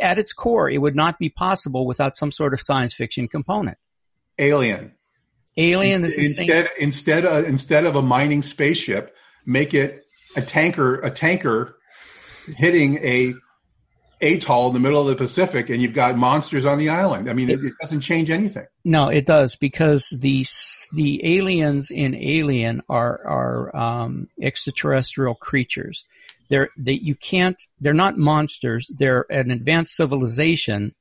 At 0.00 0.18
its 0.18 0.32
core, 0.32 0.68
it 0.68 0.78
would 0.78 0.96
not 0.96 1.18
be 1.18 1.28
possible 1.28 1.86
without 1.86 2.16
some 2.16 2.30
sort 2.30 2.54
of 2.54 2.60
science 2.60 2.94
fiction 2.94 3.28
component. 3.28 3.78
Alien. 4.38 4.92
Alien 5.56 6.04
is 6.04 6.16
the 6.16 6.26
same. 6.26 6.50
instead 6.50 6.70
instead 6.78 7.24
of, 7.24 7.44
instead 7.44 7.84
of 7.84 7.96
a 7.96 8.02
mining 8.02 8.42
spaceship, 8.42 9.14
make 9.46 9.74
it 9.74 10.02
a 10.36 10.42
tanker 10.42 10.96
a 11.00 11.10
tanker 11.10 11.76
hitting 12.56 12.96
a 12.98 13.34
atoll 14.20 14.68
in 14.68 14.74
the 14.74 14.80
middle 14.80 15.00
of 15.00 15.06
the 15.06 15.16
Pacific, 15.16 15.68
and 15.70 15.82
you've 15.82 15.92
got 15.92 16.16
monsters 16.16 16.64
on 16.66 16.78
the 16.78 16.88
island. 16.88 17.28
I 17.28 17.34
mean, 17.34 17.50
it, 17.50 17.62
it 17.62 17.74
doesn't 17.80 18.00
change 18.00 18.30
anything. 18.30 18.66
No, 18.84 19.08
it 19.08 19.26
does 19.26 19.56
because 19.56 20.08
the 20.20 20.44
the 20.94 21.38
aliens 21.38 21.90
in 21.90 22.14
Alien 22.14 22.82
are 22.88 23.20
are 23.24 23.76
um, 23.76 24.28
extraterrestrial 24.40 25.34
creatures. 25.34 26.04
They're 26.48 26.70
they 26.76 26.94
you 26.94 27.14
can't. 27.14 27.60
They're 27.80 27.94
not 27.94 28.16
monsters. 28.16 28.90
They're 28.98 29.26
an 29.30 29.50
advanced 29.50 29.94
civilization 29.94 30.92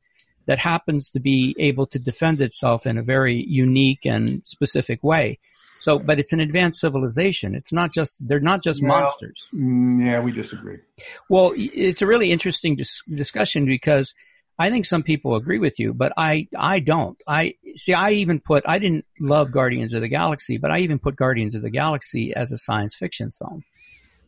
that 0.46 0.58
happens 0.58 1.10
to 1.12 1.20
be 1.20 1.56
able 1.60 1.86
to 1.88 2.00
defend 2.00 2.42
itself 2.42 2.86
in 2.86 2.98
a 2.98 3.04
very 3.04 3.44
unique 3.48 4.06
and 4.06 4.46
specific 4.46 5.04
way. 5.04 5.40
So, 5.80 6.00
but 6.00 6.18
it's 6.20 6.32
an 6.32 6.40
advanced 6.40 6.80
civilization. 6.80 7.56
It's 7.56 7.74
not 7.74 7.92
just 7.92 8.16
they're 8.26 8.40
not 8.40 8.64
just 8.64 8.82
Well- 8.82 9.02
monsters. 9.02 9.50
Mm, 9.54 10.06
yeah, 10.06 10.20
we 10.22 10.32
disagree. 10.32 10.78
Well, 11.30 11.54
it's 11.56 12.02
a 12.02 12.08
really 12.08 12.32
interesting 12.32 12.76
dis- 12.78 13.04
discussion 13.10 13.66
because 13.66 14.14
I 14.58 14.70
think 14.70 14.86
some 14.86 15.04
people 15.04 15.36
agree 15.36 15.60
with 15.60 15.80
you, 15.80 15.94
but 15.94 16.14
I 16.16 16.48
I 16.58 16.80
don't. 16.80 17.18
I 17.28 17.56
see. 17.76 17.94
I 17.94 18.12
even 18.12 18.40
put. 18.40 18.64
I 18.68 18.80
didn't 18.80 19.04
love 19.20 19.52
Guardians 19.52 19.94
of 19.94 20.02
the 20.02 20.08
Galaxy, 20.08 20.58
but 20.58 20.72
I 20.72 20.80
even 20.80 21.00
put 21.00 21.16
Guardians 21.16 21.56
of 21.56 21.64
the 21.64 21.72
Galaxy 21.72 22.34
as 22.34 22.52
a 22.52 22.58
science 22.58 22.96
fiction 22.96 23.32
film. 23.32 23.64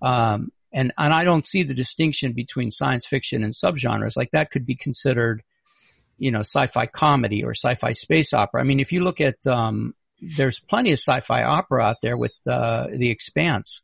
Um, 0.01 0.51
and 0.73 0.91
and 0.97 1.13
I 1.13 1.23
don't 1.23 1.45
see 1.45 1.63
the 1.63 1.73
distinction 1.73 2.33
between 2.33 2.71
science 2.71 3.05
fiction 3.05 3.43
and 3.43 3.53
subgenres. 3.53 4.17
Like 4.17 4.31
that 4.31 4.51
could 4.51 4.65
be 4.65 4.75
considered, 4.75 5.41
you 6.17 6.31
know, 6.31 6.39
sci-fi 6.39 6.85
comedy 6.85 7.43
or 7.43 7.51
sci-fi 7.51 7.91
space 7.91 8.33
opera. 8.33 8.61
I 8.61 8.63
mean, 8.63 8.79
if 8.79 8.91
you 8.91 9.03
look 9.03 9.21
at 9.21 9.45
um, 9.47 9.93
there's 10.37 10.59
plenty 10.59 10.91
of 10.91 10.99
sci-fi 10.99 11.43
opera 11.43 11.83
out 11.83 11.97
there 12.01 12.17
with 12.17 12.33
uh, 12.47 12.87
the 12.95 13.09
Expanse. 13.09 13.81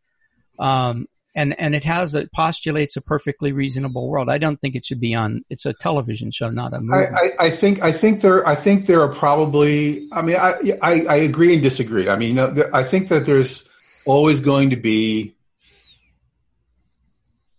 Um, 0.60 1.08
and 1.36 1.58
and 1.60 1.74
it 1.76 1.84
has 1.84 2.14
it 2.14 2.32
postulates 2.34 2.98
a 2.98 3.02
perfectly 3.02 3.52
reasonable 3.52 4.10
world. 4.10 4.30
I 4.30 4.38
don't 4.38 4.60
think 4.60 4.76
it 4.76 4.86
should 4.86 5.00
be 5.00 5.16
on. 5.16 5.44
It's 5.50 5.66
a 5.66 5.74
television 5.74 6.32
show, 6.32 6.50
not 6.50 6.74
a 6.74 6.82
movie. 6.82 7.08
I, 7.08 7.20
I, 7.20 7.32
I 7.40 7.50
think 7.50 7.82
I 7.82 7.92
think 7.92 8.22
there 8.22 8.46
I 8.48 8.56
think 8.56 8.86
there 8.86 9.02
are 9.02 9.14
probably 9.14 10.08
I 10.12 10.22
mean 10.22 10.36
I, 10.36 10.56
I 10.82 11.06
I 11.08 11.16
agree 11.16 11.54
and 11.54 11.64
disagree. 11.64 12.10
I 12.10 12.18
mean 12.18 12.38
I 12.38 12.84
think 12.84 13.08
that 13.08 13.26
there's 13.26 13.68
always 14.06 14.40
going 14.40 14.72
to 14.72 14.76
be 14.76 15.34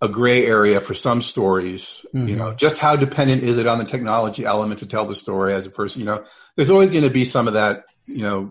a 0.02 0.08
gray 0.08 0.44
area 0.44 0.80
for 0.80 0.94
some 0.94 1.22
stories. 1.22 2.04
You 2.12 2.34
Mhm. 2.34 2.36
know, 2.36 2.54
just 2.54 2.78
how 2.78 2.96
dependent 2.96 3.44
is 3.44 3.56
it 3.56 3.68
on 3.68 3.78
the 3.78 3.84
technology 3.84 4.44
element 4.44 4.80
to 4.80 4.86
tell 4.86 5.06
the 5.06 5.14
story 5.14 5.54
as 5.54 5.66
a 5.66 5.70
person? 5.70 6.00
You 6.00 6.06
know, 6.06 6.24
there's 6.56 6.70
always 6.70 6.90
going 6.90 7.04
to 7.04 7.10
be 7.10 7.24
some 7.24 7.46
of 7.46 7.54
that. 7.54 7.84
You 8.06 8.22
know, 8.22 8.50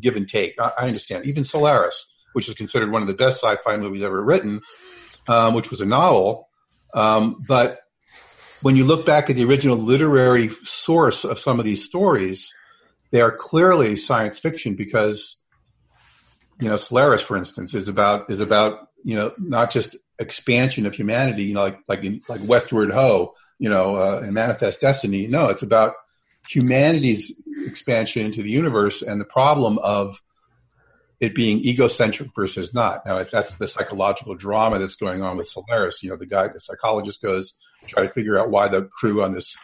give 0.00 0.16
and 0.16 0.26
take. 0.26 0.58
I, 0.58 0.72
I 0.78 0.86
understand. 0.86 1.26
Even 1.26 1.44
Solaris, 1.44 2.12
which 2.32 2.48
is 2.48 2.54
considered 2.54 2.90
one 2.90 3.02
of 3.02 3.08
the 3.08 3.14
best 3.14 3.42
sci-fi 3.42 3.76
movies 3.76 4.02
ever 4.02 4.20
written, 4.22 4.62
um, 5.28 5.52
which 5.54 5.70
was 5.70 5.82
a 5.82 5.86
novel, 5.86 6.48
um, 6.94 7.44
but 7.46 7.80
when 8.62 8.76
you 8.76 8.84
look 8.84 9.06
back 9.06 9.30
at 9.30 9.36
the 9.36 9.44
original 9.44 9.76
literary 9.76 10.50
source 10.64 11.24
of 11.24 11.38
some 11.38 11.58
of 11.58 11.64
these 11.64 11.84
stories, 11.84 12.52
they 13.12 13.20
are 13.20 13.30
clearly 13.30 13.94
science 13.96 14.38
fiction 14.38 14.74
because, 14.74 15.36
you 16.60 16.68
know, 16.68 16.76
Solaris, 16.76 17.22
for 17.22 17.36
instance, 17.36 17.74
is 17.74 17.88
about 17.88 18.30
is 18.30 18.40
about 18.40 18.88
you 19.04 19.14
know 19.14 19.32
not 19.38 19.70
just 19.70 19.96
expansion 20.18 20.86
of 20.86 20.94
humanity, 20.94 21.44
you 21.44 21.54
know, 21.54 21.62
like 21.62 21.78
like 21.88 22.04
in, 22.04 22.20
like 22.28 22.40
Westward 22.44 22.90
Ho, 22.92 23.34
you 23.58 23.68
know, 23.68 23.96
uh, 23.96 24.20
and 24.24 24.32
Manifest 24.32 24.80
Destiny. 24.80 25.26
No, 25.26 25.46
it's 25.46 25.62
about 25.62 25.94
humanity's 26.48 27.32
expansion 27.66 28.24
into 28.24 28.42
the 28.42 28.50
universe 28.50 29.02
and 29.02 29.20
the 29.20 29.24
problem 29.24 29.78
of 29.78 30.22
it 31.20 31.34
being 31.34 31.58
egocentric 31.58 32.30
versus 32.34 32.72
not. 32.72 33.04
Now, 33.04 33.18
if 33.18 33.30
that's 33.30 33.56
the 33.56 33.66
psychological 33.66 34.34
drama 34.34 34.78
that's 34.78 34.94
going 34.94 35.22
on 35.22 35.36
with 35.36 35.48
Solaris, 35.48 36.02
you 36.02 36.10
know, 36.10 36.16
the 36.16 36.26
guy, 36.26 36.48
the 36.48 36.60
psychologist 36.60 37.20
goes 37.20 37.54
try 37.86 38.04
to 38.04 38.08
figure 38.08 38.38
out 38.38 38.50
why 38.50 38.68
the 38.68 38.82
crew 38.82 39.22
on 39.22 39.34
this 39.34 39.56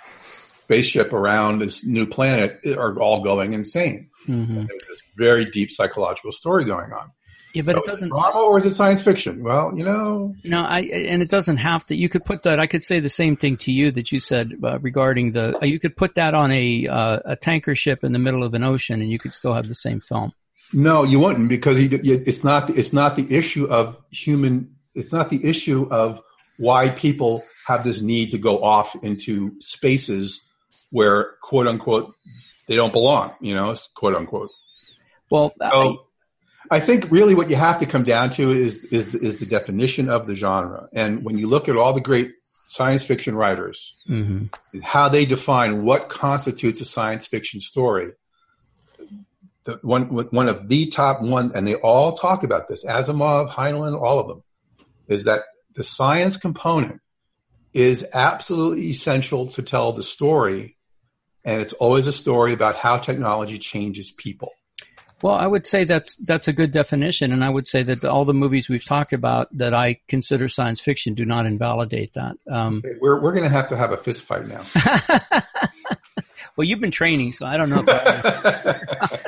spaceship 0.60 1.12
around 1.12 1.60
this 1.60 1.84
new 1.84 2.06
planet 2.06 2.60
are 2.66 2.98
all 2.98 3.22
going 3.22 3.52
insane. 3.52 4.08
Mhm. 4.26 4.66
There's 4.66 4.84
this 4.88 5.02
very 5.16 5.44
deep 5.44 5.70
psychological 5.70 6.32
story 6.32 6.64
going 6.64 6.92
on. 6.92 7.10
Yeah, 7.54 7.62
but 7.62 7.76
So 7.76 7.82
it 7.82 7.84
doesn't. 7.86 8.08
drama 8.08 8.40
or 8.40 8.58
is 8.58 8.66
it 8.66 8.74
science 8.74 9.00
fiction? 9.02 9.42
Well, 9.44 9.72
you 9.76 9.84
know, 9.84 10.34
No, 10.44 10.62
I 10.64 10.80
and 10.80 11.22
it 11.22 11.30
doesn't 11.30 11.58
have 11.58 11.86
to. 11.86 11.94
You 11.96 12.08
could 12.08 12.24
put 12.24 12.42
that. 12.42 12.58
I 12.60 12.66
could 12.66 12.82
say 12.84 13.00
the 13.00 13.08
same 13.08 13.36
thing 13.36 13.56
to 13.58 13.72
you 13.72 13.90
that 13.92 14.10
you 14.12 14.20
said 14.20 14.54
uh, 14.62 14.78
regarding 14.80 15.32
the. 15.32 15.56
Uh, 15.62 15.64
you 15.64 15.78
could 15.78 15.96
put 15.96 16.16
that 16.16 16.34
on 16.34 16.50
a 16.50 16.86
uh, 16.88 17.20
a 17.24 17.36
tanker 17.36 17.74
ship 17.76 18.02
in 18.04 18.12
the 18.12 18.18
middle 18.18 18.42
of 18.44 18.54
an 18.54 18.64
ocean, 18.64 19.00
and 19.00 19.10
you 19.10 19.18
could 19.18 19.32
still 19.32 19.54
have 19.54 19.68
the 19.68 19.74
same 19.74 20.00
film. 20.00 20.32
no, 20.72 21.04
you 21.04 21.18
wouldn't 21.20 21.48
because 21.48 21.76
he, 21.78 21.86
it's 21.86 22.42
not. 22.44 22.70
It's 22.70 22.92
not 22.92 23.14
the 23.16 23.26
issue 23.34 23.66
of 23.66 23.96
human. 24.10 24.74
It's 24.96 25.12
not 25.12 25.30
the 25.30 25.44
issue 25.44 25.86
of 25.90 26.20
why 26.58 26.88
people 26.90 27.42
have 27.68 27.82
this 27.84 28.00
need 28.02 28.30
to 28.32 28.38
go 28.38 28.62
off 28.62 28.94
into 29.04 29.52
spaces 29.60 30.48
where 30.90 31.34
quote 31.42 31.66
unquote 31.66 32.12
they 32.68 32.74
don't 32.76 32.92
belong. 32.92 33.30
You 33.40 33.54
know, 33.54 33.70
it's 33.70 33.86
quote 33.94 34.14
unquote. 34.14 34.50
Well, 35.30 35.52
So 35.60 35.66
I 35.66 35.96
think 36.80 37.10
really 37.10 37.34
what 37.34 37.50
you 37.50 37.56
have 37.56 37.78
to 37.78 37.86
come 37.86 38.04
down 38.04 38.30
to 38.30 38.50
is 38.50 38.84
is 38.84 39.14
is 39.14 39.40
the 39.40 39.46
definition 39.46 40.08
of 40.08 40.26
the 40.26 40.34
genre. 40.34 40.88
And 40.92 41.24
when 41.24 41.38
you 41.38 41.46
look 41.46 41.68
at 41.68 41.76
all 41.76 41.92
the 41.92 42.00
great 42.00 42.32
science 42.68 43.04
fiction 43.04 43.34
writers, 43.34 43.96
mhm. 44.08 44.52
how 44.82 45.08
they 45.08 45.24
define 45.24 45.84
what 45.84 46.08
constitutes 46.08 46.80
a 46.80 46.84
science 46.84 47.26
fiction 47.26 47.60
story. 47.60 48.12
The 49.64 49.78
one 49.82 50.04
one 50.06 50.48
of 50.48 50.68
the 50.68 50.90
top 50.90 51.22
one, 51.22 51.52
and 51.54 51.66
they 51.66 51.76
all 51.76 52.16
talk 52.16 52.42
about 52.42 52.68
this. 52.68 52.84
Asimov, 52.84 53.50
Heinlein, 53.50 53.98
all 54.00 54.18
of 54.18 54.28
them, 54.28 54.42
is 55.08 55.24
that 55.24 55.44
the 55.74 55.82
science 55.82 56.36
component 56.36 57.00
is 57.72 58.06
absolutely 58.12 58.88
essential 58.90 59.46
to 59.48 59.62
tell 59.62 59.92
the 59.92 60.02
story, 60.02 60.76
and 61.44 61.62
it's 61.62 61.72
always 61.74 62.06
a 62.06 62.12
story 62.12 62.52
about 62.52 62.76
how 62.76 62.98
technology 62.98 63.58
changes 63.58 64.12
people. 64.12 64.52
Well, 65.24 65.36
I 65.36 65.46
would 65.46 65.66
say 65.66 65.84
that's 65.84 66.16
that's 66.16 66.48
a 66.48 66.52
good 66.52 66.70
definition, 66.70 67.32
and 67.32 67.42
I 67.42 67.48
would 67.48 67.66
say 67.66 67.82
that 67.82 68.04
all 68.04 68.26
the 68.26 68.34
movies 68.34 68.68
we've 68.68 68.84
talked 68.84 69.14
about 69.14 69.48
that 69.56 69.72
I 69.72 69.98
consider 70.06 70.50
science 70.50 70.82
fiction 70.82 71.14
do 71.14 71.24
not 71.24 71.46
invalidate 71.46 72.12
that. 72.12 72.36
Um, 72.46 72.82
Okay, 72.84 72.98
We're 73.00 73.18
we're 73.22 73.32
going 73.32 73.44
to 73.44 73.48
have 73.48 73.70
to 73.70 73.76
have 73.78 73.90
a 73.90 73.96
fist 73.96 74.20
fight 74.20 74.46
now. 74.46 74.60
well, 76.56 76.66
you've 76.66 76.80
been 76.80 76.90
training, 76.90 77.32
so 77.32 77.46
I 77.46 77.56
don't 77.56 77.70
know. 77.70 77.82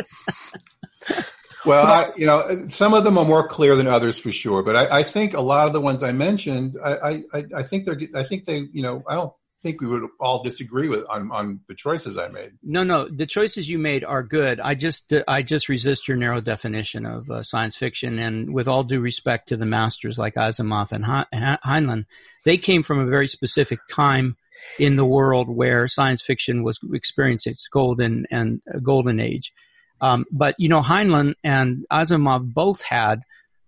Well, 1.64 1.84
I, 1.84 2.12
you 2.16 2.26
know, 2.26 2.68
some 2.68 2.94
of 2.94 3.02
them 3.02 3.18
are 3.18 3.24
more 3.24 3.48
clear 3.48 3.74
than 3.74 3.88
others 3.88 4.20
for 4.20 4.30
sure, 4.30 4.62
but 4.62 4.76
I, 4.76 4.98
I 4.98 5.02
think 5.02 5.34
a 5.34 5.40
lot 5.40 5.66
of 5.66 5.72
the 5.72 5.80
ones 5.80 6.04
I 6.04 6.12
mentioned, 6.12 6.76
I, 6.80 7.24
I, 7.34 7.44
I 7.56 7.62
think 7.64 7.86
they're, 7.86 7.98
I 8.14 8.22
think 8.22 8.44
they, 8.44 8.68
you 8.72 8.82
know, 8.82 9.02
I 9.08 9.14
don't 9.16 9.32
think 9.66 9.80
we 9.80 9.88
would 9.88 10.08
all 10.20 10.42
disagree 10.42 10.88
with 10.88 11.04
on, 11.10 11.30
on 11.32 11.60
the 11.66 11.74
choices 11.74 12.16
I 12.16 12.28
made. 12.28 12.52
no, 12.62 12.84
no, 12.84 13.08
the 13.08 13.26
choices 13.26 13.68
you 13.68 13.78
made 13.78 14.04
are 14.04 14.22
good. 14.22 14.60
I 14.60 14.74
just 14.74 15.12
I 15.26 15.42
just 15.42 15.68
resist 15.68 16.06
your 16.06 16.16
narrow 16.16 16.40
definition 16.40 17.04
of 17.04 17.28
uh, 17.28 17.42
science 17.42 17.76
fiction, 17.76 18.18
and 18.18 18.54
with 18.54 18.68
all 18.68 18.84
due 18.84 19.00
respect 19.00 19.48
to 19.48 19.56
the 19.56 19.66
masters 19.66 20.18
like 20.18 20.34
Asimov 20.34 20.92
and 20.92 21.04
Heinlein, 21.04 22.06
they 22.44 22.58
came 22.58 22.82
from 22.84 23.00
a 23.00 23.06
very 23.06 23.26
specific 23.28 23.80
time 23.90 24.36
in 24.78 24.96
the 24.96 25.04
world 25.04 25.48
where 25.48 25.88
science 25.88 26.22
fiction 26.22 26.62
was 26.62 26.78
experiencing 26.92 27.50
its 27.50 27.68
golden 27.68 28.26
and 28.30 28.62
uh, 28.72 28.78
golden 28.78 29.18
age. 29.20 29.52
Um, 30.00 30.26
but 30.30 30.54
you 30.58 30.68
know, 30.68 30.82
Heinlein 30.82 31.34
and 31.42 31.84
Asimov 31.90 32.54
both 32.54 32.82
had 32.82 33.22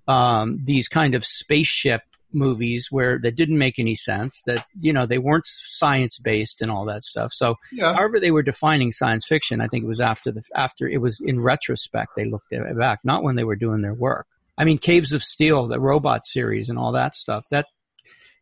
um, 0.06 0.60
these 0.64 0.88
kind 0.88 1.14
of 1.14 1.24
spaceship 1.24 2.02
movies 2.32 2.88
where 2.90 3.18
that 3.18 3.36
didn't 3.36 3.58
make 3.58 3.78
any 3.78 3.94
sense. 3.94 4.42
That 4.46 4.66
you 4.78 4.92
know 4.92 5.06
they 5.06 5.18
weren't 5.18 5.46
science 5.46 6.18
based 6.18 6.60
and 6.60 6.70
all 6.70 6.84
that 6.86 7.02
stuff. 7.04 7.32
So, 7.32 7.56
Yeah. 7.72 7.94
however 7.94 8.20
they 8.20 8.30
were 8.30 8.42
defining 8.42 8.92
science 8.92 9.26
fiction, 9.26 9.60
I 9.60 9.68
think 9.68 9.84
it 9.84 9.88
was 9.88 10.00
after 10.00 10.30
the 10.30 10.42
after 10.54 10.88
it 10.88 11.00
was 11.00 11.20
in 11.20 11.40
retrospect 11.40 12.12
they 12.16 12.24
looked 12.24 12.52
at 12.52 12.66
it 12.66 12.78
back, 12.78 13.00
not 13.04 13.22
when 13.22 13.36
they 13.36 13.44
were 13.44 13.56
doing 13.56 13.82
their 13.82 13.94
work. 13.94 14.26
I 14.56 14.64
mean, 14.64 14.78
Caves 14.78 15.12
of 15.12 15.22
Steel, 15.22 15.68
the 15.68 15.80
robot 15.80 16.26
series, 16.26 16.68
and 16.68 16.78
all 16.78 16.92
that 16.92 17.14
stuff. 17.14 17.46
That 17.50 17.66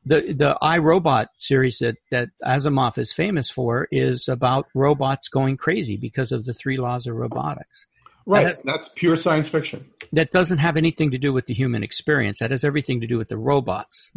the 0.05 0.33
the 0.33 0.57
iRobot 0.63 1.27
series 1.37 1.79
that 1.79 1.97
that 2.11 2.29
Asimov 2.45 2.97
is 2.97 3.13
famous 3.13 3.51
for 3.51 3.89
is 3.91 4.29
about 4.29 4.67
robots 4.75 5.29
going 5.29 5.57
crazy 5.57 5.97
because 5.97 6.33
of 6.33 6.45
the 6.45 6.55
three 6.55 6.77
laws 6.77 7.07
of 7.07 7.17
robotics. 7.17 7.87
Right. 8.27 8.47
has- 8.49 8.61
That's 8.65 8.89
pure 8.89 9.17
science 9.17 9.49
fiction. 9.49 9.85
That 10.13 10.31
doesn't 10.31 10.59
have 10.59 10.77
anything 10.77 11.11
to 11.13 11.19
do 11.19 11.33
with 11.33 11.47
the 11.47 11.55
human 11.55 11.83
experience. 11.83 12.41
That 12.41 12.51
has 12.51 12.65
everything 12.65 13.01
to 13.01 13.07
do 13.07 13.19
with 13.19 13.29
the 13.29 13.37
robots. 13.37 14.13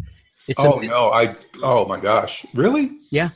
It's 0.48 0.60
oh 0.60 0.80
a, 0.80 0.88
no! 0.88 1.10
I. 1.10 1.36
Oh 1.62 1.86
my 1.86 2.00
gosh! 2.00 2.46
Really? 2.56 2.92
yeah. 3.12 3.30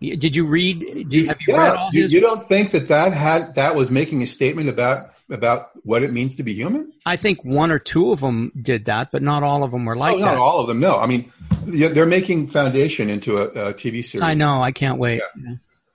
Did 0.00 0.34
you 0.34 0.46
read? 0.46 0.78
Do 1.10 1.18
you, 1.18 1.26
have 1.26 1.38
you 1.46 1.54
yeah. 1.54 1.62
read 1.62 1.76
all 1.76 1.90
you, 1.92 2.02
his? 2.02 2.12
you 2.12 2.20
don't 2.20 2.42
think 2.46 2.70
that 2.70 2.88
that 2.88 3.12
had 3.12 3.54
that 3.56 3.74
was 3.74 3.90
making 3.90 4.22
a 4.22 4.26
statement 4.26 4.68
about 4.68 5.10
about 5.28 5.70
what 5.84 6.02
it 6.02 6.12
means 6.12 6.36
to 6.36 6.42
be 6.42 6.54
human? 6.54 6.90
I 7.04 7.16
think 7.16 7.44
one 7.44 7.70
or 7.70 7.78
two 7.78 8.12
of 8.12 8.20
them 8.20 8.50
did 8.62 8.86
that, 8.86 9.10
but 9.12 9.22
not 9.22 9.42
all 9.42 9.62
of 9.62 9.72
them 9.72 9.84
were 9.84 9.96
like 9.96 10.14
oh, 10.14 10.18
not 10.18 10.30
that. 10.32 10.38
all 10.38 10.60
of 10.60 10.68
them. 10.68 10.80
No, 10.80 10.98
I 10.98 11.06
mean, 11.06 11.30
they're 11.64 12.06
making 12.06 12.46
Foundation 12.46 13.10
into 13.10 13.38
a, 13.38 13.70
a 13.70 13.74
TV 13.74 14.02
series. 14.02 14.22
I 14.22 14.32
know. 14.32 14.62
I 14.62 14.72
can't 14.72 14.98
wait. 14.98 15.20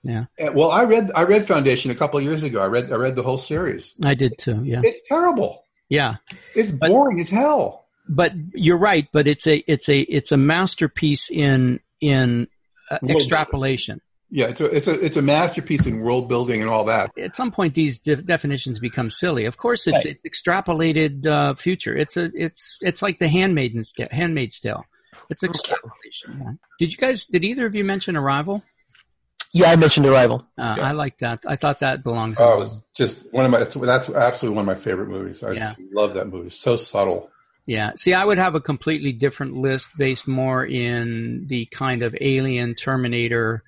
Uh, 0.08 0.52
Well, 0.52 0.70
I 0.70 0.84
read 0.84 1.10
I 1.14 1.22
read 1.24 1.46
Foundation 1.46 1.90
a 1.90 1.94
couple 1.94 2.18
of 2.18 2.24
years 2.24 2.42
ago. 2.42 2.60
I 2.60 2.66
read 2.66 2.92
I 2.92 2.96
read 2.96 3.16
the 3.16 3.22
whole 3.22 3.38
series. 3.38 3.94
I 4.04 4.14
did 4.14 4.38
too. 4.38 4.62
Yeah. 4.64 4.80
It's 4.84 5.00
terrible. 5.08 5.64
Yeah. 5.88 6.16
It's 6.54 6.70
boring 6.72 7.20
as 7.20 7.30
hell. 7.30 7.84
But 8.08 8.32
you're 8.54 8.78
right. 8.78 9.08
But 9.12 9.26
it's 9.26 9.46
a 9.46 9.56
it's 9.70 9.88
a 9.88 10.00
it's 10.00 10.32
a 10.32 10.36
masterpiece 10.36 11.30
in 11.30 11.80
in 12.00 12.48
uh, 12.90 12.98
extrapolation. 13.08 14.00
Yeah, 14.28 14.46
it's 14.48 14.60
a 14.60 14.66
it's 14.66 14.86
a 14.88 15.04
it's 15.04 15.16
a 15.16 15.22
masterpiece 15.22 15.86
in 15.86 16.00
world 16.00 16.28
building 16.28 16.60
and 16.60 16.68
all 16.68 16.84
that. 16.84 17.16
At 17.16 17.36
some 17.36 17.52
point, 17.52 17.74
these 17.74 17.98
de- 17.98 18.16
definitions 18.16 18.80
become 18.80 19.08
silly. 19.08 19.44
Of 19.44 19.56
course, 19.56 19.86
it's, 19.86 20.04
Right. 20.04 20.16
it's 20.24 20.40
extrapolated 20.40 21.26
uh, 21.26 21.54
future. 21.54 21.96
It's 21.96 22.16
a 22.16 22.30
it's 22.34 22.76
it's 22.80 23.02
like 23.02 23.18
the 23.18 23.28
Handmaid's. 23.28 23.92
Handmaid's 24.10 24.58
Tale. 24.58 24.84
It's 25.30 25.44
extrapolation. 25.44 26.40
Yeah. 26.40 26.52
Did 26.78 26.90
you 26.92 26.98
guys? 26.98 27.24
Did 27.24 27.44
either 27.44 27.66
of 27.66 27.74
you 27.76 27.84
mention 27.84 28.16
Arrival? 28.16 28.62
Yeah, 29.56 29.70
I 29.70 29.76
mentioned 29.76 30.06
Arrival. 30.06 30.46
Uh, 30.58 30.74
Yeah. 30.78 30.88
I 30.88 30.92
like 30.92 31.18
that. 31.18 31.44
I 31.46 31.56
thought 31.56 31.80
that 31.80 32.02
belongs. 32.02 32.36
Oh, 32.38 32.62
in 32.62 32.70
just 32.94 33.22
one 33.32 33.44
of 33.44 33.50
my. 33.50 33.58
That's, 33.58 33.74
that's 33.74 34.08
absolutely 34.10 34.56
one 34.56 34.62
of 34.68 34.76
my 34.76 34.80
favorite 34.80 35.08
movies. 35.08 35.42
I 35.42 35.52
Yeah. 35.52 35.74
love 35.92 36.14
that 36.14 36.28
movie. 36.28 36.50
So 36.50 36.76
subtle. 36.76 37.30
Yeah. 37.66 37.92
See, 37.96 38.12
I 38.14 38.24
would 38.24 38.38
have 38.38 38.54
a 38.54 38.60
completely 38.60 39.12
different 39.12 39.54
list 39.54 39.88
based 39.98 40.28
more 40.28 40.64
in 40.64 41.46
the 41.48 41.66
kind 41.66 42.02
of 42.02 42.14
alien 42.20 42.74
Terminator, 42.74 43.62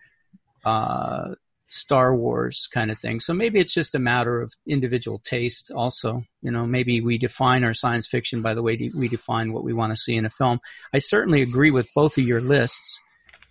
uh, 0.64 1.34
Star 1.70 2.14
Wars 2.16 2.68
kind 2.72 2.90
of 2.90 2.98
thing. 2.98 3.20
So 3.20 3.34
maybe 3.34 3.58
it's 3.60 3.74
just 3.74 3.94
a 3.94 3.98
matter 3.98 4.40
of 4.40 4.52
individual 4.66 5.20
taste 5.24 5.70
also. 5.74 6.22
You 6.42 6.50
know, 6.50 6.66
maybe 6.66 7.00
we 7.00 7.18
define 7.18 7.64
our 7.64 7.74
science 7.74 8.06
fiction 8.06 8.40
by 8.40 8.54
the 8.54 8.62
way 8.62 8.90
we 8.96 9.08
define 9.08 9.52
what 9.52 9.64
we 9.64 9.72
want 9.74 9.92
to 9.92 9.96
see 9.96 10.16
in 10.16 10.24
a 10.24 10.30
film. 10.30 10.60
I 10.94 10.98
certainly 10.98 11.42
agree 11.42 11.70
with 11.70 11.88
both 11.94 12.16
of 12.18 12.24
your 12.24 12.40
lists 12.40 13.00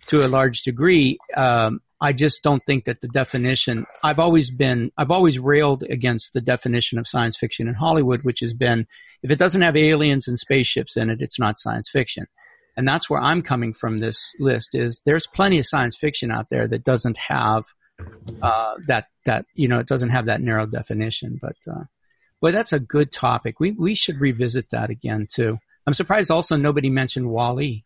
to 0.06 0.24
a 0.24 0.28
large 0.28 0.62
degree. 0.62 1.18
Um, 1.36 1.80
I 2.00 2.12
just 2.12 2.42
don't 2.42 2.64
think 2.64 2.84
that 2.84 3.00
the 3.00 3.08
definition, 3.08 3.86
I've 4.04 4.20
always 4.20 4.50
been, 4.50 4.92
I've 4.96 5.10
always 5.10 5.38
railed 5.38 5.82
against 5.82 6.32
the 6.32 6.40
definition 6.40 6.98
of 6.98 7.08
science 7.08 7.36
fiction 7.36 7.66
in 7.66 7.74
Hollywood, 7.74 8.22
which 8.22 8.40
has 8.40 8.54
been 8.54 8.86
if 9.22 9.30
it 9.30 9.38
doesn't 9.38 9.62
have 9.62 9.76
aliens 9.76 10.28
and 10.28 10.38
spaceships 10.38 10.96
in 10.96 11.10
it, 11.10 11.20
it's 11.20 11.38
not 11.38 11.58
science 11.58 11.88
fiction. 11.90 12.26
And 12.76 12.86
that's 12.86 13.10
where 13.10 13.20
I'm 13.20 13.42
coming 13.42 13.72
from 13.72 13.98
this 13.98 14.32
list 14.38 14.74
is 14.74 15.02
there's 15.04 15.26
plenty 15.26 15.58
of 15.58 15.66
science 15.66 15.96
fiction 15.96 16.30
out 16.30 16.46
there 16.50 16.68
that 16.68 16.84
doesn't 16.84 17.16
have 17.16 17.64
uh, 18.40 18.74
that 18.86 19.06
that 19.24 19.46
you 19.54 19.66
know 19.66 19.80
it 19.80 19.88
doesn't 19.88 20.10
have 20.10 20.26
that 20.26 20.40
narrow 20.40 20.66
definition. 20.66 21.38
But 21.42 21.56
uh, 21.68 21.84
boy, 22.40 22.52
that's 22.52 22.72
a 22.72 22.78
good 22.78 23.10
topic. 23.10 23.58
We 23.58 23.72
we 23.72 23.96
should 23.96 24.20
revisit 24.20 24.70
that 24.70 24.90
again 24.90 25.26
too. 25.28 25.58
I'm 25.88 25.94
surprised 25.94 26.30
also 26.30 26.56
nobody 26.56 26.90
mentioned 26.90 27.30
WALL-E. 27.30 27.82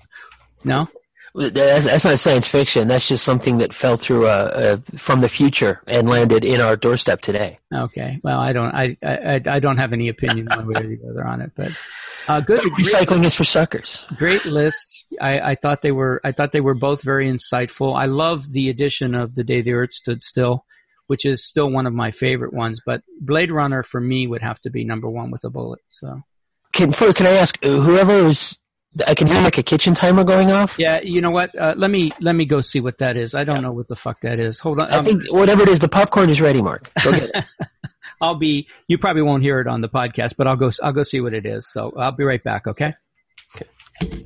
no, 0.64 0.88
That's, 1.34 1.86
that's 1.86 2.04
not 2.04 2.18
science 2.18 2.46
fiction. 2.46 2.88
That's 2.88 3.08
just 3.08 3.24
something 3.24 3.58
that 3.58 3.72
fell 3.72 3.96
through 3.96 4.26
uh, 4.26 4.78
uh, 4.90 4.96
from 4.98 5.20
the 5.20 5.28
future 5.28 5.80
and 5.86 6.08
landed 6.08 6.44
in 6.44 6.60
our 6.60 6.76
doorstep 6.76 7.22
today. 7.22 7.58
okay. 7.74 8.20
Well, 8.22 8.38
I 8.38 8.52
don't 8.52 8.74
I 8.74 8.96
I, 9.02 9.40
I 9.46 9.60
don't 9.60 9.78
have 9.78 9.92
any 9.92 10.08
opinion 10.08 10.46
one 10.46 10.66
way 10.66 10.80
or 10.80 10.86
the 10.86 10.98
other 11.10 11.26
on 11.26 11.40
it, 11.40 11.52
but. 11.56 11.72
Uh, 12.28 12.40
good. 12.40 12.60
Recycling 12.60 13.24
is 13.24 13.34
for 13.34 13.42
suckers. 13.42 14.04
great 14.16 14.44
lists. 14.44 15.06
I, 15.20 15.40
I 15.40 15.54
thought 15.56 15.82
they 15.82 15.90
were 15.90 16.20
I 16.22 16.30
thought 16.30 16.52
they 16.52 16.60
were 16.60 16.76
both 16.76 17.02
very 17.02 17.26
insightful. 17.28 17.96
I 17.96 18.06
love 18.06 18.52
the 18.52 18.68
addition 18.68 19.16
of 19.16 19.34
the 19.34 19.42
day 19.42 19.60
the 19.60 19.72
Earth 19.72 19.92
stood 19.92 20.22
still, 20.22 20.64
which 21.08 21.24
is 21.24 21.44
still 21.44 21.68
one 21.68 21.84
of 21.84 21.92
my 21.92 22.12
favorite 22.12 22.54
ones. 22.54 22.80
But 22.86 23.02
Blade 23.20 23.50
Runner 23.50 23.82
for 23.82 24.00
me 24.00 24.28
would 24.28 24.42
have 24.42 24.60
to 24.60 24.70
be 24.70 24.84
number 24.84 25.10
one 25.10 25.32
with 25.32 25.42
a 25.42 25.50
bullet. 25.50 25.80
So 25.88 26.22
Can 26.72 26.92
for, 26.92 27.12
can 27.12 27.26
I 27.26 27.32
ask 27.32 27.58
uh, 27.64 27.68
whoever 27.70 28.28
is? 28.28 28.56
I 29.06 29.14
can 29.14 29.26
hear 29.26 29.40
like 29.42 29.56
a 29.58 29.62
kitchen 29.62 29.94
timer 29.94 30.22
going 30.24 30.50
off. 30.50 30.78
yeah, 30.78 31.00
you 31.00 31.20
know 31.22 31.30
what? 31.30 31.56
Uh, 31.58 31.74
let 31.76 31.90
me 31.90 32.12
let 32.20 32.34
me 32.34 32.44
go 32.44 32.60
see 32.60 32.80
what 32.80 32.98
that 32.98 33.16
is. 33.16 33.34
I 33.34 33.44
don't 33.44 33.62
know 33.62 33.72
what 33.72 33.88
the 33.88 33.96
fuck 33.96 34.20
that 34.20 34.38
is. 34.38 34.60
Hold 34.60 34.80
on. 34.80 34.90
I 34.90 34.98
Um, 34.98 35.04
think 35.04 35.24
whatever 35.32 35.62
it 35.62 35.68
is, 35.70 35.78
the 35.78 35.88
popcorn 35.88 36.28
is 36.28 36.40
ready, 36.40 36.60
Mark. 36.60 36.90
Go 37.02 37.12
get 37.12 37.30
it. 37.34 37.44
I'll 38.20 38.34
be. 38.36 38.68
You 38.88 38.98
probably 38.98 39.22
won't 39.22 39.42
hear 39.42 39.60
it 39.60 39.66
on 39.66 39.80
the 39.80 39.88
podcast, 39.88 40.34
but 40.36 40.46
I'll 40.46 40.56
go. 40.56 40.70
I'll 40.82 40.92
go 40.92 41.02
see 41.04 41.20
what 41.20 41.32
it 41.34 41.46
is. 41.46 41.66
So 41.66 41.92
I'll 41.96 42.12
be 42.12 42.24
right 42.24 42.42
back. 42.44 42.66
Okay. 42.66 42.94
Okay. 43.56 44.24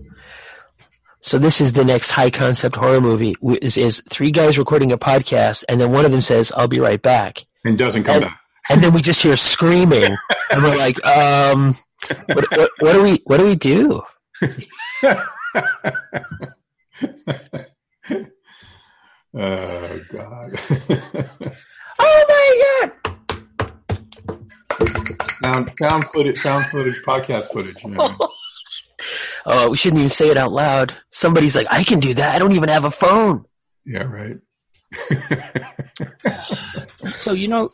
So 1.21 1.39
this 1.39 1.61
is 1.61 1.73
the 1.73 1.85
next 1.85 2.11
high 2.11 2.31
concept 2.31 2.77
horror 2.77 3.01
movie. 3.01 3.35
Is, 3.63 3.77
is 3.77 4.03
three 4.11 4.31
guys 4.31 4.59
recording 4.59 4.93
a 4.93 4.99
podcast, 4.99 5.65
and 5.69 5.81
then 5.81 5.91
one 5.93 6.05
of 6.05 6.13
them 6.13 6.21
says, 6.21 6.53
"I'll 6.57 6.69
be 6.69 6.79
right 6.81 7.01
back," 7.01 7.45
And 7.65 7.77
doesn't 7.79 8.05
come 8.05 8.17
And- 8.17 8.25
back. 8.27 8.41
and 8.71 8.83
then 8.83 8.93
we 8.93 9.01
just 9.01 9.23
hear 9.23 9.37
screaming, 9.37 10.17
and 10.51 10.63
we're 10.63 10.77
like, 10.77 11.05
um, 11.07 11.77
what, 12.27 12.51
what, 12.51 12.71
what 12.81 12.93
do 12.93 13.03
we 13.03 13.23
what 13.25 13.39
do 13.39 13.45
we 13.47 13.55
do? 13.57 14.03
Oh 19.39 20.01
God. 20.11 20.59
Oh 21.99 22.25
my 22.29 22.63
god! 22.65 22.93
found 25.43 25.71
found 25.79 26.05
footage, 26.07 26.41
found 26.41 26.67
footage, 26.71 27.03
podcast 27.03 27.53
footage. 27.53 27.85
You 27.85 27.91
know. 27.97 28.17
Oh, 29.45 29.69
we 29.71 29.77
shouldn't 29.77 29.99
even 29.99 30.09
say 30.09 30.31
it 30.31 30.39
out 30.39 30.53
loud. 30.53 30.95
Somebody's 31.11 31.55
like, 31.55 31.67
"I 31.69 31.85
can 31.85 32.01
do 32.01 32.15
that. 32.15 32.35
I 32.35 32.39
don't 32.39 32.53
even 32.53 32.71
have 32.71 32.85
a 32.85 32.91
phone." 32.91 33.45
yeah, 33.85 34.05
right. 34.05 34.39
So 37.15 37.33
you 37.33 37.49
know, 37.49 37.71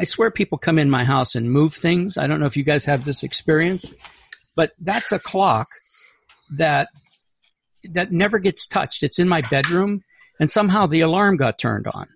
I 0.00 0.04
swear 0.04 0.30
people 0.30 0.58
come 0.58 0.78
in 0.78 0.90
my 0.90 1.04
house 1.04 1.34
and 1.34 1.50
move 1.50 1.74
things. 1.74 2.16
I 2.16 2.26
don't 2.26 2.38
know 2.38 2.46
if 2.46 2.56
you 2.56 2.64
guys 2.64 2.84
have 2.84 3.04
this 3.04 3.22
experience, 3.22 3.92
but 4.56 4.72
that's 4.80 5.10
a 5.10 5.18
clock 5.18 5.66
that 6.56 6.88
that 7.90 8.12
never 8.12 8.38
gets 8.38 8.66
touched. 8.66 9.02
It's 9.02 9.18
in 9.18 9.28
my 9.28 9.40
bedroom, 9.42 10.02
and 10.38 10.50
somehow 10.50 10.86
the 10.86 11.00
alarm 11.00 11.36
got 11.36 11.58
turned 11.58 11.86
on. 11.88 12.08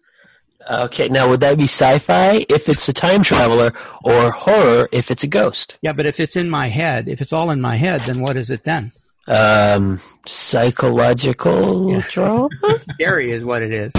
Okay, 0.71 1.09
now 1.09 1.29
would 1.29 1.41
that 1.41 1.57
be 1.59 1.65
sci-fi 1.65 2.45
if 2.49 2.69
it's 2.69 2.89
a 2.89 2.93
time 2.93 3.23
traveler, 3.23 3.73
or 4.05 4.31
horror 4.33 4.89
if 4.93 5.11
it's 5.11 5.23
a 5.23 5.29
ghost? 5.29 5.79
Yeah, 5.83 5.93
but 5.93 6.07
if 6.07 6.19
it's 6.21 6.35
in 6.37 6.51
my 6.51 6.67
head, 6.69 7.09
if 7.09 7.21
it's 7.21 7.33
all 7.33 7.51
in 7.51 7.61
my 7.61 7.77
head, 7.77 8.01
then 8.03 8.21
what 8.21 8.37
is 8.37 8.51
it 8.51 8.65
then? 8.65 8.91
Um, 9.29 10.01
psychological 10.27 11.93
Yeah. 11.93 12.03
drama. 12.09 12.49
Scary 12.95 13.31
is 13.31 13.45
what 13.45 13.63
it 13.63 13.73
is. 13.73 13.93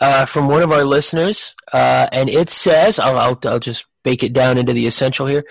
uh, 0.00 0.24
from 0.24 0.48
one 0.48 0.62
of 0.62 0.72
our 0.72 0.84
listeners, 0.84 1.54
uh, 1.72 2.06
and 2.12 2.28
it 2.30 2.48
says, 2.50 2.98
I'll, 2.98 3.18
I'll, 3.18 3.38
I'll 3.44 3.58
just 3.60 3.84
bake 4.02 4.22
it 4.22 4.32
down 4.32 4.58
into 4.58 4.72
the 4.72 4.86
essential 4.86 5.26
here. 5.26 5.44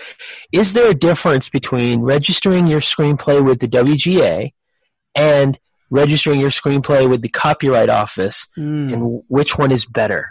Is 0.52 0.72
there 0.72 0.90
a 0.90 0.94
difference 0.94 1.48
between 1.48 2.00
registering 2.00 2.66
your 2.66 2.80
screenplay 2.80 3.44
with 3.44 3.60
the 3.60 3.68
WGA 3.68 4.52
and 5.14 5.58
registering 5.90 6.40
your 6.40 6.50
screenplay 6.50 7.08
with 7.08 7.22
the 7.22 7.28
Copyright 7.28 7.88
Office, 7.88 8.46
Hmm. 8.54 8.92
and 8.92 9.22
which 9.28 9.58
one 9.58 9.72
is 9.72 9.84
better? 9.84 10.30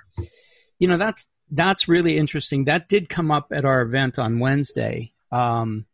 You 0.80 0.88
know, 0.88 0.98
that's 0.98 1.28
that's 1.52 1.88
really 1.88 2.18
interesting. 2.18 2.66
That 2.66 2.88
did 2.88 3.10
come 3.10 3.32
up 3.32 3.48
at 3.52 3.66
our 3.66 3.82
event 3.82 4.20
on 4.20 4.40
Wednesday. 4.40 5.14
Um, 5.32 5.86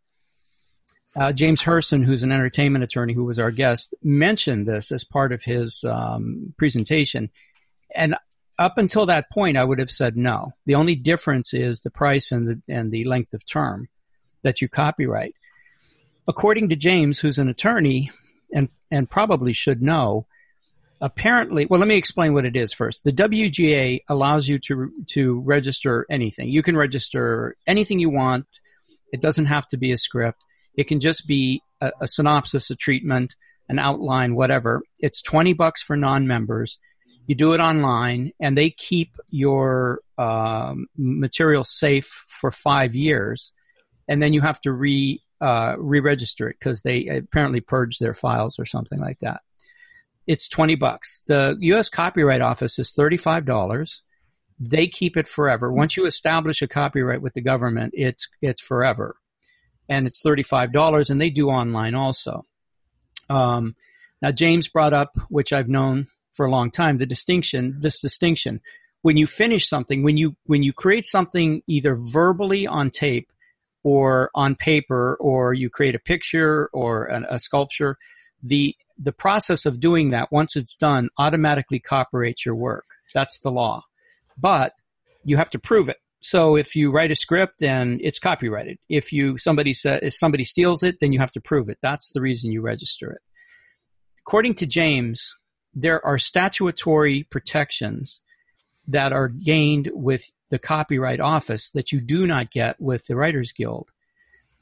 uh, 1.16 1.32
James 1.32 1.62
Herson, 1.64 2.04
who's 2.04 2.24
an 2.24 2.32
entertainment 2.34 2.84
attorney 2.84 3.14
who 3.14 3.24
was 3.24 3.40
our 3.40 3.52
guest, 3.52 3.96
mentioned 4.04 4.68
this 4.68 4.92
as 4.92 5.06
part 5.06 5.32
of 5.32 5.44
his 5.44 5.84
um, 5.88 6.54
presentation. 6.58 7.30
And 7.96 8.18
up 8.58 8.78
until 8.78 9.06
that 9.08 9.30
point, 9.30 9.58
I 9.58 9.64
would 9.64 9.80
have 9.80 9.92
said 9.92 10.16
no. 10.16 10.54
The 10.66 10.76
only 10.76 10.96
difference 10.96 11.54
is 11.54 11.82
the 11.82 11.92
price 11.92 12.32
and 12.32 12.48
the 12.48 12.62
and 12.68 12.92
the 12.92 13.06
length 13.06 13.34
of 13.34 13.46
term 13.46 13.88
that 14.44 14.62
you 14.62 14.70
copyright. 14.70 15.36
According 16.28 16.70
to 16.70 16.76
James, 16.76 17.20
who's 17.20 17.38
an 17.38 17.50
attorney 17.50 18.12
and 18.54 18.70
and 18.90 19.10
probably 19.10 19.54
should 19.54 19.82
know, 19.82 20.28
apparently, 21.02 21.66
well, 21.66 21.80
let 21.80 21.90
me 21.90 21.98
explain 21.98 22.34
what 22.34 22.46
it 22.46 22.56
is 22.56 22.74
first. 22.74 23.04
The 23.04 23.12
WGA 23.12 24.00
allows 24.08 24.48
you 24.48 24.58
to 24.60 24.92
to 25.08 25.42
register 25.42 26.06
anything. 26.10 26.50
You 26.50 26.64
can 26.64 26.78
register 26.78 27.56
anything 27.68 28.00
you 28.00 28.10
want. 28.10 28.46
It 29.12 29.22
doesn't 29.22 29.46
have 29.46 29.68
to 29.70 29.78
be 29.78 29.92
a 29.92 29.98
script. 29.98 30.40
It 30.76 30.86
can 30.86 31.00
just 31.00 31.28
be 31.28 31.62
a, 31.82 31.92
a 32.02 32.08
synopsis, 32.08 32.70
a 32.70 32.76
treatment, 32.76 33.36
an 33.68 33.80
outline, 33.80 34.36
whatever. 34.36 34.82
It's 35.00 35.22
twenty 35.22 35.54
bucks 35.54 35.82
for 35.82 35.98
non-members. 35.98 36.80
You 37.28 37.36
do 37.36 37.54
it 37.54 37.60
online, 37.60 38.32
and 38.40 38.58
they 38.58 38.70
keep 38.70 39.18
your 39.30 40.00
um, 40.18 40.88
material 40.98 41.64
safe 41.64 42.26
for 42.28 42.52
five 42.52 42.96
years, 42.96 43.52
and 44.08 44.22
then 44.22 44.34
you 44.34 44.42
have 44.42 44.62
to 44.62 44.72
re 44.72 45.22
uh, 45.42 45.76
re-register 45.78 46.50
it 46.50 46.58
because 46.60 46.82
they 46.82 47.08
apparently 47.08 47.62
purge 47.62 48.00
their 48.00 48.14
files 48.14 48.58
or 48.58 48.66
something 48.66 49.00
like 49.00 49.20
that. 49.20 49.42
it's 50.28 50.48
20 50.48 50.76
bucks. 50.76 51.22
The 51.28 51.58
U.S. 51.60 51.90
Copyright 51.90 52.42
Office 52.42 52.80
is 52.80 52.92
$35. 52.92 54.02
They 54.60 54.88
keep 54.88 55.18
it 55.18 55.28
forever. 55.28 55.72
Once 55.72 55.98
you 55.98 56.06
establish 56.06 56.62
a 56.62 56.68
copyright 56.68 57.22
with 57.22 57.34
the 57.34 57.42
government, 57.42 57.94
it's, 57.96 58.28
it's 58.42 58.62
forever. 58.62 59.18
And 59.90 60.08
it's 60.08 60.24
$35 60.24 61.10
and 61.10 61.22
they 61.22 61.30
do 61.30 61.50
online 61.50 61.94
also. 61.94 62.46
Um, 63.30 63.76
now, 64.22 64.32
James 64.32 64.70
brought 64.70 64.94
up, 64.94 65.12
which 65.30 65.54
I've 65.54 65.70
known 65.70 66.08
for 66.36 66.46
a 66.46 66.52
long 66.52 66.70
time, 66.70 66.98
the 66.98 67.06
distinction, 67.06 67.78
this 67.80 68.00
distinction. 68.00 68.62
When 69.02 69.18
you 69.18 69.28
finish 69.28 69.68
something, 69.68 70.04
when 70.04 70.18
you, 70.18 70.36
when 70.46 70.64
you 70.64 70.74
create 70.74 71.06
something 71.06 71.62
either 71.68 71.96
verbally 71.96 72.68
on 72.68 72.90
tape 72.90 73.32
or 73.84 74.32
on 74.34 74.56
paper, 74.56 75.16
or 75.20 75.54
you 75.54 75.70
create 75.70 75.96
a 75.96 76.00
picture 76.00 76.70
or 76.74 77.06
a, 77.06 77.36
a 77.36 77.40
sculpture, 77.40 77.98
the 78.42 78.76
the 78.98 79.12
process 79.12 79.66
of 79.66 79.80
doing 79.80 80.12
that 80.12 80.32
once 80.32 80.56
it's 80.56 80.76
done 80.76 81.10
automatically 81.18 81.80
copyrights 81.80 82.46
your 82.46 82.56
work. 82.56 82.86
That's 83.14 83.40
the 83.40 83.52
law, 83.52 83.84
but 84.38 84.74
you 85.24 85.38
have 85.38 85.50
to 85.52 85.60
prove 85.60 85.90
it. 85.90 85.98
So 86.22 86.56
if 86.56 86.76
you 86.76 86.92
write 86.92 87.12
a 87.12 87.16
script 87.16 87.62
and 87.62 88.00
it's 88.02 88.20
copyrighted, 88.20 88.78
if 88.90 89.12
you 89.12 89.38
somebody 89.38 89.74
says 89.74 90.00
if 90.02 90.14
somebody 90.14 90.44
steals 90.44 90.82
it, 90.82 91.00
then 91.00 91.14
you 91.14 91.20
have 91.20 91.32
to 91.34 91.42
prove 91.42 91.70
it. 91.70 91.78
That's 91.82 92.10
the 92.12 92.22
reason 92.22 92.52
you 92.52 92.62
register 92.62 93.12
it. 93.12 93.22
According 94.26 94.56
to 94.56 94.66
James, 94.66 95.36
there 95.76 96.04
are 96.06 96.18
statutory 96.18 97.24
protections 97.24 98.22
that 98.88 99.12
are 99.12 99.28
gained 99.28 99.92
with 99.94 100.32
the 100.50 100.60
Copyright 100.60 101.20
Office 101.20 101.70
that 101.72 101.92
you 101.92 102.00
do 102.00 102.26
not 102.26 102.52
get 102.52 102.80
with 102.80 103.06
the 103.08 103.16
Writers 103.16 103.52
Guild, 103.52 103.92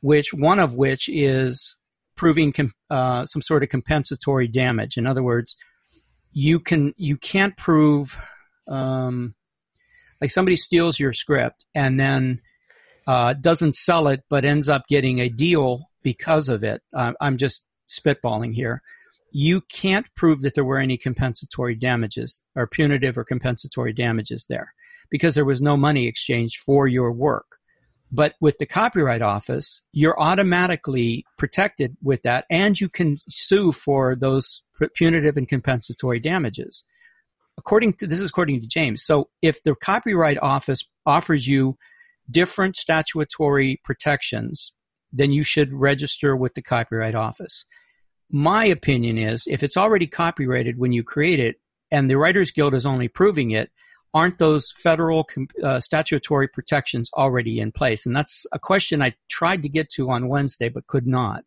which 0.02 0.34
one 0.34 0.60
of 0.60 0.76
which 0.76 1.08
is 1.10 1.76
proving 2.16 2.54
uh, 2.90 3.26
some 3.26 3.42
sort 3.42 3.64
of 3.64 3.70
compensatory 3.70 4.48
damage. 4.48 4.98
In 4.98 5.06
other 5.06 5.24
words, 5.24 5.56
you 6.32 6.60
can 6.60 6.94
you 6.98 7.18
can't 7.18 7.56
prove 7.58 8.18
um, 8.68 9.36
like 10.22 10.32
somebody 10.32 10.56
steals 10.56 11.00
your 11.00 11.14
script 11.14 11.66
and 11.76 12.00
then 12.00 12.42
uh, 13.06 13.34
doesn't 13.34 13.76
sell 13.76 14.08
it, 14.08 14.24
but 14.30 14.46
ends 14.46 14.70
up 14.70 14.88
getting 14.88 15.20
a 15.20 15.30
deal 15.30 15.90
because 16.02 16.50
of 16.50 16.64
it. 16.64 16.82
Uh, 16.96 17.14
I'm 17.20 17.38
just 17.38 17.64
spitballing 17.90 18.54
here. 18.54 18.82
You 19.36 19.62
can't 19.62 20.06
prove 20.16 20.44
that 20.44 20.54
there 20.54 20.64
were 20.64 20.78
any 20.78 20.96
compensatory 20.96 21.74
damages 21.74 22.40
or 22.56 22.68
punitive 22.68 23.18
or 23.18 23.24
compensatory 23.24 23.92
damages 23.92 24.46
there 24.48 24.74
because 25.10 25.34
there 25.34 25.44
was 25.44 25.60
no 25.60 25.76
money 25.76 26.06
exchanged 26.08 26.58
for 26.58 26.88
your 26.88 27.12
work. 27.12 27.58
But 28.12 28.36
with 28.40 28.60
the 28.60 28.68
Copyright 28.68 29.24
Office, 29.24 29.82
you're 29.92 30.20
automatically 30.22 31.26
protected 31.40 31.98
with 32.04 32.22
that, 32.22 32.46
and 32.52 32.80
you 32.80 32.88
can 32.88 33.18
sue 33.28 33.72
for 33.72 34.16
those 34.16 34.62
punitive 34.94 35.36
and 35.36 35.50
compensatory 35.50 36.20
damages. 36.20 36.86
According 37.58 37.94
to 37.94 38.08
this 38.08 38.20
is 38.20 38.30
according 38.30 38.62
to 38.62 38.68
James. 38.68 39.04
So 39.04 39.30
if 39.42 39.64
the 39.64 39.74
Copyright 39.74 40.38
Office 40.44 40.84
offers 41.08 41.48
you 41.48 41.76
different 42.30 42.76
statutory 42.76 43.82
protections, 43.84 44.74
then 45.12 45.32
you 45.32 45.44
should 45.44 45.74
register 45.74 46.36
with 46.36 46.54
the 46.54 46.62
Copyright 46.62 47.16
Office. 47.16 47.66
My 48.32 48.66
opinion 48.66 49.18
is 49.18 49.46
if 49.48 49.64
it's 49.64 49.78
already 49.78 50.08
copyrighted 50.08 50.78
when 50.78 50.92
you 50.92 51.04
create 51.04 51.40
it 51.40 51.60
and 51.92 52.10
the 52.10 52.18
Writers 52.18 52.52
Guild 52.52 52.74
is 52.74 52.86
only 52.86 53.08
proving 53.08 53.52
it, 53.52 53.70
aren't 54.14 54.38
those 54.38 54.72
federal 54.72 55.28
uh, 55.64 55.80
statutory 55.80 56.48
protections 56.48 57.10
already 57.16 57.60
in 57.60 57.72
place? 57.72 58.06
And 58.06 58.16
that's 58.16 58.46
a 58.52 58.60
question 58.60 59.02
I 59.02 59.14
tried 59.30 59.64
to 59.64 59.70
get 59.70 59.90
to 59.92 60.10
on 60.10 60.28
Wednesday 60.28 60.70
but 60.70 60.88
could 60.88 61.08
not. 61.08 61.44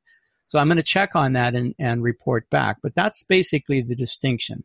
So 0.46 0.58
I'm 0.58 0.68
going 0.68 0.76
to 0.76 0.82
check 0.82 1.10
on 1.14 1.32
that 1.32 1.54
and, 1.54 1.74
and 1.78 2.02
report 2.02 2.48
back. 2.50 2.78
But 2.82 2.94
that's 2.94 3.24
basically 3.24 3.82
the 3.82 3.96
distinction. 3.96 4.64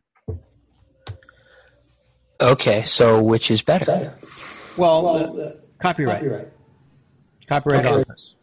Okay, 2.39 2.81
so 2.83 3.21
which 3.21 3.51
is 3.51 3.61
better? 3.61 4.15
Well, 4.77 5.03
well 5.03 5.53
copyright. 5.79 6.21
Copyright, 6.21 6.47
copyright 7.47 7.85
okay. 7.85 8.01
office. 8.01 8.35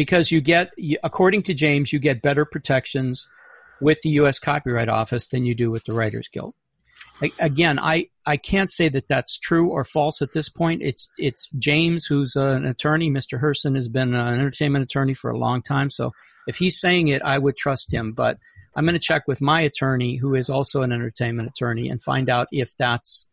Because 0.00 0.30
you 0.30 0.40
get, 0.40 0.70
according 1.02 1.42
to 1.42 1.52
James, 1.52 1.92
you 1.92 1.98
get 1.98 2.22
better 2.22 2.46
protections 2.46 3.28
with 3.82 4.00
the 4.00 4.08
U.S. 4.20 4.38
Copyright 4.38 4.88
Office 4.88 5.26
than 5.26 5.44
you 5.44 5.54
do 5.54 5.70
with 5.70 5.84
the 5.84 5.92
Writers 5.92 6.28
Guild 6.28 6.54
again, 7.38 7.78
I, 7.78 8.08
I 8.24 8.36
can't 8.36 8.70
say 8.70 8.88
that 8.88 9.08
that's 9.08 9.38
true 9.38 9.70
or 9.70 9.84
false 9.84 10.22
at 10.22 10.32
this 10.32 10.48
point. 10.48 10.82
It's 10.82 11.10
it's 11.18 11.48
James 11.58 12.06
who's 12.06 12.36
an 12.36 12.64
attorney. 12.66 13.10
Mr. 13.10 13.40
Herson 13.40 13.74
has 13.74 13.88
been 13.88 14.14
an 14.14 14.34
entertainment 14.34 14.84
attorney 14.84 15.14
for 15.14 15.30
a 15.30 15.38
long 15.38 15.62
time, 15.62 15.90
so 15.90 16.12
if 16.46 16.56
he's 16.56 16.80
saying 16.80 17.08
it, 17.08 17.22
I 17.22 17.38
would 17.38 17.56
trust 17.56 17.92
him. 17.92 18.12
But 18.12 18.38
I'm 18.74 18.84
going 18.86 18.94
to 18.94 19.00
check 19.00 19.24
with 19.26 19.40
my 19.40 19.60
attorney, 19.60 20.16
who 20.16 20.34
is 20.34 20.48
also 20.48 20.82
an 20.82 20.92
entertainment 20.92 21.48
attorney, 21.48 21.88
and 21.88 22.02
find 22.02 22.30
out 22.30 22.48
if 22.52 22.76
that's 22.76 23.26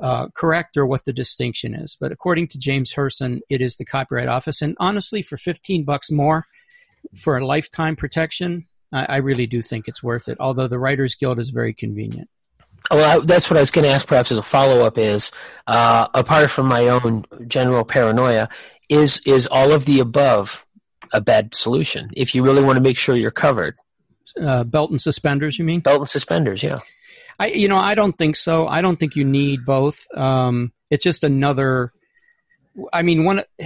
uh, 0.00 0.28
correct 0.34 0.76
or 0.76 0.86
what 0.86 1.04
the 1.04 1.12
distinction 1.12 1.74
is. 1.74 1.96
But 1.98 2.12
according 2.12 2.48
to 2.48 2.58
James 2.58 2.92
Herson, 2.94 3.40
it 3.48 3.60
is 3.60 3.76
the 3.76 3.84
Copyright 3.84 4.28
Office, 4.28 4.62
and 4.62 4.76
honestly, 4.78 5.22
for 5.22 5.36
15 5.36 5.84
bucks 5.84 6.10
more 6.10 6.46
for 7.14 7.36
a 7.38 7.46
lifetime 7.46 7.96
protection, 7.96 8.66
I, 8.92 9.06
I 9.08 9.16
really 9.18 9.46
do 9.46 9.62
think 9.62 9.88
it's 9.88 10.02
worth 10.02 10.28
it. 10.28 10.38
Although 10.40 10.68
the 10.68 10.78
Writers 10.78 11.14
Guild 11.14 11.38
is 11.38 11.50
very 11.50 11.72
convenient. 11.72 12.28
Well, 12.90 13.20
I, 13.20 13.24
that's 13.24 13.50
what 13.50 13.56
I 13.56 13.60
was 13.60 13.70
going 13.70 13.84
to 13.84 13.90
ask. 13.90 14.06
Perhaps 14.06 14.30
as 14.30 14.38
a 14.38 14.42
follow 14.42 14.84
up 14.84 14.96
is, 14.98 15.32
uh, 15.66 16.08
apart 16.14 16.50
from 16.50 16.66
my 16.66 16.88
own 16.88 17.24
general 17.46 17.84
paranoia, 17.84 18.48
is 18.88 19.20
is 19.26 19.46
all 19.46 19.72
of 19.72 19.84
the 19.86 20.00
above 20.00 20.64
a 21.12 21.20
bad 21.20 21.54
solution? 21.54 22.10
If 22.16 22.34
you 22.34 22.44
really 22.44 22.62
want 22.62 22.76
to 22.76 22.82
make 22.82 22.98
sure 22.98 23.16
you're 23.16 23.30
covered, 23.30 23.74
uh, 24.40 24.64
belt 24.64 24.90
and 24.90 25.00
suspenders, 25.00 25.58
you 25.58 25.64
mean? 25.64 25.80
Belt 25.80 26.00
and 26.00 26.08
suspenders, 26.08 26.62
yeah. 26.62 26.78
I, 27.38 27.48
you 27.48 27.68
know, 27.68 27.76
I 27.76 27.94
don't 27.94 28.16
think 28.16 28.36
so. 28.36 28.66
I 28.66 28.80
don't 28.82 28.98
think 28.98 29.16
you 29.16 29.24
need 29.24 29.64
both. 29.64 30.06
Um, 30.14 30.72
it's 30.90 31.04
just 31.04 31.24
another. 31.24 31.92
I 32.92 33.02
mean, 33.02 33.24
one 33.24 33.42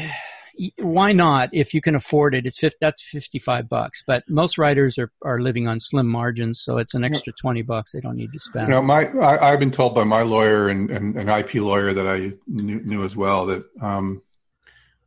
why 0.79 1.13
not 1.13 1.49
if 1.53 1.73
you 1.73 1.81
can 1.81 1.95
afford 1.95 2.35
it 2.35 2.45
it's 2.45 2.63
that's 2.81 3.03
55 3.03 3.69
bucks 3.69 4.03
but 4.07 4.25
most 4.29 4.59
writers 4.59 4.99
are, 4.99 5.11
are 5.25 5.41
living 5.41 5.67
on 5.67 5.81
slim 5.81 6.07
margins 6.07 6.61
so 6.61 6.77
it's 6.77 6.93
an 6.93 7.03
extra 7.03 7.33
20 7.33 7.63
bucks 7.63 7.93
they 7.93 8.01
don't 8.01 8.17
need 8.17 8.33
to 8.33 8.39
spend 8.39 8.69
you 8.69 8.75
know 8.75 8.83
my 8.83 9.09
I, 9.23 9.51
have 9.51 9.61
been 9.61 9.71
told 9.71 9.95
by 9.95 10.05
my 10.05 10.23
lawyer 10.23 10.69
and, 10.69 10.91
and, 10.91 11.17
an 11.17 11.29
ip 11.31 11.55
lawyer 11.55 11.95
that 11.95 12.07
i 12.07 12.33
knew, 12.47 12.81
knew 12.81 13.05
as 13.05 13.17
well 13.17 13.47
that 13.47 13.65
um, 13.81 14.23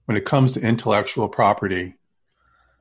when 0.06 0.18
it 0.18 0.26
comes 0.26 0.54
to 0.54 0.62
intellectual 0.62 1.28
property 1.28 1.96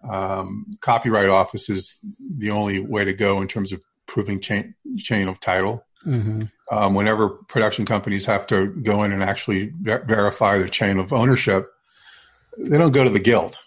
um, 0.08 0.66
copyright 0.80 1.28
office 1.28 1.68
is 1.68 1.98
the 2.38 2.50
only 2.50 2.80
way 2.80 3.04
to 3.04 3.12
go 3.12 3.42
in 3.42 3.48
terms 3.48 3.72
of 3.72 3.82
proving 4.06 4.40
chain 4.40 4.74
chain 4.98 5.28
of 5.28 5.40
title 5.40 5.84
mm-hmm. 6.06 6.40
um, 6.70 6.94
whenever 6.94 7.28
production 7.28 7.86
companies 7.86 8.26
have 8.26 8.46
to 8.46 8.66
go 8.66 9.02
in 9.02 9.12
and 9.12 9.22
actually 9.22 9.72
ver- 9.80 10.04
verify 10.04 10.58
the 10.58 10.68
chain 10.68 10.98
of 10.98 11.12
ownership 11.12 11.68
they 12.58 12.78
don't 12.78 12.92
go 12.92 13.04
to 13.04 13.10
the 13.10 13.20
guild. 13.20 13.58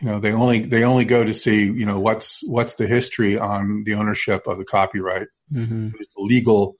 You 0.00 0.08
know, 0.08 0.20
they 0.20 0.32
only 0.32 0.60
they 0.60 0.84
only 0.84 1.04
go 1.04 1.22
to 1.22 1.34
see 1.34 1.64
you 1.64 1.84
know 1.84 2.00
what's 2.00 2.46
what's 2.48 2.76
the 2.76 2.86
history 2.86 3.38
on 3.38 3.84
the 3.84 3.94
ownership 3.94 4.46
of 4.46 4.58
the 4.58 4.64
copyright, 4.64 5.28
mm-hmm. 5.52 5.88
the 5.90 6.06
legal, 6.16 6.76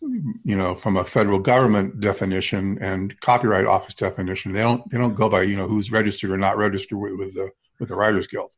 you 0.00 0.56
know, 0.56 0.76
from 0.76 0.96
a 0.96 1.04
federal 1.04 1.40
government 1.40 2.00
definition 2.00 2.78
and 2.80 3.18
copyright 3.20 3.66
office 3.66 3.94
definition. 3.94 4.52
They 4.52 4.60
don't 4.60 4.88
they 4.90 4.98
don't 4.98 5.16
go 5.16 5.28
by 5.28 5.42
you 5.42 5.56
know 5.56 5.66
who's 5.66 5.90
registered 5.90 6.30
or 6.30 6.36
not 6.36 6.56
registered 6.56 6.98
with, 6.98 7.16
with 7.18 7.34
the 7.34 7.50
with 7.80 7.88
the 7.88 7.96
Writers 7.96 8.28
Guild. 8.28 8.50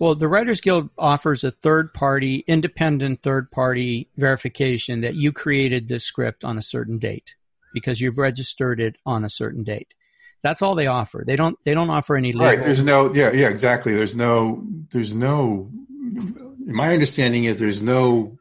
Well, 0.00 0.14
the 0.14 0.28
Writers 0.28 0.62
Guild 0.62 0.88
offers 0.96 1.44
a 1.44 1.50
third 1.50 1.92
party, 1.92 2.42
independent 2.46 3.22
third 3.22 3.50
party 3.50 4.08
verification 4.16 5.02
that 5.02 5.14
you 5.14 5.30
created 5.30 5.88
this 5.88 6.04
script 6.04 6.42
on 6.42 6.56
a 6.56 6.62
certain 6.62 6.98
date 6.98 7.36
because 7.74 8.00
you've 8.00 8.16
registered 8.16 8.80
it 8.80 8.96
on 9.04 9.26
a 9.26 9.28
certain 9.28 9.62
date. 9.62 9.92
That's 10.42 10.62
all 10.62 10.74
they 10.74 10.86
offer. 10.86 11.22
They 11.26 11.36
don't 11.36 11.58
they 11.64 11.74
don't 11.74 11.90
offer 11.90 12.16
any. 12.16 12.34
Right. 12.34 12.62
There's 12.62 12.82
no. 12.82 13.12
Yeah. 13.14 13.30
Yeah. 13.32 13.50
Exactly. 13.50 13.92
There's 13.92 14.16
no. 14.16 14.64
There's 14.90 15.14
no. 15.14 15.70
My 16.64 16.94
understanding 16.94 17.44
is 17.44 17.58
there's 17.58 17.82
no. 17.82 18.38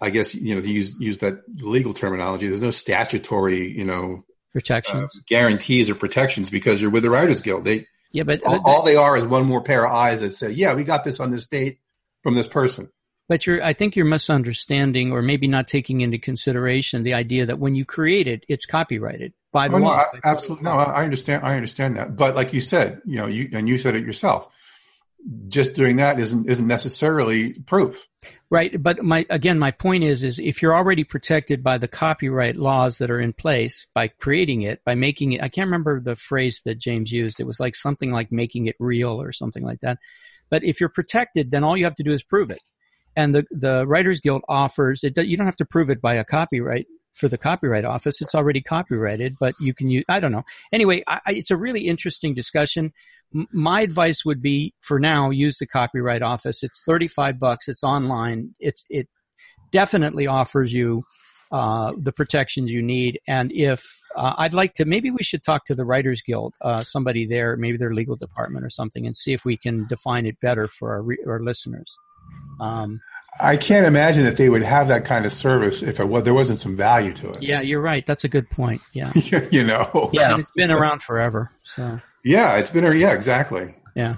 I 0.00 0.08
guess 0.08 0.34
you 0.34 0.54
know 0.54 0.62
to 0.62 0.70
use 0.70 0.98
use 0.98 1.18
that 1.18 1.42
legal 1.62 1.92
terminology. 1.92 2.48
There's 2.48 2.62
no 2.62 2.70
statutory 2.70 3.70
you 3.70 3.84
know 3.84 4.24
protections, 4.54 5.14
uh, 5.14 5.20
guarantees 5.26 5.90
or 5.90 5.94
protections 5.94 6.48
because 6.48 6.80
you're 6.80 6.90
with 6.90 7.02
the 7.02 7.10
Writers 7.10 7.42
Guild. 7.42 7.64
They 7.64 7.86
yeah, 8.12 8.22
but 8.24 8.42
all, 8.44 8.54
uh, 8.54 8.60
all 8.64 8.82
they 8.82 8.96
are 8.96 9.16
is 9.16 9.24
one 9.24 9.46
more 9.46 9.62
pair 9.62 9.84
of 9.84 9.92
eyes 9.92 10.20
that 10.20 10.32
say, 10.32 10.50
yeah, 10.50 10.74
we 10.74 10.84
got 10.84 11.04
this 11.04 11.20
on 11.20 11.30
this 11.30 11.46
date 11.46 11.78
from 12.22 12.34
this 12.34 12.46
person. 12.46 12.90
But 13.28 13.46
you're, 13.46 13.62
I 13.62 13.72
think 13.72 13.96
you're 13.96 14.04
misunderstanding 14.04 15.12
or 15.12 15.22
maybe 15.22 15.48
not 15.48 15.66
taking 15.66 16.02
into 16.02 16.18
consideration 16.18 17.02
the 17.02 17.14
idea 17.14 17.46
that 17.46 17.58
when 17.58 17.74
you 17.74 17.84
create 17.84 18.26
it, 18.28 18.44
it's 18.48 18.66
copyrighted 18.66 19.32
by 19.52 19.68
the 19.68 19.76
oh, 19.76 19.80
law. 19.80 20.04
No, 20.12 20.20
absolutely. 20.24 20.64
No, 20.64 20.72
I 20.72 21.04
understand. 21.04 21.44
I 21.44 21.54
understand 21.54 21.96
that. 21.96 22.16
But 22.16 22.34
like 22.34 22.52
you 22.52 22.60
said, 22.60 23.00
you 23.06 23.16
know, 23.16 23.26
you, 23.26 23.48
and 23.52 23.68
you 23.68 23.78
said 23.78 23.94
it 23.94 24.04
yourself, 24.04 24.52
just 25.48 25.74
doing 25.74 25.96
that 25.96 26.18
isn't, 26.18 26.48
isn't 26.48 26.66
necessarily 26.66 27.54
proof. 27.66 28.06
Right. 28.50 28.82
But 28.82 29.02
my, 29.02 29.24
again, 29.30 29.58
my 29.58 29.70
point 29.70 30.04
is, 30.04 30.22
is 30.22 30.38
if 30.38 30.62
you're 30.62 30.74
already 30.74 31.04
protected 31.04 31.62
by 31.62 31.78
the 31.78 31.88
copyright 31.88 32.56
laws 32.56 32.98
that 32.98 33.10
are 33.10 33.20
in 33.20 33.32
place 33.32 33.86
by 33.94 34.08
creating 34.08 34.62
it, 34.62 34.84
by 34.84 34.94
making 34.94 35.32
it, 35.32 35.42
I 35.42 35.48
can't 35.48 35.68
remember 35.68 36.00
the 36.00 36.16
phrase 36.16 36.62
that 36.64 36.78
James 36.78 37.10
used. 37.12 37.40
It 37.40 37.46
was 37.46 37.60
like 37.60 37.76
something 37.76 38.12
like 38.12 38.30
making 38.32 38.66
it 38.66 38.76
real 38.78 39.20
or 39.20 39.32
something 39.32 39.64
like 39.64 39.80
that. 39.80 39.98
But 40.50 40.64
if 40.64 40.80
you're 40.80 40.88
protected, 40.88 41.50
then 41.50 41.64
all 41.64 41.76
you 41.76 41.84
have 41.84 41.96
to 41.96 42.02
do 42.02 42.12
is 42.12 42.22
prove 42.22 42.50
it. 42.50 42.60
and 43.16 43.34
the 43.34 43.44
the 43.50 43.86
Writers 43.86 44.20
Guild 44.20 44.42
offers 44.48 45.04
it. 45.04 45.16
You 45.16 45.36
don't 45.36 45.46
have 45.46 45.56
to 45.56 45.64
prove 45.64 45.90
it 45.90 46.00
by 46.00 46.14
a 46.14 46.24
copyright 46.24 46.86
for 47.12 47.28
the 47.28 47.38
copyright 47.38 47.84
office. 47.84 48.22
It's 48.22 48.34
already 48.34 48.60
copyrighted, 48.62 49.36
but 49.38 49.54
you 49.60 49.74
can 49.74 49.90
use. 49.90 50.04
I 50.08 50.20
don't 50.20 50.32
know. 50.32 50.44
Anyway, 50.72 51.04
I, 51.06 51.20
it's 51.28 51.50
a 51.50 51.56
really 51.56 51.86
interesting 51.88 52.34
discussion. 52.34 52.92
My 53.52 53.80
advice 53.80 54.24
would 54.24 54.42
be 54.42 54.74
for 54.80 55.00
now 55.00 55.30
use 55.30 55.58
the 55.58 55.66
copyright 55.66 56.22
office. 56.22 56.62
It's 56.62 56.82
thirty 56.84 57.08
five 57.08 57.38
bucks. 57.38 57.68
It's 57.68 57.84
online. 57.84 58.54
It's 58.60 58.84
it 58.90 59.08
definitely 59.70 60.26
offers 60.26 60.72
you 60.72 61.02
uh, 61.52 61.92
the 61.98 62.12
protections 62.12 62.72
you 62.72 62.82
need. 62.82 63.20
And 63.28 63.52
if 63.52 63.84
uh, 64.16 64.34
I'd 64.38 64.54
like 64.54 64.72
to, 64.74 64.84
maybe 64.84 65.10
we 65.10 65.22
should 65.22 65.42
talk 65.42 65.66
to 65.66 65.74
the 65.74 65.84
Writers 65.84 66.22
Guild, 66.22 66.54
uh, 66.62 66.80
somebody 66.82 67.26
there, 67.26 67.56
maybe 67.56 67.76
their 67.76 67.92
legal 67.92 68.16
department 68.16 68.64
or 68.64 68.70
something, 68.70 69.06
and 69.06 69.16
see 69.16 69.32
if 69.32 69.44
we 69.44 69.56
can 69.56 69.86
define 69.86 70.26
it 70.26 70.40
better 70.40 70.66
for 70.66 70.92
our, 70.92 71.02
re- 71.02 71.18
our 71.26 71.40
listeners. 71.40 71.94
Um, 72.60 73.00
I 73.40 73.56
can't 73.56 73.86
imagine 73.86 74.24
that 74.24 74.36
they 74.36 74.48
would 74.48 74.62
have 74.62 74.88
that 74.88 75.04
kind 75.04 75.26
of 75.26 75.32
service 75.32 75.82
if 75.82 76.00
it 76.00 76.04
was, 76.08 76.24
there 76.24 76.34
wasn't 76.34 76.58
some 76.58 76.76
value 76.76 77.12
to 77.14 77.30
it. 77.30 77.42
Yeah, 77.42 77.60
you're 77.60 77.80
right. 77.80 78.06
That's 78.06 78.24
a 78.24 78.28
good 78.28 78.48
point. 78.48 78.80
Yeah, 78.92 79.12
you 79.50 79.62
know. 79.62 80.10
Yeah, 80.12 80.32
and 80.32 80.40
it's 80.40 80.50
been 80.52 80.70
around 80.70 81.02
forever. 81.02 81.50
So. 81.62 81.98
Yeah, 82.24 82.56
it's 82.56 82.70
been. 82.70 82.84
A 82.84 82.94
yeah, 82.94 83.12
exactly. 83.12 83.74
Yeah. 83.94 84.16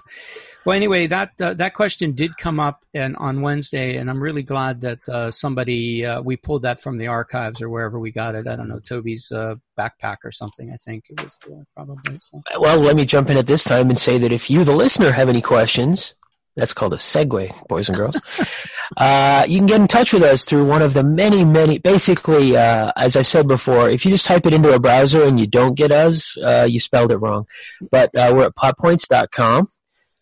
Well, 0.64 0.74
anyway, 0.74 1.06
that 1.08 1.32
uh, 1.40 1.54
that 1.54 1.74
question 1.74 2.12
did 2.12 2.38
come 2.38 2.58
up 2.58 2.84
and 2.94 3.16
on 3.16 3.42
Wednesday, 3.42 3.96
and 3.96 4.08
I'm 4.08 4.22
really 4.22 4.42
glad 4.42 4.80
that 4.80 5.06
uh, 5.08 5.30
somebody 5.30 6.06
uh, 6.06 6.22
we 6.22 6.38
pulled 6.38 6.62
that 6.62 6.80
from 6.80 6.96
the 6.96 7.08
archives 7.08 7.60
or 7.60 7.68
wherever 7.68 7.98
we 7.98 8.10
got 8.10 8.34
it. 8.34 8.46
I 8.48 8.56
don't 8.56 8.68
know 8.68 8.78
Toby's 8.78 9.30
uh, 9.30 9.56
backpack 9.78 10.18
or 10.24 10.32
something. 10.32 10.70
I 10.72 10.76
think 10.76 11.04
it 11.10 11.22
was 11.22 11.36
uh, 11.46 11.64
probably. 11.74 12.18
So. 12.18 12.42
Well, 12.58 12.78
let 12.78 12.96
me 12.96 13.04
jump 13.04 13.28
in 13.28 13.36
at 13.36 13.46
this 13.46 13.62
time 13.62 13.90
and 13.90 13.98
say 13.98 14.16
that 14.16 14.32
if 14.32 14.48
you, 14.48 14.64
the 14.64 14.74
listener, 14.74 15.12
have 15.12 15.28
any 15.28 15.42
questions, 15.42 16.14
that's 16.56 16.72
called 16.74 16.94
a 16.94 16.98
segue, 16.98 17.66
boys 17.68 17.88
and 17.88 17.98
girls. 17.98 18.20
uh, 18.96 19.44
you 19.48 19.58
can 19.58 19.66
get 19.66 19.80
in 19.80 19.88
touch 19.88 20.12
with 20.12 20.22
us 20.22 20.44
through 20.44 20.66
one 20.66 20.82
of 20.82 20.94
the 20.94 21.02
many, 21.02 21.44
many. 21.44 21.78
Basically, 21.78 22.56
uh, 22.56 22.92
as 22.96 23.16
I've 23.16 23.26
said 23.26 23.48
before, 23.48 23.90
if 23.90 24.04
you 24.04 24.12
just 24.12 24.24
type 24.24 24.46
it 24.46 24.54
into 24.54 24.72
a 24.72 24.78
browser 24.78 25.24
and 25.24 25.38
you 25.40 25.46
don't 25.46 25.74
get 25.74 25.90
us, 25.90 26.36
uh, 26.38 26.66
you 26.68 26.78
spelled 26.78 27.10
it 27.10 27.16
wrong. 27.16 27.46
But 27.90 28.14
uh, 28.14 28.32
we're 28.34 28.46
at 28.46 28.54
plotpoints.com. 28.54 29.68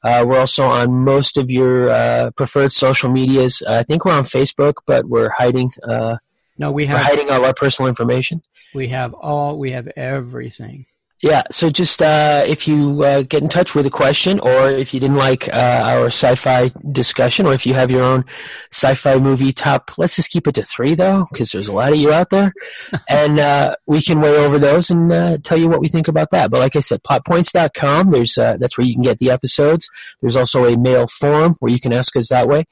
Uh, 0.05 0.25
we're 0.27 0.39
also 0.39 0.65
on 0.65 0.93
most 0.93 1.37
of 1.37 1.51
your 1.51 1.91
uh, 1.91 2.31
preferred 2.33 2.73
social 2.73 3.11
medias. 3.11 3.63
I 3.69 3.83
think 3.85 4.05
we're 4.05 4.15
on 4.15 4.25
Facebook, 4.25 4.75
but 4.87 5.05
we're 5.07 5.31
hiding. 5.31 5.71
Uh, 5.83 6.17
no, 6.59 6.73
we 6.73 6.87
have 6.87 6.99
we're 6.99 7.05
hiding 7.05 7.31
all 7.31 7.45
our 7.45 7.55
personal 7.55 7.89
information. 7.89 8.43
We 8.75 8.89
have 8.89 9.15
all. 9.15 9.59
We 9.59 9.73
have 9.73 9.89
everything. 9.97 10.87
Yeah, 11.23 11.45
so 11.53 11.71
just 11.71 12.03
uh, 12.03 12.43
if 12.49 12.67
you 12.67 13.05
uh, 13.05 13.23
get 13.23 13.45
in 13.45 13.49
touch 13.49 13.77
with 13.77 13.87
a 13.87 13.91
question, 13.91 14.41
or 14.41 14.69
if 14.69 14.93
you 14.93 14.99
didn't 14.99 15.17
like 15.17 15.49
uh, 15.49 15.83
our 15.85 16.07
sci-fi 16.07 16.73
discussion, 16.91 17.47
or 17.47 17.53
if 17.53 17.65
you 17.65 17.75
have 17.75 17.93
your 17.93 18.03
own 18.03 18.25
sci-fi 18.73 19.21
movie 19.21 19.53
top, 19.53 19.97
let's 19.99 20.17
just 20.17 20.33
keep 20.33 20.49
it 20.49 20.57
to 20.57 20.65
three 20.65 20.97
though, 20.97 21.25
because 21.31 21.53
there's 21.53 21.69
a 21.69 21.73
lot 21.73 21.93
of 21.93 21.99
you 21.99 22.13
out 22.13 22.31
there, 22.31 22.53
and 23.09 23.39
uh, 23.39 23.77
we 23.87 24.03
can 24.03 24.21
weigh 24.21 24.37
over 24.37 24.59
those 24.59 24.91
and 24.91 25.13
uh, 25.13 25.39
tell 25.45 25.57
you 25.57 25.69
what 25.69 25.81
we 25.81 25.89
think 25.89 26.09
about 26.09 26.33
that. 26.33 26.51
But 26.51 26.59
like 26.59 26.75
I 26.75 26.81
said, 26.81 27.05
plotpoints.com, 27.05 28.11
there's 28.11 28.37
uh, 28.37 28.57
that's 28.59 28.77
where 28.77 28.87
you 28.87 28.95
can 28.95 29.05
get 29.05 29.19
the 29.19 29.31
episodes. 29.31 29.89
There's 30.21 30.37
also 30.37 30.65
a 30.65 30.77
mail 30.77 31.07
forum 31.07 31.55
where 31.61 31.71
you 31.71 31.79
can 31.79 31.93
ask 31.93 32.17
us 32.17 32.31
that 32.31 32.49
way, 32.49 32.65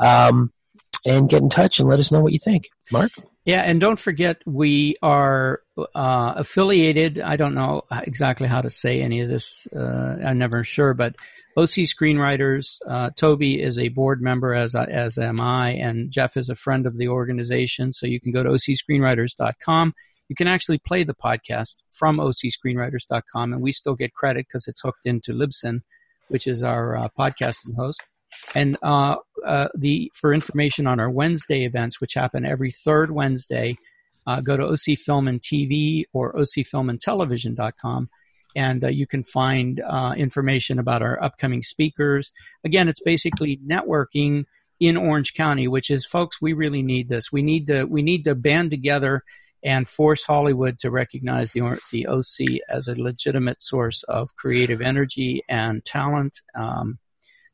um, 0.00 0.50
and 1.04 1.28
get 1.28 1.42
in 1.42 1.50
touch 1.50 1.78
and 1.78 1.86
let 1.86 1.98
us 1.98 2.10
know 2.10 2.20
what 2.20 2.32
you 2.32 2.38
think. 2.38 2.70
Mark. 2.90 3.10
Yeah, 3.48 3.62
and 3.62 3.80
don't 3.80 3.98
forget 3.98 4.42
we 4.44 4.96
are 5.00 5.62
uh, 5.78 6.34
affiliated. 6.36 7.18
I 7.18 7.36
don't 7.36 7.54
know 7.54 7.80
exactly 7.90 8.46
how 8.46 8.60
to 8.60 8.68
say 8.68 9.00
any 9.00 9.22
of 9.22 9.30
this. 9.30 9.66
Uh, 9.74 10.18
I'm 10.22 10.36
never 10.36 10.64
sure, 10.64 10.92
but 10.92 11.16
OC 11.56 11.88
Screenwriters. 11.88 12.76
Uh, 12.86 13.08
Toby 13.16 13.58
is 13.62 13.78
a 13.78 13.88
board 13.88 14.20
member, 14.20 14.52
as 14.52 14.74
as 14.74 15.16
am 15.16 15.40
I, 15.40 15.70
and 15.70 16.10
Jeff 16.10 16.36
is 16.36 16.50
a 16.50 16.54
friend 16.54 16.86
of 16.86 16.98
the 16.98 17.08
organization. 17.08 17.90
So 17.90 18.06
you 18.06 18.20
can 18.20 18.32
go 18.32 18.42
to 18.42 18.50
ocscreenwriters.com. 18.50 19.94
You 20.28 20.36
can 20.36 20.46
actually 20.46 20.80
play 20.80 21.04
the 21.04 21.14
podcast 21.14 21.76
from 21.90 22.18
ocscreenwriters.com, 22.18 23.54
and 23.54 23.62
we 23.62 23.72
still 23.72 23.94
get 23.94 24.12
credit 24.12 24.44
because 24.46 24.68
it's 24.68 24.82
hooked 24.82 25.06
into 25.06 25.32
Libsyn, 25.32 25.80
which 26.28 26.46
is 26.46 26.62
our 26.62 26.98
uh, 26.98 27.08
podcasting 27.18 27.76
host. 27.78 28.02
And 28.54 28.76
uh, 29.44 29.68
the 29.74 30.10
for 30.14 30.32
information 30.32 30.86
on 30.86 31.00
our 31.00 31.10
Wednesday 31.10 31.64
events, 31.64 32.00
which 32.00 32.14
happen 32.14 32.44
every 32.44 32.70
third 32.70 33.10
Wednesday, 33.10 33.76
uh, 34.26 34.40
go 34.40 34.56
to 34.56 34.66
OC 34.66 34.98
Film 34.98 35.28
and 35.28 35.40
TV 35.40 36.04
or 36.12 36.32
OCFilmandTelevision.com, 36.34 38.08
and 38.54 38.84
uh, 38.84 38.88
you 38.88 39.06
can 39.06 39.22
find 39.22 39.80
uh, 39.80 40.14
information 40.16 40.78
about 40.78 41.02
our 41.02 41.22
upcoming 41.22 41.62
speakers. 41.62 42.32
Again, 42.64 42.88
it's 42.88 43.00
basically 43.00 43.58
networking 43.66 44.44
in 44.80 44.96
Orange 44.96 45.34
County, 45.34 45.66
which 45.66 45.90
is, 45.90 46.06
folks, 46.06 46.40
we 46.40 46.52
really 46.52 46.82
need 46.82 47.08
this. 47.08 47.32
We 47.32 47.42
need 47.42 47.66
to 47.68 47.84
we 47.84 48.02
need 48.02 48.24
to 48.24 48.34
band 48.34 48.70
together 48.70 49.24
and 49.62 49.88
force 49.88 50.24
Hollywood 50.24 50.78
to 50.80 50.90
recognize 50.90 51.52
the 51.52 51.80
the 51.90 52.06
OC 52.06 52.60
as 52.68 52.88
a 52.88 53.00
legitimate 53.00 53.62
source 53.62 54.02
of 54.04 54.36
creative 54.36 54.80
energy 54.80 55.42
and 55.48 55.84
talent. 55.84 56.42
Um, 56.54 56.98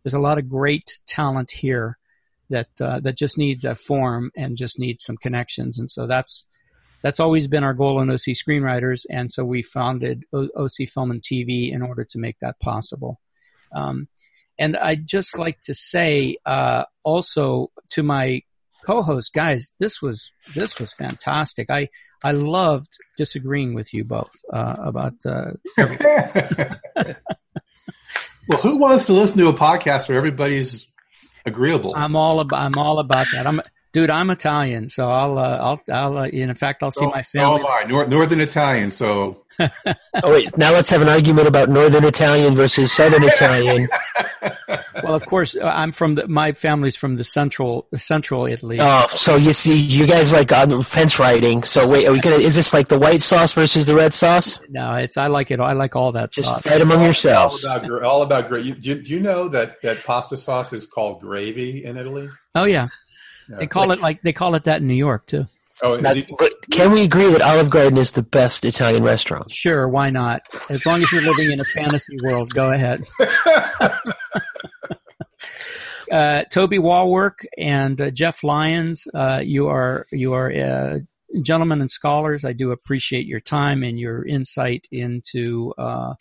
there's 0.04 0.14
a 0.14 0.20
lot 0.20 0.38
of 0.38 0.48
great 0.48 1.00
talent 1.06 1.50
here 1.50 1.98
that 2.50 2.68
uh, 2.80 3.00
that 3.00 3.16
just 3.16 3.38
needs 3.38 3.64
a 3.64 3.74
form 3.74 4.30
and 4.36 4.56
just 4.56 4.78
needs 4.78 5.02
some 5.02 5.16
connections, 5.16 5.78
and 5.78 5.90
so 5.90 6.06
that's 6.06 6.46
that's 7.02 7.20
always 7.20 7.48
been 7.48 7.64
our 7.64 7.74
goal 7.74 8.00
in 8.00 8.10
OC 8.10 8.36
Screenwriters, 8.36 9.04
and 9.10 9.32
so 9.32 9.44
we 9.44 9.62
founded 9.62 10.24
o- 10.32 10.50
OC 10.56 10.88
Film 10.88 11.10
and 11.10 11.22
TV 11.22 11.72
in 11.72 11.82
order 11.82 12.04
to 12.04 12.18
make 12.18 12.38
that 12.40 12.60
possible. 12.60 13.20
Um, 13.74 14.08
and 14.58 14.76
I'd 14.76 15.06
just 15.06 15.36
like 15.36 15.60
to 15.62 15.74
say 15.74 16.36
uh, 16.46 16.84
also 17.02 17.70
to 17.90 18.02
my 18.02 18.42
co-host 18.86 19.32
guys, 19.34 19.74
this 19.78 20.00
was 20.00 20.32
this 20.54 20.78
was 20.78 20.92
fantastic. 20.92 21.70
I 21.70 21.88
I 22.22 22.32
loved 22.32 22.92
disagreeing 23.16 23.74
with 23.74 23.92
you 23.92 24.04
both 24.04 24.32
uh, 24.52 24.76
about. 24.78 25.14
Uh, 25.26 25.52
well, 28.48 28.58
who 28.58 28.76
wants 28.76 29.06
to 29.06 29.12
listen 29.12 29.38
to 29.38 29.48
a 29.48 29.54
podcast 29.54 30.08
where 30.08 30.18
everybody's 30.18 30.88
agreeable? 31.46 31.94
I'm 31.96 32.16
all 32.16 32.40
about. 32.40 32.60
I'm 32.60 32.78
all 32.78 32.98
about 32.98 33.26
that. 33.32 33.46
I'm 33.46 33.60
dude. 33.92 34.10
I'm 34.10 34.30
Italian, 34.30 34.88
so 34.88 35.10
I'll. 35.10 35.38
Uh, 35.38 35.58
I'll. 35.60 35.82
I'll. 35.92 36.18
Uh, 36.18 36.26
in 36.26 36.54
fact, 36.54 36.82
I'll 36.82 36.90
see 36.90 37.04
so, 37.04 37.10
my 37.10 37.22
family. 37.22 37.60
So 37.60 37.66
am 37.66 37.72
I. 37.84 37.88
Nor- 37.88 38.06
Northern 38.06 38.40
Italian. 38.40 38.90
So. 38.92 39.43
Oh 39.60 40.32
wait! 40.32 40.56
Now 40.56 40.72
let's 40.72 40.90
have 40.90 41.02
an 41.02 41.08
argument 41.08 41.46
about 41.46 41.68
Northern 41.68 42.04
Italian 42.04 42.54
versus 42.54 42.92
Southern 42.92 43.22
Italian. 43.24 43.88
well, 45.02 45.14
of 45.14 45.24
course, 45.26 45.56
uh, 45.56 45.64
I'm 45.74 45.92
from 45.92 46.16
the. 46.16 46.26
My 46.28 46.52
family's 46.52 46.96
from 46.96 47.16
the 47.16 47.24
central, 47.24 47.86
central 47.94 48.46
Italy. 48.46 48.78
Oh, 48.80 49.06
so 49.10 49.36
you 49.36 49.52
see, 49.52 49.76
you 49.76 50.06
guys 50.06 50.32
like 50.32 50.52
on 50.52 50.82
fence 50.82 51.18
riding. 51.18 51.62
So 51.62 51.86
wait, 51.86 52.06
are 52.06 52.12
we 52.12 52.20
gonna? 52.20 52.36
Is 52.36 52.54
this 52.54 52.72
like 52.72 52.88
the 52.88 52.98
white 52.98 53.22
sauce 53.22 53.52
versus 53.52 53.86
the 53.86 53.94
red 53.94 54.12
sauce? 54.12 54.58
No, 54.68 54.94
it's. 54.94 55.16
I 55.16 55.28
like 55.28 55.50
it. 55.50 55.60
I 55.60 55.72
like 55.72 55.96
all 55.96 56.12
that 56.12 56.32
Just 56.32 56.48
sauce. 56.48 56.62
fight 56.62 56.80
among 56.80 57.02
yourselves. 57.02 57.64
All 57.64 57.76
about, 57.76 58.02
all 58.02 58.22
about 58.22 58.48
gravy. 58.48 58.72
Do, 58.72 59.00
do 59.02 59.12
you 59.12 59.20
know 59.20 59.48
that 59.48 59.80
that 59.82 60.04
pasta 60.04 60.36
sauce 60.36 60.72
is 60.72 60.86
called 60.86 61.20
gravy 61.20 61.84
in 61.84 61.96
Italy? 61.96 62.28
Oh 62.54 62.64
yeah, 62.64 62.88
yeah. 63.48 63.56
they 63.56 63.66
call 63.66 63.90
it 63.90 64.00
like 64.00 64.22
they 64.22 64.32
call 64.32 64.54
it 64.54 64.64
that 64.64 64.80
in 64.80 64.86
New 64.86 64.94
York 64.94 65.26
too. 65.26 65.46
Oh, 65.82 65.96
now, 65.96 66.14
but 66.38 66.52
can 66.70 66.92
we 66.92 67.02
agree 67.02 67.30
that 67.32 67.42
Olive 67.42 67.68
Garden 67.68 67.98
is 67.98 68.12
the 68.12 68.22
best 68.22 68.64
Italian 68.64 69.02
restaurant? 69.02 69.50
Sure, 69.50 69.88
why 69.88 70.10
not? 70.10 70.42
As 70.70 70.86
long 70.86 71.02
as 71.02 71.10
you're 71.10 71.22
living 71.22 71.50
in 71.50 71.58
a 71.60 71.64
fantasy 71.64 72.16
world, 72.22 72.54
go 72.54 72.70
ahead. 72.70 73.04
uh, 76.12 76.44
Toby 76.44 76.78
Wallwork 76.78 77.44
and 77.58 78.00
uh, 78.00 78.10
Jeff 78.12 78.44
Lyons, 78.44 79.08
uh, 79.14 79.42
you 79.44 79.66
are 79.66 80.06
you 80.12 80.32
are 80.34 80.52
uh, 80.52 80.98
gentlemen 81.42 81.80
and 81.80 81.90
scholars. 81.90 82.44
I 82.44 82.52
do 82.52 82.70
appreciate 82.70 83.26
your 83.26 83.40
time 83.40 83.82
and 83.82 83.98
your 83.98 84.24
insight 84.24 84.86
into 84.92 85.74
uh, 85.76 86.14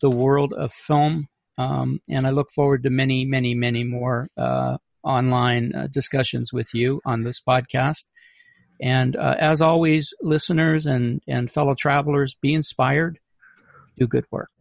the 0.00 0.10
world 0.10 0.52
of 0.52 0.72
film, 0.72 1.28
um, 1.58 2.00
and 2.08 2.26
I 2.26 2.30
look 2.30 2.50
forward 2.50 2.82
to 2.82 2.90
many, 2.90 3.24
many, 3.24 3.54
many 3.54 3.84
more 3.84 4.28
uh, 4.36 4.78
online 5.04 5.72
discussions 5.92 6.52
with 6.52 6.74
you 6.74 7.00
on 7.06 7.22
this 7.22 7.40
podcast. 7.40 8.04
And 8.80 9.16
uh, 9.16 9.36
as 9.38 9.60
always, 9.60 10.14
listeners 10.20 10.86
and, 10.86 11.22
and 11.26 11.50
fellow 11.50 11.74
travelers, 11.74 12.34
be 12.34 12.54
inspired, 12.54 13.18
do 13.98 14.06
good 14.06 14.24
work. 14.30 14.50